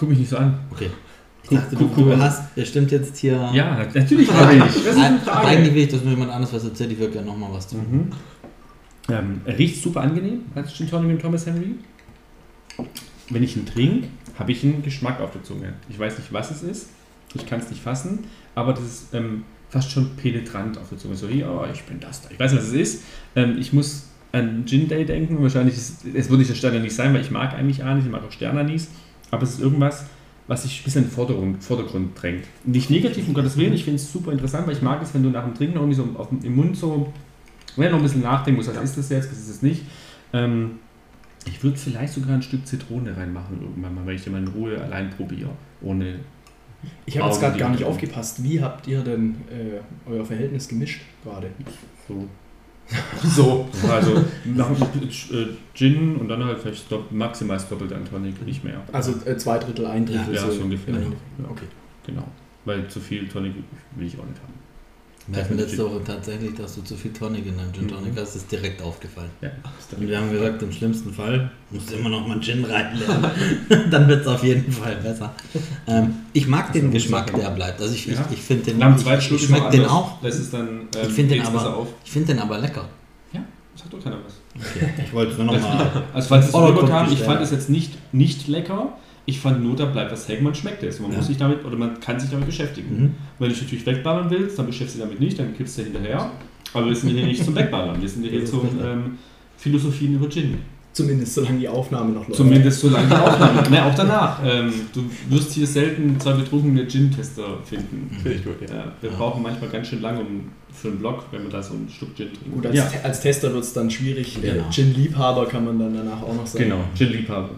Guck 0.03 0.09
mich 0.09 0.19
nicht 0.19 0.31
so 0.31 0.37
an. 0.37 0.59
Okay. 0.73 0.91
Ich 1.45 1.49
Guck- 1.49 1.59
dachte, 1.61 1.77
guck- 1.77 1.95
du, 1.95 2.05
du 2.07 2.17
hast 2.19 2.53
bestimmt 2.57 2.91
jetzt 2.91 3.17
hier. 3.19 3.35
Ja, 3.55 3.87
natürlich 3.95 4.33
habe 4.33 4.53
ich. 4.57 4.59
Das 4.65 4.77
ist 4.79 4.97
eine 4.99 5.21
Frage. 5.21 5.47
Eigentlich 5.47 5.75
will 5.77 5.83
ich, 5.85 5.89
dass 5.91 6.03
mir 6.03 6.11
jemand 6.11 6.33
anderes 6.33 6.53
was 6.53 6.65
erzählt. 6.65 6.91
Ich 6.91 6.99
würde 6.99 7.13
gerne 7.13 7.29
nochmal 7.29 7.51
was 7.53 7.69
tun. 7.69 7.87
Mhm. 7.89 8.13
Ähm, 9.15 9.41
riecht 9.47 9.81
super 9.81 10.01
angenehm 10.01 10.41
als 10.57 10.75
Gin 10.75 10.91
Tonic 10.91 11.09
mit 11.13 11.23
Thomas 11.23 11.47
Henry. 11.47 11.77
Wenn 13.31 13.45
ich 13.45 13.57
ihn 13.57 13.65
trinke, 13.65 14.09
habe 14.37 14.51
ich 14.51 14.65
einen 14.65 14.83
Geschmack 14.83 15.21
auf 15.21 15.31
der 15.31 15.45
Zunge. 15.45 15.75
Ich 15.89 15.97
weiß 15.97 16.19
nicht, 16.19 16.33
was 16.33 16.51
es 16.51 16.65
ist. 16.65 16.89
Ich 17.35 17.47
kann 17.47 17.61
es 17.61 17.71
nicht 17.71 17.81
fassen, 17.81 18.25
aber 18.57 18.73
das 18.73 18.83
ist 18.83 19.15
ähm, 19.15 19.45
fast 19.71 19.89
schon 19.93 20.17
penetrant 20.17 20.79
auf 20.79 20.89
der 20.89 20.99
Zunge. 20.99 21.15
So 21.15 21.29
wie, 21.29 21.45
oh, 21.45 21.65
ich 21.73 21.85
bin 21.85 22.01
das 22.01 22.23
da. 22.23 22.31
Ich 22.33 22.41
weiß 22.41 22.51
nicht, 22.55 22.61
was 22.61 22.71
es 22.71 22.75
ist. 22.75 23.03
Ähm, 23.37 23.57
ich 23.57 23.73
muss 23.73 24.09
an 24.33 24.65
Gin 24.67 24.89
Day 24.89 25.05
denken. 25.05 25.41
Wahrscheinlich, 25.41 25.77
ist, 25.77 26.05
es 26.13 26.29
würde 26.29 26.39
nicht 26.39 26.51
der 26.51 26.57
Stern 26.57 26.83
nicht 26.83 26.97
sein, 26.97 27.15
weil 27.15 27.21
ich 27.21 27.31
mag 27.31 27.55
eigentlich 27.55 27.85
Anis, 27.85 28.05
ich 28.05 28.11
mag 28.11 28.25
auch 28.27 28.33
Sternanis. 28.33 28.89
Aber 29.33 29.43
es 29.43 29.55
ist 29.55 29.61
irgendwas, 29.61 30.05
was 30.47 30.63
sich 30.63 30.81
ein 30.81 30.85
bisschen 30.85 31.05
in 31.05 31.11
den 31.11 31.61
Vordergrund, 31.61 32.11
drängt. 32.21 32.45
Nicht 32.65 32.91
negativ, 32.91 33.27
um 33.27 33.35
Gottes 33.35 33.57
Willen. 33.57 33.73
Ich 33.73 33.85
finde 33.85 33.97
es 33.97 34.13
super 34.13 34.31
interessant, 34.31 34.67
weil 34.67 34.75
ich 34.75 34.83
mag 34.83 35.03
es, 35.03 35.13
wenn 35.15 35.25
du 35.25 35.31
nach 35.31 35.45
dem 35.45 35.55
Trinken 35.55 35.77
irgendwie 35.77 35.95
so 35.95 36.07
auf, 36.17 36.29
im 36.31 36.55
Mund 36.55 36.77
so 36.77 37.13
wenn 37.77 37.91
noch 37.91 37.99
ein 37.99 38.03
bisschen 38.03 38.23
nachdenken 38.23 38.59
muss, 38.59 38.69
was 38.69 38.83
ist 38.83 38.99
das 38.99 39.09
jetzt, 39.09 39.31
was 39.31 39.39
ist 39.39 39.51
das 39.51 39.63
nicht. 39.63 39.83
Ähm, 40.33 40.79
ich 41.47 41.63
würde 41.63 41.77
vielleicht 41.77 42.13
sogar 42.13 42.35
ein 42.35 42.43
Stück 42.43 42.67
Zitrone 42.67 43.17
reinmachen 43.17 43.61
irgendwann 43.61 43.95
mal, 43.95 44.07
wenn 44.07 44.15
ich 44.15 44.25
den 44.25 44.33
mal 44.33 44.43
in 44.43 44.49
Ruhe 44.49 44.81
allein 44.81 45.11
probiere. 45.11 45.51
Ohne. 45.81 46.21
Ich 47.07 47.19
habe 47.19 47.29
jetzt 47.29 47.41
gerade 47.41 47.59
gar 47.59 47.71
nicht 47.71 47.85
aufgepasst. 47.85 48.43
Wie 48.43 48.61
habt 48.61 48.87
ihr 48.87 49.03
denn 49.03 49.37
äh, 49.51 50.11
euer 50.11 50.25
Verhältnis 50.25 50.69
gemischt 50.69 51.03
gerade? 51.25 51.51
So. 52.07 52.29
So. 53.23 53.69
Also 53.91 54.17
äh, 54.17 55.47
Gin 55.75 56.17
und 56.17 56.29
dann 56.29 56.45
halt 56.45 56.59
vielleicht 56.59 56.87
maximal 57.13 57.57
das 57.57 57.69
Doppelte 57.69 57.95
an 57.95 58.05
Tonic, 58.05 58.45
nicht 58.45 58.65
mehr. 58.65 58.83
Also 58.93 59.15
äh, 59.25 59.37
zwei 59.37 59.59
Drittel, 59.59 59.87
ein 59.87 60.05
Drittel. 60.05 60.35
ja, 60.35 60.51
so 60.51 60.63
ungefähr. 60.63 60.95
Ja. 60.95 61.01
Ja. 61.01 61.51
Okay. 61.51 61.67
Genau. 62.07 62.25
Weil 62.65 62.89
zu 62.89 63.01
viel 63.01 63.29
Tonic 63.29 63.55
will 63.97 64.07
ich 64.07 64.19
auch 64.19 64.25
nicht 64.25 64.41
haben. 64.43 64.55
Wir 65.29 65.43
hatten 65.45 65.57
letzte 65.57 65.85
Woche 65.85 66.01
tatsächlich, 66.05 66.55
dass 66.57 66.75
du 66.75 66.83
zu 66.83 66.97
viel 66.97 67.13
Tonic 67.13 67.47
in 67.47 67.57
deinem 67.57 67.73
Gin 67.73 67.87
Tonic 67.87 68.13
Mhm. 68.15 68.19
hast, 68.19 68.35
ist 68.35 68.51
direkt 68.51 68.83
aufgefallen. 68.83 69.31
Ja, 69.41 69.49
ist 69.79 69.97
Und 69.97 70.09
wir 70.09 70.19
haben 70.19 70.33
gesagt, 70.33 70.61
im 70.63 70.73
schlimmsten 70.73 71.13
Fall 71.13 71.51
musst 71.71 71.91
du 71.91 71.95
immer 71.95 72.09
noch 72.09 72.27
mal 72.27 72.41
Gin 72.41 72.65
reinlernen. 72.65 73.31
Dann 73.91 74.09
wird 74.09 74.23
es 74.23 74.27
auf 74.27 74.43
jeden 74.43 74.73
Fall 74.73 74.97
besser. 74.97 75.33
Ähm, 75.87 76.15
ich 76.33 76.49
mag 76.49 76.73
den 76.73 76.91
Geschmack, 76.91 77.33
der 77.35 77.51
bleibt. 77.51 77.81
Also 77.81 77.95
ich, 77.95 78.07
Ja. 78.07 78.15
ich, 78.31 78.39
ich 78.39 78.43
finde 78.43 78.65
den, 78.65 78.79
Nach 78.79 78.97
ich, 78.99 79.31
ich 79.31 79.43
schmeckt 79.47 79.63
noch 79.65 79.71
den 79.71 79.85
auch. 79.87 80.21
Das 80.23 80.37
ist 80.41 80.53
dann. 80.53 80.69
Ähm, 80.69 80.89
Ich 81.07 81.13
finde 81.13 81.35
den 81.37 81.47
aber-. 81.47 81.87
Ich 82.05 82.11
finde 82.11 82.29
den 82.35 82.39
aber 82.41 82.59
lecker. 82.59 82.85
Ja, 83.33 83.41
sagt 83.77 83.93
doch 83.93 84.03
keiner 84.03 84.19
was. 84.27 84.35
Okay. 84.77 84.93
Ich 85.07 85.13
wollte 85.15 85.35
nur 85.37 85.55
noch 85.55 85.61
mal. 85.63 86.03
Also 86.15 86.29
falls 86.29 86.49
es 86.49 86.55
rüberkam, 86.55 87.13
ich 87.13 87.21
fand 87.21 87.41
es 87.43 87.53
jetzt 87.53 87.71
nicht, 87.71 87.93
nicht 88.13 88.49
lecker. 88.49 88.93
Ich 89.25 89.39
fand 89.39 89.63
nur, 89.63 89.77
da 89.77 89.85
bleibt 89.87 90.11
was 90.11 90.27
hängen, 90.29 90.43
man 90.45 90.55
schmeckt 90.55 90.83
es. 90.83 90.99
Man 90.99 91.11
Ja. 91.13 91.19
muss 91.19 91.29
sich 91.29 91.37
damit, 91.37 91.65
oder 91.65 91.77
man 91.77 92.01
kann 92.01 92.19
sich 92.19 92.31
damit 92.31 92.47
beschäftigen. 92.47 92.89
Mhm. 93.03 93.15
Wenn 93.39 93.49
du 93.49 93.55
dich 93.55 93.63
natürlich 93.63 93.87
wegballern 93.87 94.29
willst, 94.31 94.59
dann 94.59 94.67
beschäftigst 94.67 94.97
du 94.97 94.99
dich 95.03 95.09
damit 95.09 95.21
nicht, 95.21 95.39
dann 95.39 95.57
kippst 95.57 95.79
du 95.79 95.83
hinterher. 95.85 96.31
Aber 96.75 96.87
wir 96.89 96.97
sind 96.97 97.11
hier 97.11 97.25
nicht 97.27 97.45
zum 97.45 97.55
Wegballern, 97.55 98.01
wir 98.01 98.09
sind 98.09 98.25
hier 98.25 98.45
zum 98.47 98.69
ähm, 98.83 99.19
Philosophien 99.57 100.15
über 100.15 100.29
Gin. 100.29 100.59
Zumindest 100.93 101.35
solange 101.35 101.59
die 101.59 101.69
Aufnahme 101.69 102.13
noch 102.13 102.27
läuft. 102.29 102.35
Zumindest 102.37 102.81
so 102.81 102.91
lange 102.91 103.09
die 103.09 103.15
Aufnahme. 103.15 103.63
ne, 103.71 103.83
auch 103.87 103.95
danach. 103.95 104.41
Ähm, 104.45 104.71
du 104.93 105.05
wirst 105.31 105.53
hier 105.53 105.67
selten 105.67 106.21
zwei 106.21 106.33
betrunkene 106.35 106.87
Gin-Tester 106.87 107.61
finden. 107.65 108.11
Finde 108.23 108.33
ich 108.37 108.45
gut, 108.45 108.57
ja. 108.69 108.75
Ja, 108.77 108.93
wir 109.01 109.11
Ja. 109.11 109.17
brauchen 109.17 109.43
manchmal 109.43 109.71
ganz 109.71 109.87
schön 109.89 110.03
lange 110.03 110.21
um, 110.21 110.51
für 110.71 110.89
einen 110.89 110.99
Blog, 110.99 111.25
wenn 111.31 111.45
wir 111.45 111.49
da 111.51 111.63
so 111.63 111.73
ein 111.73 111.89
Stück 111.89 112.15
Gin 112.15 112.27
trinken. 112.29 112.51
Gut, 112.53 112.67
als, 112.67 112.77
ja, 112.77 112.91
als 113.05 113.21
Tester 113.23 113.55
wird 113.55 113.65
es 113.65 113.73
dann 113.73 113.91
schwierig. 113.91 114.37
Genau. 114.43 114.65
Gin-Liebhaber 114.71 115.47
kann 115.47 115.65
man 115.65 115.79
dann 115.79 115.95
danach 115.97 116.23
auch 116.23 116.35
noch 116.35 116.47
sagen. 116.47 116.65
genau, 116.65 116.81
Gin-Liebhaber. 116.95 117.51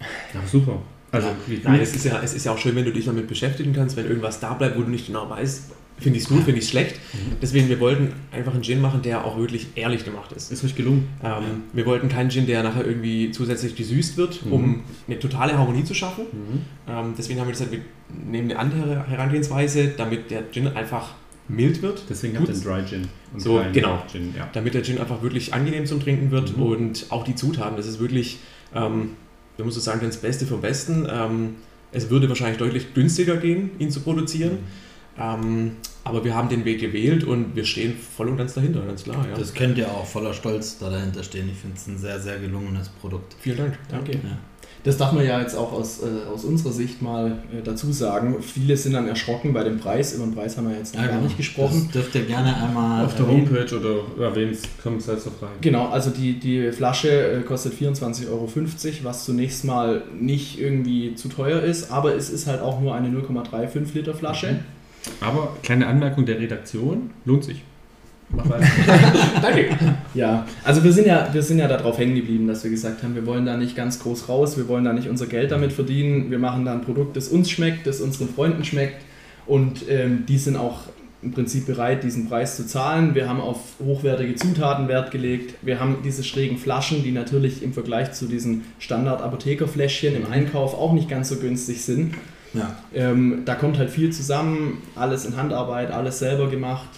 Ja, 0.34 0.40
super. 0.46 0.78
Also, 1.10 1.28
Nein, 1.64 1.80
es 1.80 1.94
ist, 1.96 2.04
ja, 2.04 2.20
es 2.22 2.34
ist 2.34 2.44
ja 2.44 2.52
auch 2.52 2.58
schön, 2.58 2.76
wenn 2.76 2.84
du 2.84 2.92
dich 2.92 3.06
damit 3.06 3.28
beschäftigen 3.28 3.72
kannst, 3.72 3.96
wenn 3.96 4.06
irgendwas 4.06 4.40
da 4.40 4.52
bleibt, 4.54 4.76
wo 4.76 4.82
du 4.82 4.90
nicht 4.90 5.06
genau 5.06 5.28
weißt, 5.30 5.72
finde 5.98 6.18
ich 6.18 6.24
es 6.24 6.28
gut, 6.28 6.42
finde 6.44 6.58
ich 6.58 6.64
es 6.64 6.70
schlecht. 6.70 6.94
Deswegen, 7.42 7.68
wir 7.68 7.80
wollten 7.80 8.12
einfach 8.30 8.52
einen 8.54 8.62
Gin 8.62 8.80
machen, 8.80 9.02
der 9.02 9.24
auch 9.24 9.36
wirklich 9.38 9.68
ehrlich 9.74 10.04
gemacht 10.04 10.30
ist. 10.32 10.52
ist 10.52 10.62
euch 10.64 10.76
gelungen. 10.76 11.08
Ähm, 11.24 11.62
wir 11.72 11.86
wollten 11.86 12.08
keinen 12.08 12.30
Gin, 12.30 12.46
der 12.46 12.62
nachher 12.62 12.86
irgendwie 12.86 13.30
zusätzlich 13.32 13.74
gesüßt 13.74 14.16
wird, 14.16 14.44
Mhm. 14.46 14.52
um 14.52 14.82
eine 15.08 15.18
totale 15.18 15.56
Harmonie 15.58 15.82
zu 15.84 15.94
schaffen. 15.94 16.26
Ähm, 16.88 17.14
deswegen 17.18 17.40
haben 17.40 17.48
wir 17.48 17.52
gesagt, 17.52 17.72
wir 17.72 17.80
nehmen 18.30 18.50
eine 18.50 18.60
andere 18.60 19.08
Herangehensweise, 19.08 19.88
damit 19.96 20.30
der 20.30 20.50
Gin 20.52 20.68
einfach 20.68 21.14
mild 21.48 21.80
wird, 21.80 22.02
Deswegen 22.10 22.36
habt 22.38 22.48
ihr 22.48 22.54
Gut. 22.54 22.66
einen 22.66 22.82
Dry 22.84 22.88
Gin. 22.88 23.08
Und 23.32 23.40
So, 23.40 23.60
genau. 23.72 24.02
Gin, 24.12 24.34
ja. 24.36 24.48
damit 24.52 24.74
der 24.74 24.82
Gin 24.84 24.98
einfach 24.98 25.22
wirklich 25.22 25.54
angenehm 25.54 25.86
zum 25.86 26.00
Trinken 26.00 26.30
wird 26.30 26.56
Mhm. 26.56 26.62
und 26.62 27.06
auch 27.08 27.24
die 27.24 27.34
Zutaten, 27.34 27.76
das 27.76 27.86
ist 27.86 27.98
wirklich, 28.00 28.38
ähm, 28.74 29.10
man 29.58 29.66
muss 29.66 29.74
so 29.74 29.80
sagen, 29.80 30.00
das 30.02 30.16
Beste 30.16 30.46
vom 30.46 30.60
Besten. 30.60 31.06
Ähm, 31.10 31.56
es 31.92 32.10
würde 32.10 32.28
wahrscheinlich 32.28 32.58
deutlich 32.58 32.94
günstiger 32.94 33.36
gehen, 33.36 33.70
ihn 33.78 33.90
zu 33.90 34.00
produzieren, 34.00 34.58
ähm, 35.18 35.72
aber 36.04 36.24
wir 36.24 36.34
haben 36.34 36.48
den 36.48 36.64
Weg 36.64 36.80
gewählt 36.80 37.24
und 37.24 37.56
wir 37.56 37.64
stehen 37.64 37.94
voll 37.96 38.28
und 38.28 38.36
ganz 38.36 38.54
dahinter, 38.54 38.82
ganz 38.82 39.04
klar. 39.04 39.26
Ja. 39.28 39.36
Das 39.36 39.54
könnt 39.54 39.78
ihr 39.78 39.90
auch 39.90 40.06
voller 40.06 40.34
Stolz 40.34 40.78
da 40.78 40.90
dahinter 40.90 41.22
stehen. 41.22 41.48
Ich 41.50 41.58
finde 41.58 41.76
es 41.76 41.86
ein 41.86 41.98
sehr, 41.98 42.20
sehr 42.20 42.38
gelungenes 42.38 42.88
Produkt. 42.88 43.34
Vielen 43.40 43.56
Dank. 43.56 43.78
Danke. 43.90 44.12
Ja. 44.12 44.38
Das 44.84 44.96
darf 44.96 45.12
man 45.12 45.24
ja 45.24 45.40
jetzt 45.40 45.56
auch 45.56 45.72
aus, 45.72 46.00
äh, 46.00 46.32
aus 46.32 46.44
unserer 46.44 46.72
Sicht 46.72 47.02
mal 47.02 47.32
äh, 47.52 47.62
dazu 47.62 47.92
sagen. 47.92 48.36
Viele 48.40 48.76
sind 48.76 48.92
dann 48.92 49.08
erschrocken 49.08 49.52
bei 49.52 49.64
dem 49.64 49.78
Preis. 49.78 50.14
Über 50.14 50.24
den 50.24 50.34
Preis 50.34 50.56
haben 50.56 50.68
wir 50.68 50.76
jetzt 50.76 50.94
noch 50.94 51.04
gar 51.04 51.20
nicht 51.20 51.36
gesprochen. 51.36 51.88
Das 51.92 52.02
dürft 52.02 52.14
ihr 52.14 52.22
gerne 52.26 52.56
einmal 52.56 53.04
Auf 53.04 53.14
der 53.16 53.26
erwähnen. 53.26 53.48
Homepage 53.50 53.76
oder 53.76 54.24
erwähnt, 54.24 54.58
kommt 54.82 55.00
es 55.00 55.08
halt 55.08 55.20
so 55.20 55.30
frei. 55.30 55.48
Genau, 55.60 55.88
also 55.88 56.10
die, 56.10 56.38
die 56.38 56.70
Flasche 56.72 57.10
äh, 57.10 57.40
kostet 57.42 57.74
24,50 57.74 58.28
Euro, 58.28 58.48
was 59.02 59.24
zunächst 59.24 59.64
mal 59.64 60.02
nicht 60.18 60.60
irgendwie 60.60 61.14
zu 61.14 61.28
teuer 61.28 61.60
ist, 61.60 61.90
aber 61.90 62.14
es 62.14 62.30
ist 62.30 62.46
halt 62.46 62.60
auch 62.60 62.80
nur 62.80 62.94
eine 62.94 63.08
0,35 63.08 63.94
Liter 63.94 64.14
Flasche. 64.14 64.60
Aber 65.20 65.56
kleine 65.62 65.86
Anmerkung 65.86 66.26
der 66.26 66.38
Redaktion, 66.38 67.10
lohnt 67.24 67.44
sich. 67.44 67.62
Mach 68.30 68.48
weiter. 68.48 68.66
Danke. 69.42 69.70
Ja, 70.14 70.46
also 70.62 70.84
wir 70.84 70.92
sind 70.92 71.06
ja, 71.06 71.28
wir 71.32 71.42
sind 71.42 71.58
ja 71.58 71.68
darauf 71.68 71.98
hängen 71.98 72.14
geblieben, 72.14 72.46
dass 72.46 72.62
wir 72.62 72.70
gesagt 72.70 73.02
haben, 73.02 73.14
wir 73.14 73.26
wollen 73.26 73.46
da 73.46 73.56
nicht 73.56 73.74
ganz 73.74 74.00
groß 74.00 74.28
raus, 74.28 74.56
wir 74.56 74.68
wollen 74.68 74.84
da 74.84 74.92
nicht 74.92 75.08
unser 75.08 75.26
Geld 75.26 75.50
damit 75.50 75.72
verdienen, 75.72 76.30
wir 76.30 76.38
machen 76.38 76.64
da 76.64 76.72
ein 76.72 76.82
Produkt, 76.82 77.16
das 77.16 77.28
uns 77.28 77.50
schmeckt, 77.50 77.86
das 77.86 78.00
unseren 78.00 78.28
Freunden 78.28 78.64
schmeckt 78.64 79.02
und 79.46 79.88
ähm, 79.88 80.24
die 80.26 80.38
sind 80.38 80.56
auch 80.56 80.80
im 81.22 81.32
Prinzip 81.32 81.66
bereit, 81.66 82.04
diesen 82.04 82.28
Preis 82.28 82.56
zu 82.56 82.66
zahlen. 82.66 83.14
Wir 83.14 83.28
haben 83.28 83.40
auf 83.40 83.58
hochwertige 83.84 84.36
Zutaten 84.36 84.86
Wert 84.86 85.10
gelegt. 85.10 85.54
Wir 85.62 85.80
haben 85.80 85.98
diese 86.04 86.22
schrägen 86.22 86.58
Flaschen, 86.58 87.02
die 87.02 87.10
natürlich 87.10 87.62
im 87.62 87.72
Vergleich 87.72 88.12
zu 88.12 88.26
diesen 88.26 88.64
Standard-Apothekerfläschchen 88.78 90.14
im 90.14 90.30
Einkauf 90.30 90.74
auch 90.74 90.92
nicht 90.92 91.08
ganz 91.08 91.28
so 91.28 91.36
günstig 91.36 91.84
sind. 91.84 92.14
Ja. 92.54 92.76
Ähm, 92.94 93.42
da 93.44 93.56
kommt 93.56 93.78
halt 93.78 93.90
viel 93.90 94.10
zusammen, 94.10 94.78
alles 94.94 95.24
in 95.24 95.36
Handarbeit, 95.36 95.90
alles 95.90 96.20
selber 96.20 96.48
gemacht. 96.48 96.88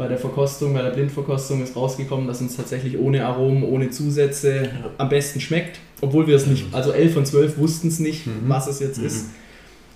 Bei 0.00 0.08
der 0.08 0.18
Verkostung, 0.18 0.72
bei 0.74 0.80
der 0.82 0.90
Blindverkostung 0.90 1.62
ist 1.62 1.76
rausgekommen, 1.76 2.26
dass 2.26 2.40
uns 2.40 2.56
tatsächlich 2.56 2.98
ohne 2.98 3.24
Aromen, 3.26 3.62
ohne 3.62 3.90
Zusätze 3.90 4.70
am 4.98 5.08
besten 5.10 5.40
schmeckt. 5.40 5.78
Obwohl 6.00 6.26
wir 6.26 6.34
es 6.36 6.46
nicht, 6.46 6.64
also 6.72 6.90
11 6.92 7.12
von 7.14 7.26
12 7.26 7.58
wussten 7.58 7.88
es 7.88 8.00
nicht, 8.00 8.26
Mhm. 8.26 8.32
was 8.48 8.66
es 8.66 8.80
jetzt 8.80 8.98
Mhm. 8.98 9.06
ist. 9.06 9.26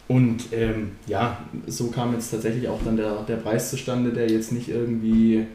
Und 0.06 0.36
ähm, 0.52 0.92
ja, 1.06 1.38
so 1.66 1.86
kam 1.86 2.12
jetzt 2.12 2.30
tatsächlich 2.30 2.68
auch 2.68 2.78
dann 2.84 2.96
der, 2.98 3.22
der 3.26 3.36
Preis 3.36 3.70
zustande, 3.70 4.10
der 4.12 4.28
jetzt 4.30 4.52
nicht 4.52 4.68
irgendwie, 4.68 5.46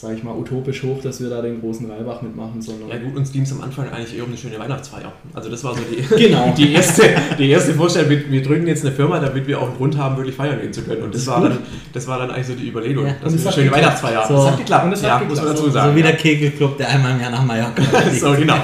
sag 0.00 0.16
ich 0.16 0.22
mal, 0.22 0.32
utopisch 0.36 0.84
hoch, 0.84 1.02
dass 1.02 1.20
wir 1.20 1.28
da 1.28 1.42
den 1.42 1.58
großen 1.60 1.90
Reibach 1.90 2.22
mitmachen, 2.22 2.62
sondern. 2.62 2.88
Ja 2.88 2.98
gut, 2.98 3.16
uns 3.16 3.32
ging 3.32 3.42
es 3.42 3.50
am 3.50 3.62
Anfang 3.62 3.90
eigentlich 3.90 4.16
eher 4.16 4.22
um 4.22 4.28
eine 4.28 4.38
schöne 4.38 4.56
Weihnachtsfeier. 4.56 5.12
Also 5.34 5.50
das 5.50 5.64
war 5.64 5.74
so 5.74 5.80
die, 5.90 6.02
Genau. 6.28 6.54
die, 6.56 6.72
erste, 6.72 7.02
die 7.36 7.50
erste 7.50 7.74
Vorstellung, 7.74 8.08
wir, 8.10 8.30
wir 8.30 8.40
drücken 8.44 8.68
jetzt 8.68 8.84
eine 8.86 8.94
Firma, 8.94 9.18
damit 9.18 9.48
wir 9.48 9.58
auch 9.60 9.66
einen 9.66 9.76
Grund 9.76 9.98
haben, 9.98 10.16
wirklich 10.16 10.36
feiern 10.36 10.60
gehen 10.60 10.72
zu 10.72 10.82
können. 10.82 11.02
Und 11.02 11.12
das, 11.16 11.26
war, 11.26 11.40
dann, 11.40 11.58
das 11.92 12.06
war 12.06 12.20
dann 12.20 12.30
eigentlich 12.30 12.46
so 12.46 12.54
die 12.54 12.68
Überlegung, 12.68 13.06
Ja. 13.06 13.12
es 13.12 13.20
wir 13.22 13.28
eine 13.28 13.38
schöne 13.38 13.50
geklappt. 13.64 13.72
Weihnachtsfeier 13.82 14.22
haben. 14.22 14.28
So. 14.28 14.34
Das 14.42 14.50
hat 14.52 14.58
geklappt, 14.58 14.84
Und 14.84 14.90
hat 14.92 15.02
ja, 15.02 15.18
geklappt. 15.18 15.28
muss 15.30 15.38
man 15.44 15.56
dazu 15.56 15.70
sagen. 15.70 15.90
so 15.90 15.96
wie 15.96 16.02
der. 16.02 16.16
Kegelclub, 16.16 16.76
der 16.78 16.88
einmal 16.90 17.12
im 17.16 17.20
Jahr 17.20 17.30
nach 17.32 17.44
Mallorca. 17.44 17.82
So, 18.20 18.32
genau. 18.34 18.54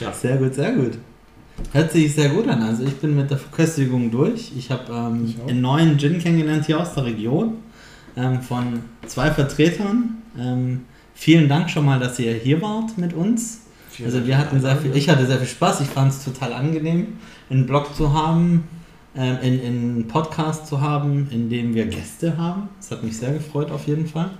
Ja. 0.00 0.12
Sehr 0.12 0.36
gut, 0.36 0.52
sehr 0.54 0.72
gut. 0.72 0.92
Hört 1.72 1.92
sich 1.92 2.12
sehr 2.12 2.28
gut 2.30 2.48
an. 2.48 2.60
Also 2.62 2.82
ich 2.82 2.94
bin 2.96 3.14
mit 3.14 3.30
der 3.30 3.38
Verköstigung 3.38 4.10
durch. 4.10 4.52
Ich 4.58 4.70
habe 4.70 4.82
ähm, 4.92 5.32
einen 5.48 5.60
neuen 5.60 5.96
Gin 5.96 6.18
kennengelernt 6.18 6.66
hier 6.66 6.80
aus 6.80 6.92
der 6.94 7.04
Region 7.04 7.54
ähm, 8.16 8.40
von 8.42 8.80
zwei 9.06 9.30
Vertretern. 9.30 10.22
Ähm, 10.38 10.84
vielen 11.14 11.48
Dank 11.48 11.70
schon 11.70 11.84
mal, 11.84 11.98
dass 11.98 12.18
ihr 12.18 12.34
hier 12.34 12.60
wart 12.62 12.96
mit 12.98 13.12
uns. 13.12 13.62
Vielen 13.90 14.12
Also 14.12 14.26
wir 14.26 14.38
hatten 14.38 14.60
sehr 14.60 14.76
viel, 14.76 14.94
ich 14.96 15.08
hatte 15.08 15.26
sehr 15.26 15.38
viel 15.38 15.46
Spaß. 15.46 15.80
Ich 15.80 15.88
fand 15.88 16.12
es 16.12 16.24
total 16.24 16.52
angenehm, 16.52 17.14
einen 17.48 17.66
Blog 17.66 17.94
zu 17.94 18.12
haben, 18.12 18.64
ähm, 19.16 19.38
in, 19.42 19.60
in 19.60 19.66
einen 19.66 20.08
Podcast 20.08 20.66
zu 20.66 20.80
haben, 20.80 21.28
in 21.30 21.48
dem 21.48 21.74
wir 21.74 21.86
Gäste 21.86 22.36
haben. 22.36 22.68
Das 22.78 22.90
hat 22.90 23.02
mich 23.02 23.16
sehr 23.16 23.32
gefreut 23.32 23.70
auf 23.70 23.86
jeden 23.86 24.06
Fall. 24.06 24.30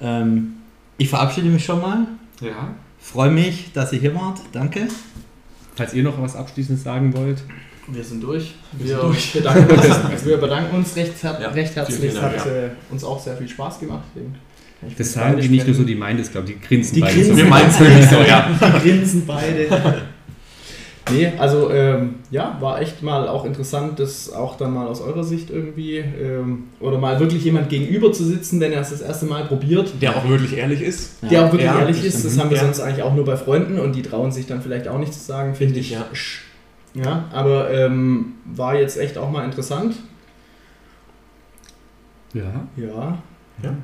Ähm, 0.00 0.54
ich 0.96 1.08
verabschiede 1.08 1.48
mich 1.48 1.64
schon 1.64 1.80
mal. 1.80 2.06
Ja. 2.40 2.74
Freue 2.98 3.30
mich, 3.30 3.72
dass 3.72 3.92
ihr 3.92 4.00
hier 4.00 4.14
wart. 4.14 4.40
Danke. 4.52 4.88
Falls 5.76 5.92
ihr 5.92 6.02
noch 6.02 6.20
was 6.20 6.36
Abschließendes 6.36 6.84
sagen 6.84 7.14
wollt. 7.14 7.42
Wir 7.88 8.02
sind 8.04 8.22
durch. 8.22 8.54
Wir 8.72 8.86
Wir, 8.86 8.96
sind 8.96 9.02
durch. 9.08 9.32
Bedanken, 9.34 9.70
uns, 9.74 10.24
wir 10.26 10.36
bedanken 10.38 10.76
uns 10.76 10.96
recht, 10.96 11.22
her 11.22 11.38
Ja, 11.40 11.48
recht 11.50 11.76
herzlich. 11.76 12.12
Es 12.12 12.20
hat 12.22 12.34
äh, 12.46 12.70
uns 12.90 13.04
auch 13.04 13.20
sehr 13.20 13.36
viel 13.36 13.48
Spaß 13.48 13.80
gemacht. 13.80 14.04
Ich 14.86 14.96
Das 14.96 15.12
sagen 15.12 15.40
die 15.40 15.48
nicht 15.48 15.66
nur 15.66 15.74
so, 15.76 15.82
die 15.84 15.94
meinen 15.94 16.18
das, 16.18 16.30
glaube 16.30 16.50
ich. 16.50 16.58
Die 16.60 16.66
grinsen 16.66 16.94
Die 16.94 17.00
beide 17.00 17.14
grinsen. 17.14 17.32
so. 17.32 17.42
Wir 17.42 17.44
meinen 17.46 17.68
es 17.70 17.80
wirklich 17.80 18.06
so, 18.06 18.16
ja. 18.20 18.48
Die 18.60 18.88
grinsen 18.88 19.26
beide. 19.26 19.66
Nee, 21.12 21.32
also 21.38 21.70
ähm, 21.70 22.14
ja, 22.30 22.56
war 22.60 22.80
echt 22.80 23.02
mal 23.02 23.28
auch 23.28 23.44
interessant, 23.44 23.98
das 24.00 24.32
auch 24.32 24.56
dann 24.56 24.72
mal 24.72 24.86
aus 24.86 25.02
eurer 25.02 25.22
Sicht 25.22 25.50
irgendwie 25.50 25.98
ähm, 25.98 26.64
oder 26.80 26.96
mal 26.96 27.20
wirklich 27.20 27.44
jemand 27.44 27.68
gegenüber 27.68 28.10
zu 28.10 28.24
sitzen, 28.24 28.58
wenn 28.60 28.72
er 28.72 28.80
es 28.80 28.88
das 28.88 29.02
erste 29.02 29.26
Mal 29.26 29.44
probiert, 29.44 29.92
Der 30.00 30.16
auch 30.16 30.26
wirklich 30.26 30.56
ehrlich 30.56 30.80
ist. 30.80 31.16
der 31.30 31.42
auch 31.44 31.52
wirklich 31.52 31.66
Ja, 31.66 31.80
ehrlich 31.80 32.02
ist. 32.02 32.24
Das 32.24 32.38
haben 32.38 32.48
wir 32.48 32.56
Ja. 32.56 32.62
sonst 32.64 32.80
eigentlich 32.80 33.02
auch 33.02 33.14
nur 33.14 33.26
bei 33.26 33.36
Freunden 33.36 33.78
und 33.78 33.94
die 33.94 34.00
trauen 34.00 34.32
sich 34.32 34.46
dann 34.46 34.62
vielleicht 34.62 34.88
auch 34.88 34.98
nicht 34.98 35.12
zu 35.12 35.20
sagen, 35.20 35.54
finde 35.54 35.78
ich. 35.78 35.90
Ja. 35.90 36.06
Ja, 36.94 37.24
aber 37.32 37.70
ähm, 37.72 38.34
war 38.44 38.76
jetzt 38.76 38.96
echt 38.98 39.18
auch 39.18 39.30
mal 39.30 39.44
interessant. 39.44 39.96
Ja. 42.32 42.66
Ja. 42.76 43.18
Ja. 43.62 43.74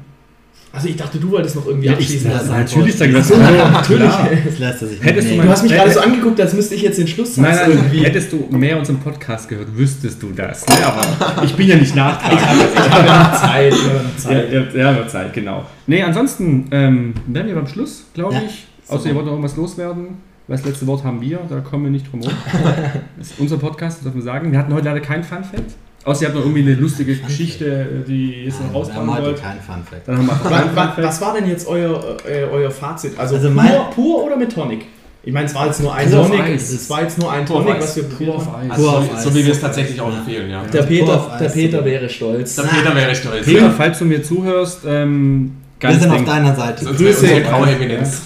Also 0.73 0.87
ich 0.89 0.97
dachte, 0.97 1.19
du 1.19 1.31
wolltest 1.33 1.57
noch 1.57 1.67
irgendwie 1.67 1.87
Ja, 1.89 1.93
ich, 1.95 1.99
abschließen. 2.07 2.31
lassen. 2.31 2.51
natürlich 2.51 2.95
sagen 2.97 3.13
das 3.13 3.29
natürlich. 3.31 4.11
Das 4.45 4.59
lässt 4.61 4.79
sich 4.81 5.03
Hättest 5.03 5.31
du 5.31 5.37
Du 5.43 5.49
hast 5.49 5.63
mich 5.65 5.73
gerade 5.73 5.91
so 5.91 6.01
angeguckt, 6.01 6.41
als 6.41 6.53
müsste 6.55 6.77
ich 6.77 6.83
jetzt 6.83 6.99
den 6.99 7.09
Schluss 7.09 7.37
Nein, 7.37 7.55
sagen. 7.57 7.75
nein, 7.75 8.05
hättest 8.05 8.33
du 8.33 8.47
mehr 8.51 8.79
unseren 8.79 8.99
Podcast 9.01 9.49
gehört, 9.49 9.77
wüsstest 9.77 10.23
du 10.23 10.31
das. 10.31 10.65
Ne? 10.69 10.75
Aber 10.87 11.43
ich 11.45 11.55
bin 11.57 11.67
ja 11.67 11.77
nicht 11.77 11.97
nachtragend. 11.97 12.41
Ich 12.73 12.79
habe 12.91 13.07
ja 13.07 13.23
noch 13.31 13.41
Zeit. 13.41 13.73
Ich 13.75 13.85
habe 13.85 13.95
ja 13.95 14.03
noch 14.03 14.11
Ja, 14.13 14.17
Zeit. 14.19 14.75
ja, 14.75 14.93
ja, 14.93 15.09
Zeit, 15.09 15.33
genau. 15.33 15.65
Nee, 15.89 16.03
ansonsten 16.03 16.69
ähm, 16.71 17.15
wären 17.27 17.49
wir 17.49 17.55
beim 17.57 17.67
Schluss, 17.67 18.05
glaube 18.15 18.35
Ja. 18.35 18.43
ich. 18.47 18.67
Außer 18.87 19.09
ihr 19.09 19.15
wollt 19.17 19.27
noch 19.27 19.33
irgendwas 19.33 19.57
loswerden. 19.57 20.19
Das 20.51 20.65
letzte 20.65 20.87
Wort 20.89 21.05
haben 21.05 21.21
wir, 21.21 21.39
da 21.49 21.61
kommen 21.61 21.85
wir 21.85 21.91
nicht 21.93 22.11
drum 22.11 22.21
herum. 22.23 22.37
Das 23.19 23.29
ist 23.31 23.39
unser 23.39 23.57
Podcast, 23.57 23.99
das 23.99 24.03
dürfen 24.05 24.17
wir 24.17 24.23
sagen. 24.25 24.51
Wir 24.53 24.59
hatten 24.59 24.75
heute 24.75 24.87
leider 24.87 25.01
kein 25.01 25.23
Fun-Fact. 25.23 25.63
Außer 26.05 26.23
ihr 26.23 26.29
habt 26.29 26.37
noch 26.37 26.45
irgendwie 26.45 26.63
eine 26.63 26.75
lustige 26.75 27.15
Fun 27.15 27.27
Geschichte, 27.29 28.05
die 28.09 28.35
ihr 28.35 28.45
jetzt 28.47 28.61
noch 28.61 28.71
wir 28.71 28.75
rausfahren 28.77 29.07
haben 29.07 29.15
heute 29.17 29.27
wollt. 29.27 29.43
keinen 29.43 29.61
Fun 29.61 29.77
Fact. 29.89 30.09
Dann 30.09 30.19
haben 30.19 30.27
wir 30.27 30.33
einfach 30.33 30.51
Wa- 30.51 30.59
kein 30.59 30.77
wa- 30.77 30.83
Fun-Fact. 30.83 31.03
Was 31.09 31.21
war 31.21 31.35
denn 31.35 31.47
jetzt 31.49 31.69
euer, 31.69 32.17
äh, 32.29 32.43
euer 32.51 32.71
Fazit? 32.71 33.13
Also, 33.19 33.37
Also 33.37 33.47
pur, 33.49 33.55
mein- 33.57 33.91
pur 33.95 34.25
oder 34.25 34.37
mit 34.37 34.53
Tonic? 34.53 34.87
Ich 35.23 35.33
meine, 35.35 35.47
es 35.47 35.55
war 35.55 35.67
jetzt 35.67 35.81
nur 35.83 35.95
ein 35.95 36.11
Pur 36.11 36.27
Tonic. 36.27 36.55
Es 36.57 36.91
war 36.91 37.03
jetzt 37.03 37.19
nur 37.19 37.31
ein 37.31 37.45
Pur 37.45 37.63
Tonic, 37.63 37.83
was 37.83 37.95
wir 37.97 38.03
Pur 38.05 38.17
probiert 38.17 38.37
auf. 38.37 38.55
Eis. 38.57 38.71
Also, 38.71 38.83
Pur 38.83 38.99
auf 38.99 39.07
so, 39.07 39.13
Eis. 39.15 39.23
so 39.25 39.35
wie 39.35 39.45
wir 39.45 39.53
es 39.53 39.61
tatsächlich 39.61 40.01
auch 40.01 40.13
empfehlen, 40.17 40.51
ja. 40.51 40.63
Der 40.65 40.79
Pur 40.79 40.87
Peter, 40.89 41.37
der. 41.39 41.49
Peter 41.51 41.85
wäre 41.85 42.09
stolz. 42.09 42.57
Der 42.57 42.63
Peter 42.65 42.97
wäre 42.97 43.15
stolz. 43.15 43.45
Peter, 43.45 43.71
falls 43.71 43.99
du 43.99 44.05
mir 44.07 44.23
zuhörst, 44.23 44.81
ähm, 44.89 45.53
Wir 45.81 45.89
ganz 45.89 46.03
sind 46.03 46.13
auf 46.13 46.25
deiner 46.25 46.55
Seite. 46.55 46.85
Grüße. 46.85 47.27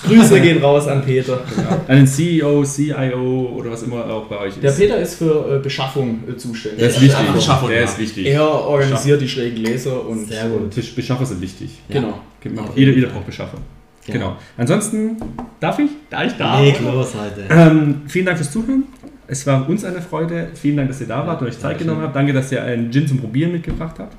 Grüße 0.09 0.41
gehen 0.41 0.61
raus 0.61 0.89
an 0.89 1.03
Peter. 1.03 1.41
an 1.89 1.97
den 1.97 2.07
CEO, 2.07 2.65
CIO 2.65 3.53
oder 3.57 3.71
was 3.71 3.85
immer 3.85 4.05
auch 4.07 4.25
bei 4.27 4.39
euch 4.41 4.55
ist. 4.55 4.63
Der 4.63 4.73
Peter 4.73 4.99
ist 4.99 5.15
für 5.15 5.57
äh, 5.57 5.59
Beschaffung 5.61 6.25
äh, 6.29 6.37
zuständig. 6.37 6.81
der 6.81 6.89
ist 6.89 7.01
wichtig. 7.01 7.33
Beschaffung, 7.33 7.69
der 7.69 7.79
ja. 7.79 7.85
ist 7.85 7.99
wichtig. 7.99 8.27
Er 8.27 8.43
organisiert 8.43 9.21
die 9.21 9.29
schrägen 9.29 9.63
Gläser 9.63 10.05
und 10.05 10.27
Sehr 10.27 10.49
gut. 10.49 10.73
Tisch- 10.73 10.97
Beschaffer 10.97 11.25
sind 11.25 11.41
wichtig. 11.41 11.79
Ja. 11.89 12.01
genau. 12.01 12.21
Genau. 12.41 12.71
Jeder, 12.75 12.93
jeder 12.93 13.09
braucht 13.09 13.27
Beschaffer. 13.27 13.59
Ja. 14.07 14.15
Genau. 14.15 14.37
Ansonsten, 14.57 15.17
darf 15.61 15.79
ich? 15.79 15.91
Da 16.11 16.25
ich 16.25 16.33
da. 16.33 16.61
Leg 16.61 16.81
los 16.81 17.15
heute. 17.15 17.45
Ähm, 17.49 18.03
vielen 18.09 18.27
Dank 18.27 18.37
fürs 18.37 18.51
Zuhören. 18.51 18.83
Es 19.29 19.47
war 19.47 19.67
uns 19.69 19.85
eine 19.85 20.03
Freude. 20.03 20.49
Vielen 20.55 20.77
Dank, 20.77 20.89
dass 20.89 21.01
ihr 21.01 21.07
da 21.07 21.25
wart 21.25 21.41
und 21.41 21.47
euch 21.49 21.59
Zeit 21.59 21.79
genommen 21.79 22.03
habt. 22.03 22.17
Danke, 22.17 22.33
dass 22.33 22.51
ihr 22.51 22.65
einen 22.65 22.91
Gin 22.91 23.07
zum 23.07 23.19
Probieren 23.21 23.53
mitgebracht 23.53 23.95
habt. 23.99 24.17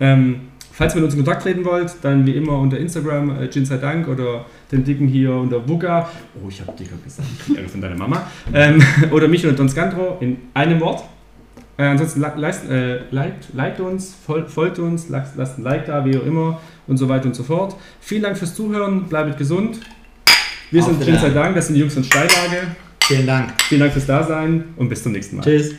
Ähm, 0.00 0.49
falls 0.80 0.94
ihr 0.94 1.02
mit 1.02 1.04
uns 1.04 1.14
in 1.14 1.22
Kontakt 1.22 1.42
treten 1.42 1.62
wollt, 1.66 1.94
dann 2.00 2.24
wie 2.24 2.30
immer 2.30 2.58
unter 2.58 2.78
Instagram 2.78 3.38
äh, 3.38 3.50
Gin 3.50 3.66
sei 3.66 3.76
Dank 3.76 4.08
oder 4.08 4.46
den 4.72 4.82
Dicken 4.82 5.06
hier 5.06 5.34
unter 5.34 5.68
Wugga. 5.68 6.08
Oh, 6.42 6.48
ich 6.48 6.58
habe 6.62 6.72
Dicker 6.72 6.96
gesagt. 7.04 7.28
Ja, 7.54 7.68
von 7.68 7.82
deiner 7.82 7.96
Mama. 7.96 8.26
Ähm, 8.54 8.82
oder 9.10 9.28
mich 9.28 9.46
und 9.46 9.58
Don 9.58 9.68
Scantro 9.68 10.16
in 10.20 10.38
einem 10.54 10.80
Wort. 10.80 11.04
Äh, 11.76 11.82
ansonsten 11.82 12.20
leist, 12.20 12.70
äh, 12.70 13.00
liked, 13.10 13.52
liked 13.52 13.80
uns, 13.80 14.14
fol 14.24 14.46
folgt 14.46 14.78
uns, 14.78 15.10
lasst, 15.10 15.36
lasst 15.36 15.58
ein 15.58 15.64
Like 15.64 15.84
da, 15.84 16.02
wie 16.06 16.16
auch 16.16 16.24
immer 16.24 16.60
und 16.86 16.96
so 16.96 17.10
weiter 17.10 17.26
und 17.26 17.36
so 17.36 17.42
fort. 17.42 17.76
Vielen 18.00 18.22
Dank 18.22 18.38
fürs 18.38 18.54
Zuhören, 18.54 19.04
bleibt 19.04 19.36
gesund. 19.36 19.80
Wir 20.70 20.80
Auf 20.80 20.88
sind 20.88 21.04
Gin 21.04 21.18
sei. 21.18 21.28
Dank, 21.28 21.56
das 21.56 21.66
sind 21.66 21.74
die 21.74 21.80
Jungs 21.80 21.92
von 21.92 22.04
Steillage. 22.04 22.68
Vielen 23.02 23.26
Dank. 23.26 23.52
Vielen 23.68 23.80
Dank 23.80 23.92
fürs 23.92 24.06
Dasein 24.06 24.64
und 24.76 24.88
bis 24.88 25.02
zum 25.02 25.12
nächsten 25.12 25.36
Mal. 25.36 25.42
Tschüss. 25.42 25.74